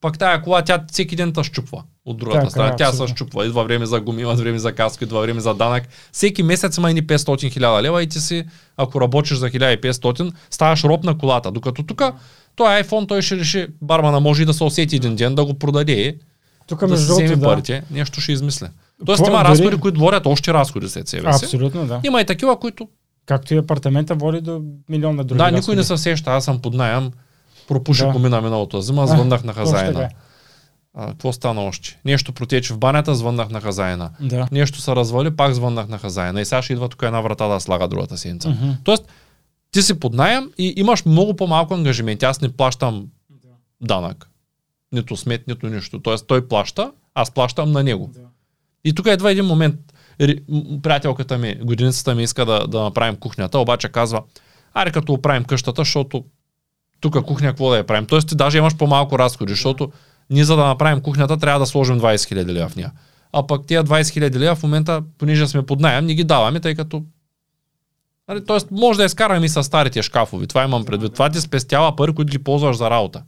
[0.01, 2.77] Пък тая кола, тя всеки ден те щупва от другата Така страна.
[2.77, 3.47] Тя се щупва.
[3.47, 5.83] Идва време за гуми, идва време за каска, идва време за данък.
[6.13, 8.45] Всеки месец има и 500 хиляда лева и ти си,
[8.77, 11.51] ако работиш за 1500, ставаш роб на колата.
[11.51, 12.03] Докато тук,
[12.57, 15.55] той iPhone, той ще реши, бармана може и да се усети един ден, да го
[15.55, 16.17] продаде,
[16.67, 17.43] Тук да между вземе да.
[17.43, 18.69] парите, нещо ще измисля.
[19.07, 21.45] Тоест По- има дори- разходи, които водят още разходи след себе си.
[21.45, 22.01] Абсолютно, да.
[22.05, 22.89] Има и такива, които
[23.27, 25.77] Както и апартамента води до милион на други да, никой разходи.
[25.77, 26.31] не се сеща.
[26.31, 27.11] Аз съм под найем.
[27.69, 28.13] Пропуши Да.
[28.13, 29.53] комина миналото зима, звъннах на
[30.03, 30.09] е.
[30.99, 31.99] А, какво стана още?
[32.05, 34.11] Нещо протече в банята, звъннах на хазаина.
[34.21, 34.49] Да.
[34.53, 36.41] Нещо се развали, пак звъннах на хазаина.
[36.41, 38.51] И сега ще идва тук една врата да слага другата седмица.
[38.51, 38.71] Мгм.
[38.85, 39.05] Тоест,
[39.71, 42.25] ти си под найем и имаш много по-малко ангажименти.
[42.25, 43.07] Аз не плащам
[43.81, 44.31] данък.
[44.93, 46.01] Нито смет, нито нищо.
[46.03, 48.13] Тоест, той плаща, аз плащам на него.
[48.85, 49.75] И тук идва един момент.
[50.83, 54.23] Приятелката ми, годиницата ми иска да, да направим кухнята, обаче казва,
[54.75, 56.25] аре като оправим къщата, защото
[57.01, 58.07] тук кухня какво да я правим.
[58.07, 59.93] Тоест ти даже имаш по-малко разходи, защото
[60.31, 62.93] ние за да направим кухнята трябва да сложим 20 000 лева в нея.
[63.33, 66.61] А пък тия 20 000 лева в момента, понеже сме под найем, не ги даваме,
[66.61, 67.03] тъй като
[68.29, 70.47] Нали, Тоест, може да изкараме и с старите шкафови.
[70.47, 71.13] Това имам предвид.
[71.13, 73.23] Това ти спестява пари, които ги ползваш за работа.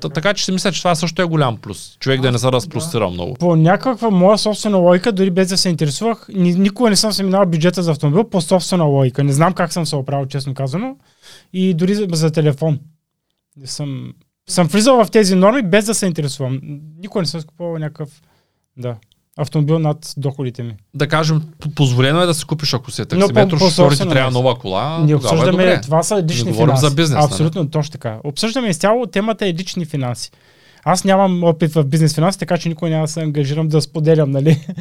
[0.00, 1.96] Т- Така че си мисля, че това също е голям плюс.
[2.00, 3.34] Човек да не се разпростира много.
[3.34, 7.22] По някаква моя собствена логика, дори без да се интересувах, ни, никога не съм се
[7.22, 9.24] минал бюджета за автомобил по собствена логика.
[9.24, 10.96] Не знам как съм се оправил, честно казано.
[11.52, 12.80] И дори за, за телефон.
[13.56, 14.12] Не Съм,
[14.48, 16.60] съм влизал в тези норми без да се интересувам.
[16.98, 18.22] Никога не съм скупувал някакъв
[18.76, 18.96] да,
[19.36, 20.74] автомобил над доходите ми.
[20.94, 21.42] Да кажем,
[21.74, 24.58] позволено е да си купиш, ако си е Но по- таксиметр, по шофьорите трябва нова
[24.58, 24.98] кола.
[24.98, 25.80] Ние е обсъждаме, добре.
[25.80, 26.80] това са лични Не финанси.
[26.80, 27.24] за бизнес, нали?
[27.24, 28.18] Абсолютно, точно така.
[28.24, 30.30] Обсъждаме изцяло, темата е лични финанси.
[30.84, 34.30] Аз нямам опит в бизнес финанси, така че никой няма да се ангажирам да споделям,
[34.30, 34.66] нали?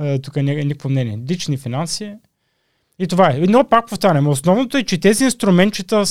[0.00, 1.18] Е, Тук не, никакво мнение.
[1.30, 2.12] Лични финанси.
[2.98, 3.38] И това е.
[3.38, 6.04] Но пак повтарям, основното е, че тези инструментчета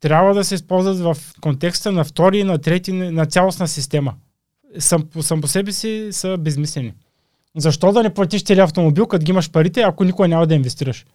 [0.00, 4.14] трябва да се използват в контекста на втори на трети, на цялостна система.
[4.78, 6.94] Сам, сам по себе си са безмислени.
[7.56, 11.06] Защо да не платиш целият автомобил, като ги имаш парите, ако никога няма да инвестираш?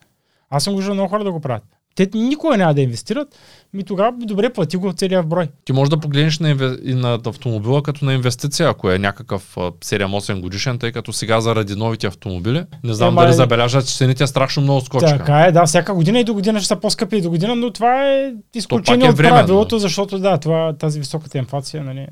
[0.50, 1.64] Аз съм виждал много хора да го правят.
[1.96, 3.28] Те никога няма да инвестират,
[3.74, 5.48] ми тогава добре плати го целия в брой.
[5.66, 6.78] Ти можеш да погледнеш на, инве...
[6.84, 11.42] и на автомобила като на инвестиция, ако е някакъв а, 7-8 годишен, тъй като сега
[11.42, 15.18] заради новите автомобили, не знам Ема дали е- забележат, че цените страшно много скочиха.
[15.18, 17.72] Така е, да, всяка година и до година ще са по-скъпи и до година, но
[17.72, 22.08] това е изключение е от правилото, защото да, това, тази високата инфлация, нали,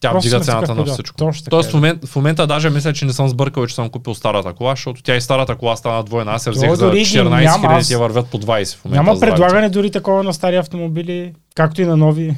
[0.00, 1.16] Тя Просто вдига цената на всичко.
[1.16, 1.72] Точно така Тоест е.
[1.72, 4.72] в, момент, в момента даже мисля, че не съм сбъркал, че съм купил старата кола,
[4.72, 6.32] защото тя и старата кола стана двойна.
[6.32, 8.84] Аз я взех за дори ги 14 няма, 000 аз- те вървят по 20 в
[8.84, 9.02] момента.
[9.04, 12.34] няма предлагане дори такова на стари автомобили, както и на нови.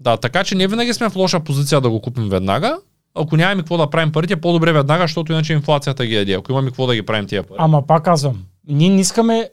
[0.00, 2.76] Да, така че не винаги сме в лоша позиция да го купим веднага.
[3.14, 6.32] Ако нямаме какво да правим парите, по-добре веднага, защото иначе инфлацията ги яде.
[6.32, 7.56] Ако имаме какво да ги правим тия пари.
[7.60, 9.48] Ама пак казвам, ние не искаме.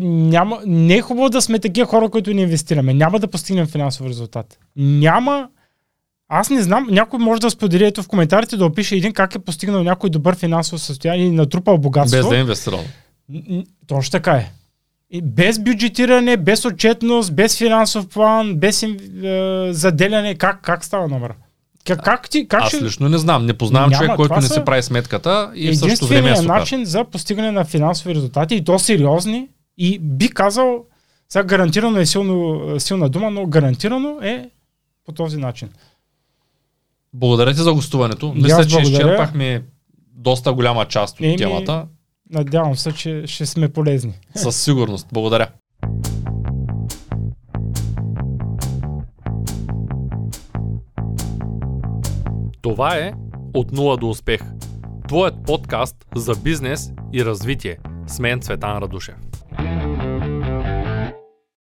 [0.00, 2.94] Няма, не е хубаво да сме такива хора, които не инвестираме.
[2.94, 4.58] Няма да постигнем финансов резултат.
[4.76, 5.48] Няма.
[6.34, 9.38] Аз не знам, някой може да сподели ето в коментарите да опише един как е
[9.38, 12.18] постигнал някой добър финансово състояние и натрупал богатство.
[12.18, 12.80] Без да е инвестирал.
[13.86, 14.52] Точно така е.
[15.10, 18.96] И без бюджетиране, без отчетност, без финансов план, без е,
[19.70, 21.32] заделяне, как, как става номер?
[21.86, 22.84] Как, как ти, как Аз ще...
[22.84, 23.46] лично не знам.
[23.46, 26.48] Не познавам Няма, човек, който не си прави сметката и в същото време е супер.
[26.48, 29.48] начин за постигане на финансови резултати и то сериозни
[29.78, 30.84] и би казал,
[31.28, 34.50] сега гарантирано е силно, силна дума, но гарантирано е
[35.04, 35.68] по този начин.
[37.14, 38.34] Благодаря ти за гостуването.
[38.34, 39.62] Мисля, че изчерпахме
[40.16, 41.86] доста голяма част от Еми, темата.
[42.30, 44.12] Надявам се, че ще сме полезни.
[44.34, 45.06] Със сигурност.
[45.12, 45.46] Благодаря.
[52.62, 53.12] Това е
[53.54, 54.40] От нула до успех.
[55.08, 57.78] Твоят подкаст за бизнес и развитие.
[58.06, 59.14] С мен Цветан Радушев.